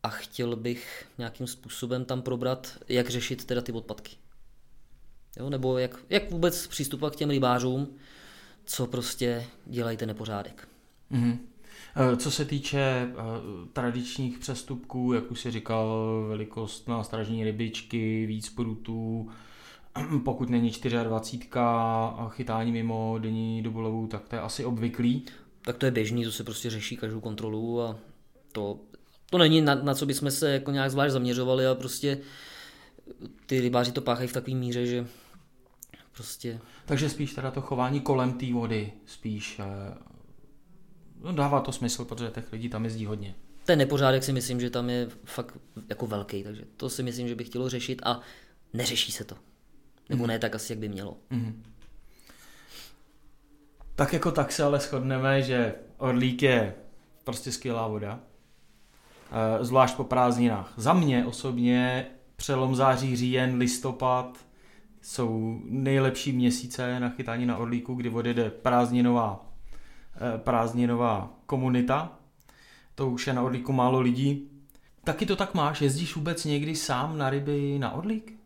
a 0.04 0.10
chtěl 0.10 0.56
bych 0.56 1.06
nějakým 1.18 1.48
způsobem 1.48 2.06
tam 2.06 2.22
probrat, 2.22 2.78
jak 2.90 3.10
řešit 3.10 3.46
teda 3.46 3.62
ty 3.62 3.72
odpadky. 3.72 4.12
Jo, 5.38 5.50
nebo 5.50 5.78
jak, 5.78 6.00
jak 6.10 6.32
vůbec 6.32 6.68
přistupovat 6.68 7.16
k 7.16 7.18
těm 7.18 7.30
rybářům, 7.30 7.96
co 8.66 8.88
prostě 8.88 9.46
dělají 9.66 9.98
ten 9.98 10.08
nepořádek. 10.08 10.68
Mm-hmm. 11.12 11.38
Co 12.18 12.32
se 12.32 12.46
týče 12.46 13.08
uh, 13.10 13.68
tradičních 13.74 14.38
přestupků, 14.38 15.14
jak 15.14 15.32
už 15.32 15.42
si 15.42 15.52
říkal, 15.52 16.26
velikost 16.28 16.88
na 16.88 17.04
stražní 17.04 17.44
rybičky, 17.44 18.26
víc 18.26 18.50
prutů, 18.50 19.30
pokud 20.24 20.50
není 20.50 20.72
24 21.04 21.48
a 21.56 22.30
chytání 22.30 22.72
mimo 22.72 23.18
denní 23.20 23.64
dobu 23.64 24.08
tak 24.08 24.28
to 24.28 24.36
je 24.36 24.42
asi 24.42 24.66
obvyklý. 24.66 25.26
Tak 25.62 25.78
to 25.78 25.86
je 25.86 25.92
běžný, 25.92 26.24
to 26.24 26.32
se 26.32 26.44
prostě 26.44 26.70
řeší 26.70 26.98
každou 26.98 27.22
kontrolu 27.22 27.82
a 27.82 27.98
to, 28.52 28.80
to 29.30 29.38
není 29.38 29.62
na, 29.62 29.76
na 29.76 29.94
co 29.94 30.06
bychom 30.06 30.32
se 30.32 30.52
jako 30.52 30.72
nějak 30.72 30.92
zvlášť 30.92 31.14
zaměřovali 31.14 31.68
a 31.68 31.76
prostě 31.76 32.18
ty 33.46 33.62
rybáři 33.62 33.92
to 33.92 34.02
páchají 34.02 34.28
v 34.28 34.34
takové 34.34 34.58
míře, 34.58 34.86
že 34.86 35.08
prostě... 36.12 36.60
Takže 36.86 37.10
spíš 37.10 37.34
teda 37.34 37.52
to 37.52 37.62
chování 37.62 38.02
kolem 38.02 38.34
té 38.34 38.54
vody, 38.54 38.92
spíš 39.06 39.60
eh, 39.60 39.98
no 41.24 41.34
dává 41.34 41.62
to 41.62 41.72
smysl, 41.72 42.06
protože 42.06 42.32
těch 42.32 42.52
lidí 42.52 42.70
tam 42.70 42.84
jezdí 42.84 43.06
hodně. 43.06 43.36
Ten 43.66 43.80
nepořádek 43.80 44.24
si 44.24 44.34
myslím, 44.34 44.62
že 44.62 44.70
tam 44.70 44.90
je 44.90 45.10
fakt 45.24 45.58
jako 45.90 46.08
velký, 46.08 46.44
takže 46.44 46.64
to 46.78 46.90
si 46.90 47.04
myslím, 47.04 47.28
že 47.28 47.36
bych 47.36 47.48
chtělo 47.48 47.70
řešit 47.70 48.02
a 48.06 48.22
neřeší 48.74 49.12
se 49.12 49.24
to. 49.24 49.36
Nebo 50.10 50.24
mm. 50.24 50.28
ne 50.28 50.40
tak 50.40 50.56
asi, 50.56 50.74
jak 50.74 50.80
by 50.80 50.90
mělo. 50.90 51.18
Mm. 51.30 51.64
Tak 53.96 54.14
jako 54.14 54.32
tak 54.32 54.52
se 54.52 54.64
ale 54.64 54.80
shodneme, 54.80 55.42
že 55.42 55.76
Orlík 55.98 56.42
je 56.42 56.76
prostě 57.24 57.52
skvělá 57.52 57.88
voda. 57.88 58.20
Eh, 59.32 59.66
zvlášť 59.66 59.96
po 59.96 60.04
prázdninách. 60.04 60.74
Za 60.78 60.94
mě 60.94 61.26
osobně 61.26 62.06
přelom 62.36 62.76
září, 62.76 63.16
říjen, 63.16 63.56
listopad 63.56 64.38
jsou 65.02 65.60
nejlepší 65.64 66.32
měsíce 66.32 67.00
na 67.00 67.10
chytání 67.10 67.46
na 67.46 67.58
Orlíku, 67.58 67.94
kdy 67.94 68.10
odjede 68.10 68.50
prázdninová, 68.50 69.46
eh, 70.16 70.38
prázdninová 70.38 71.34
komunita. 71.46 72.20
To 72.96 73.10
už 73.10 73.28
je 73.28 73.34
na 73.34 73.42
Orlíku 73.42 73.74
málo 73.74 74.00
lidí. 74.00 74.50
Taky 75.04 75.26
to 75.26 75.36
tak 75.36 75.54
máš? 75.54 75.82
Jezdíš 75.82 76.16
vůbec 76.16 76.46
někdy 76.46 76.76
sám 76.76 77.18
na 77.18 77.30
ryby 77.30 77.80
na 77.80 77.92
Orlík? 77.92 78.40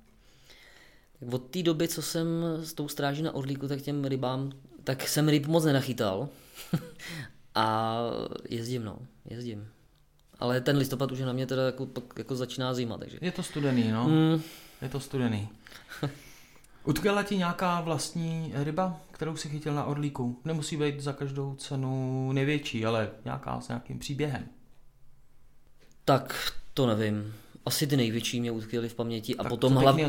Od 1.31 1.49
té 1.49 1.63
doby, 1.63 1.87
co 1.87 2.01
jsem 2.01 2.27
s 2.63 2.73
tou 2.73 2.87
stráží 2.87 3.21
na 3.21 3.35
Orlíku, 3.35 3.67
tak 3.67 3.81
těm 3.81 4.05
rybám, 4.05 4.51
tak 4.83 5.07
jsem 5.07 5.29
ryb 5.29 5.47
moc 5.47 5.65
nenachytal. 5.65 6.29
a 7.55 7.97
jezdím, 8.49 8.83
no, 8.83 8.99
jezdím. 9.25 9.67
Ale 10.39 10.61
ten 10.61 10.77
listopad 10.77 11.11
už 11.11 11.19
je 11.19 11.25
na 11.25 11.33
mě 11.33 11.45
teda 11.45 11.65
jako, 11.65 11.87
jako 12.17 12.35
začíná 12.35 12.73
zima, 12.73 12.97
takže... 12.97 13.17
Je 13.21 13.31
to 13.31 13.43
studený, 13.43 13.91
no. 13.91 14.07
Mm. 14.07 14.41
Je 14.81 14.89
to 14.89 14.99
studený. 14.99 15.49
Utkvěla 16.83 17.23
ti 17.23 17.37
nějaká 17.37 17.81
vlastní 17.81 18.53
ryba, 18.55 19.01
kterou 19.11 19.35
si 19.35 19.49
chytil 19.49 19.73
na 19.73 19.85
Orlíku? 19.85 20.41
Nemusí 20.45 20.77
být 20.77 20.99
za 20.99 21.13
každou 21.13 21.55
cenu 21.55 22.31
největší, 22.31 22.85
ale 22.85 23.09
nějaká 23.25 23.61
s 23.61 23.67
nějakým 23.67 23.99
příběhem. 23.99 24.47
Tak 26.05 26.53
to 26.73 26.87
nevím 26.87 27.33
asi 27.65 27.87
ty 27.87 27.97
největší 27.97 28.39
mě 28.39 28.51
utkvěly 28.51 28.89
v 28.89 28.95
paměti 28.95 29.35
a 29.35 29.43
potom, 29.43 29.73
hlav... 29.75 29.99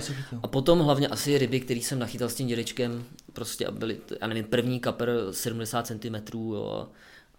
a 0.43 0.49
potom 0.49 0.81
hlavně 0.81 1.09
asi 1.09 1.39
ryby, 1.39 1.61
který 1.61 1.83
jsem 1.83 1.99
nachytal 1.99 2.29
s 2.29 2.35
tím 2.35 2.47
dědečkem, 2.47 3.05
prostě 3.33 3.67
a 3.67 3.71
byly, 3.71 4.01
já 4.21 4.27
nevím, 4.27 4.45
první 4.45 4.81
kapr 4.81 5.11
70 5.31 5.87
cm 5.87 6.15
jo, 6.35 6.89
a, 6.89 6.93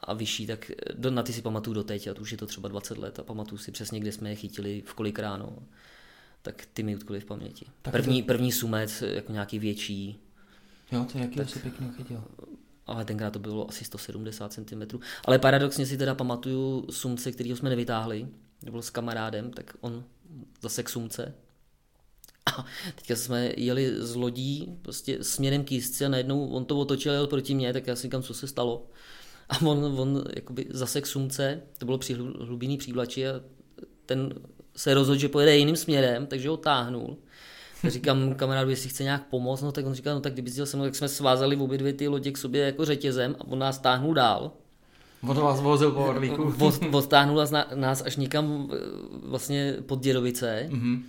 a 0.03 0.14
vyšší, 0.14 0.47
tak 0.47 0.72
do, 0.93 1.12
na 1.12 1.24
ty 1.24 1.34
si 1.34 1.41
pamatuju 1.41 1.74
doteď 1.74 2.07
a 2.07 2.14
to 2.14 2.22
už 2.22 2.32
je 2.32 2.38
to 2.38 2.45
třeba 2.45 2.70
20 2.70 2.97
let 2.97 3.20
a 3.20 3.24
pamatuju 3.24 3.59
si 3.59 3.72
přesně, 3.72 3.99
kde 3.99 4.12
jsme 4.12 4.30
je 4.30 4.36
chytili, 4.36 4.84
v 4.86 4.93
kolik 4.93 5.20
ráno. 5.20 5.55
Tak 6.41 6.68
ty 6.74 6.84
mi 6.84 6.95
utkvěly 6.95 7.20
v 7.22 7.26
paměti. 7.26 7.66
Tak 7.82 7.91
první, 7.91 8.22
to... 8.22 8.28
první 8.28 8.51
sumec, 8.51 9.03
jako 9.07 9.32
nějaký 9.32 9.59
větší. 9.59 10.20
Jo, 10.91 11.05
to 11.12 11.18
jaký 11.18 11.36
tak, 11.36 11.47
asi 11.47 11.59
pěkně 11.59 11.88
chytil. 11.97 12.24
Ale 12.88 13.05
tenkrát 13.05 13.34
to 13.34 13.39
bylo 13.39 13.70
asi 13.70 13.86
170 13.86 14.53
cm. 14.53 14.99
Ale 15.26 15.39
paradoxně 15.39 15.86
si 15.86 15.97
teda 15.97 16.16
pamatuju 16.16 16.88
sumce, 16.91 17.32
kterýho 17.32 17.57
jsme 17.57 17.70
nevytáhli, 17.70 18.28
byl 18.70 18.82
s 18.82 18.89
kamarádem, 18.89 19.51
tak 19.51 19.74
on 19.82 20.03
zase 20.62 20.84
k 20.84 20.89
sumce. 20.89 21.34
A 22.45 22.66
teďka 22.95 23.16
jsme 23.16 23.51
jeli 23.57 23.93
z 23.97 24.16
lodí 24.16 24.78
prostě 24.82 25.24
směrem 25.24 25.64
k 25.64 25.72
jízdci 25.72 26.05
a 26.05 26.09
najednou 26.09 26.47
on 26.47 26.66
to 26.66 26.80
otočil 26.80 27.14
jel 27.14 27.28
proti 27.28 27.55
mně, 27.55 27.74
tak 27.74 27.88
já 27.88 27.95
si 27.95 28.01
říkám, 28.01 28.24
co 28.24 28.34
se 28.34 28.47
stalo. 28.47 28.88
A 29.49 29.62
on, 29.62 29.99
on 29.99 30.24
jakoby 30.36 30.66
zase 30.70 31.01
k 31.01 31.07
sumce, 31.07 31.62
to 31.78 31.86
bylo 31.86 31.97
při 31.97 32.14
hlubinný 32.14 32.78
přívlači 32.78 33.28
a 33.28 33.41
ten 34.05 34.34
se 34.76 34.93
rozhodl, 34.93 35.20
že 35.20 35.30
pojede 35.30 35.57
jiným 35.57 35.76
směrem, 35.76 36.28
takže 36.28 36.49
ho 36.49 36.57
táhnul. 36.57 37.18
Říkám 37.88 38.36
kamarádu, 38.36 38.70
jestli 38.70 38.89
chce 38.89 39.03
nějak 39.03 39.28
pomoct, 39.28 39.62
no 39.62 39.72
tak 39.72 39.86
on 39.86 39.93
říká, 39.93 40.14
no 40.14 40.20
tak 40.20 40.34
kdyby 40.34 40.51
se 40.51 40.78
mnou, 40.78 40.86
tak 40.86 40.95
jsme 40.95 41.07
svázali 41.07 41.55
v 41.55 41.62
obě 41.62 41.78
dvě 41.78 41.93
ty 41.93 42.07
lodě 42.07 42.32
k 42.32 42.38
sobě 42.38 42.66
jako 42.66 42.86
řetězem 42.86 43.36
a 43.39 43.47
on 43.47 43.59
nás 43.59 43.80
táhnul 43.80 44.14
dál. 44.14 44.51
On 45.28 45.41
vás 45.41 45.61
vozil 45.61 45.91
po 45.91 46.05
Orlíku. 46.05 46.53
Odtáhnul 46.91 47.45
nás 47.76 48.01
až 48.01 48.15
někam 48.15 48.69
eh, 48.74 48.78
vlastně 49.24 49.76
pod 49.86 49.99
Dědovice. 49.99 50.67
Mm-hmm. 50.69 51.03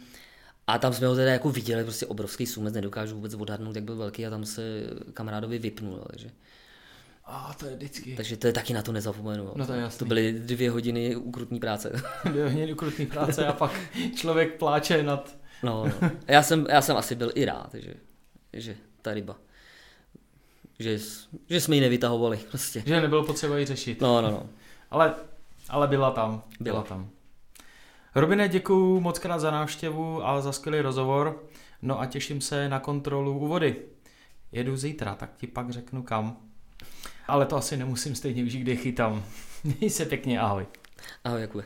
A 0.67 0.79
tam 0.79 0.93
jsme 0.93 1.07
ho 1.07 1.15
teda 1.15 1.33
jako 1.33 1.51
viděli, 1.51 1.85
prostě 1.85 2.07
obrovský 2.07 2.47
sumec, 2.47 2.75
nedokážu 2.75 3.15
vůbec 3.15 3.35
odhadnout, 3.35 3.77
jak 3.77 3.85
byl 3.85 3.97
velký 3.97 4.27
a 4.27 4.31
tam 4.31 4.45
se 4.45 4.63
kamarádovi 5.15 5.59
vypnul, 5.59 6.05
takže... 6.11 6.31
A 7.25 7.55
to 7.59 7.67
je 7.67 7.77
vždycky. 7.77 8.17
Takže 8.17 8.37
to 8.37 8.47
je 8.47 8.53
taky 8.53 8.73
na 8.73 8.83
to 8.83 8.93
nezapomenu. 8.93 9.53
No 9.57 9.67
to 9.67 9.73
je 9.73 9.81
jasný. 9.81 9.99
To 9.99 10.05
byly 10.05 10.33
dvě 10.33 10.71
hodiny 10.71 11.17
ukrutní 11.17 11.61
práce. 11.61 12.03
dvě 12.31 12.45
hodiny 12.45 12.73
ukrutní 12.73 13.07
práce 13.07 13.47
a 13.47 13.53
pak 13.53 13.81
člověk 14.17 14.59
pláče 14.59 15.03
nad... 15.03 15.37
no, 15.63 15.85
no. 16.03 16.11
Já 16.29 16.43
jsem, 16.43 16.67
já 16.71 16.83
jsem 16.83 16.97
asi 16.97 17.15
byl 17.15 17.33
i 17.35 17.45
rád, 17.45 17.75
že, 17.75 17.95
že 18.53 18.77
ta 19.03 19.15
ryba 19.15 19.37
že, 20.79 20.99
že 21.49 21.61
jsme 21.61 21.75
ji 21.75 21.81
nevytahovali 21.81 22.37
prostě. 22.51 22.83
Že 22.87 23.01
nebylo 23.01 23.25
potřeba 23.25 23.59
ji 23.59 23.67
řešit. 23.67 24.01
No, 24.01 24.23
no, 24.23 24.31
no. 24.31 24.47
Ale, 24.91 25.15
ale 25.69 25.89
byla 25.89 26.11
tam. 26.11 26.43
Byla, 26.61 26.75
Byla. 26.75 26.83
tam. 26.83 27.11
Robine, 28.15 28.49
děkuju 28.49 29.01
moc 29.01 29.19
krát 29.19 29.39
za 29.39 29.51
návštěvu 29.51 30.27
a 30.27 30.41
za 30.41 30.53
skvělý 30.53 30.81
rozhovor. 30.81 31.43
No 31.83 32.01
a 32.01 32.07
těším 32.07 32.41
se 32.41 32.69
na 32.69 32.81
kontrolu 32.81 33.39
u 33.39 33.49
vody. 33.49 33.77
Jedu 34.53 34.77
zítra, 34.77 35.15
tak 35.15 35.31
ti 35.37 35.47
pak 35.47 35.71
řeknu 35.71 36.03
kam. 36.03 36.37
Ale 37.29 37.47
to 37.47 37.57
asi 37.57 37.77
nemusím 37.77 38.15
stejně 38.15 38.45
už, 38.45 38.57
kde 38.57 38.77
chytám. 38.77 39.25
Měj 39.65 39.91
se 39.91 40.05
pěkně, 40.07 40.41
ahoj. 40.41 40.67
Ahoj, 41.25 41.41
Jakube. 41.41 41.65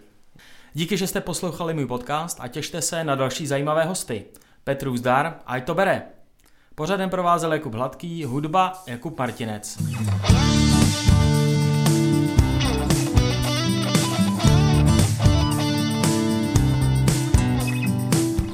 Díky, 0.75 0.97
že 0.97 1.07
jste 1.07 1.21
poslouchali 1.21 1.75
můj 1.75 1.87
podcast 1.87 2.41
a 2.41 2.49
těšte 2.49 2.83
se 2.83 3.05
na 3.05 3.15
další 3.15 3.47
zajímavé 3.47 3.85
hosty. 3.85 4.25
Petru 4.65 4.97
zdar, 4.97 5.41
ať 5.47 5.65
to 5.65 5.75
bere. 5.75 6.03
Pořadem 6.79 7.11
provázel 7.11 7.53
Jakub 7.53 7.75
Hladký, 7.75 8.25
hudba 8.25 8.83
Jakub 8.87 9.19
Martinec. 9.19 9.79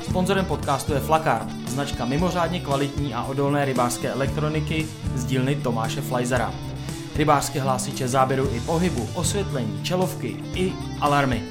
Sponzorem 0.02 0.44
podcastu 0.44 0.92
je 0.92 1.00
Flakard, 1.00 1.50
značka 1.50 2.04
mimořádně 2.04 2.60
kvalitní 2.60 3.14
a 3.14 3.24
odolné 3.24 3.64
rybářské 3.64 4.10
elektroniky 4.10 4.86
z 5.14 5.24
dílny 5.24 5.56
Tomáše 5.56 6.00
Flajzera. 6.00 6.54
Rybářské 7.16 7.60
hlásiče 7.60 8.08
záběru 8.08 8.48
i 8.54 8.60
pohybu, 8.60 9.08
osvětlení, 9.14 9.80
čelovky 9.82 10.36
i 10.54 10.72
alarmy. 11.00 11.42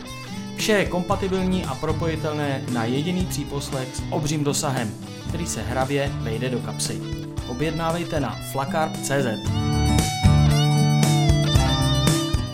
Vše 0.57 0.71
je 0.71 0.85
kompatibilní 0.85 1.65
a 1.65 1.75
propojitelné 1.75 2.61
na 2.73 2.85
jediný 2.85 3.25
příposlech 3.25 3.95
s 3.95 4.03
obřím 4.09 4.43
dosahem, 4.43 4.91
který 5.31 5.47
se 5.47 5.61
hravě 5.61 6.11
vejde 6.21 6.49
do 6.49 6.59
kapsy. 6.59 7.01
Objednávejte 7.47 8.19
na 8.19 8.37
flakard.cz. 8.51 9.51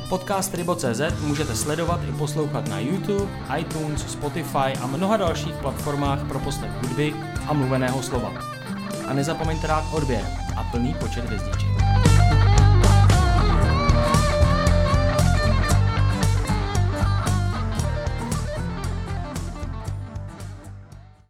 Podcast 0.09 0.55
Rybo.cz 0.55 1.01
můžete 1.21 1.55
sledovat 1.55 1.99
i 2.09 2.11
poslouchat 2.11 2.67
na 2.67 2.79
YouTube, 2.79 3.31
iTunes, 3.59 4.11
Spotify 4.11 4.77
a 4.81 4.87
mnoha 4.87 5.17
dalších 5.17 5.55
platformách 5.55 6.27
pro 6.27 6.39
poslech 6.39 6.71
hudby 6.71 7.13
a 7.47 7.53
mluveného 7.53 8.03
slova. 8.03 8.33
A 9.07 9.13
nezapomeňte 9.13 9.67
dát 9.67 9.93
odběr 9.93 10.25
a 10.55 10.63
plný 10.63 10.93
počet 10.93 11.25
hvězdiček. 11.25 11.66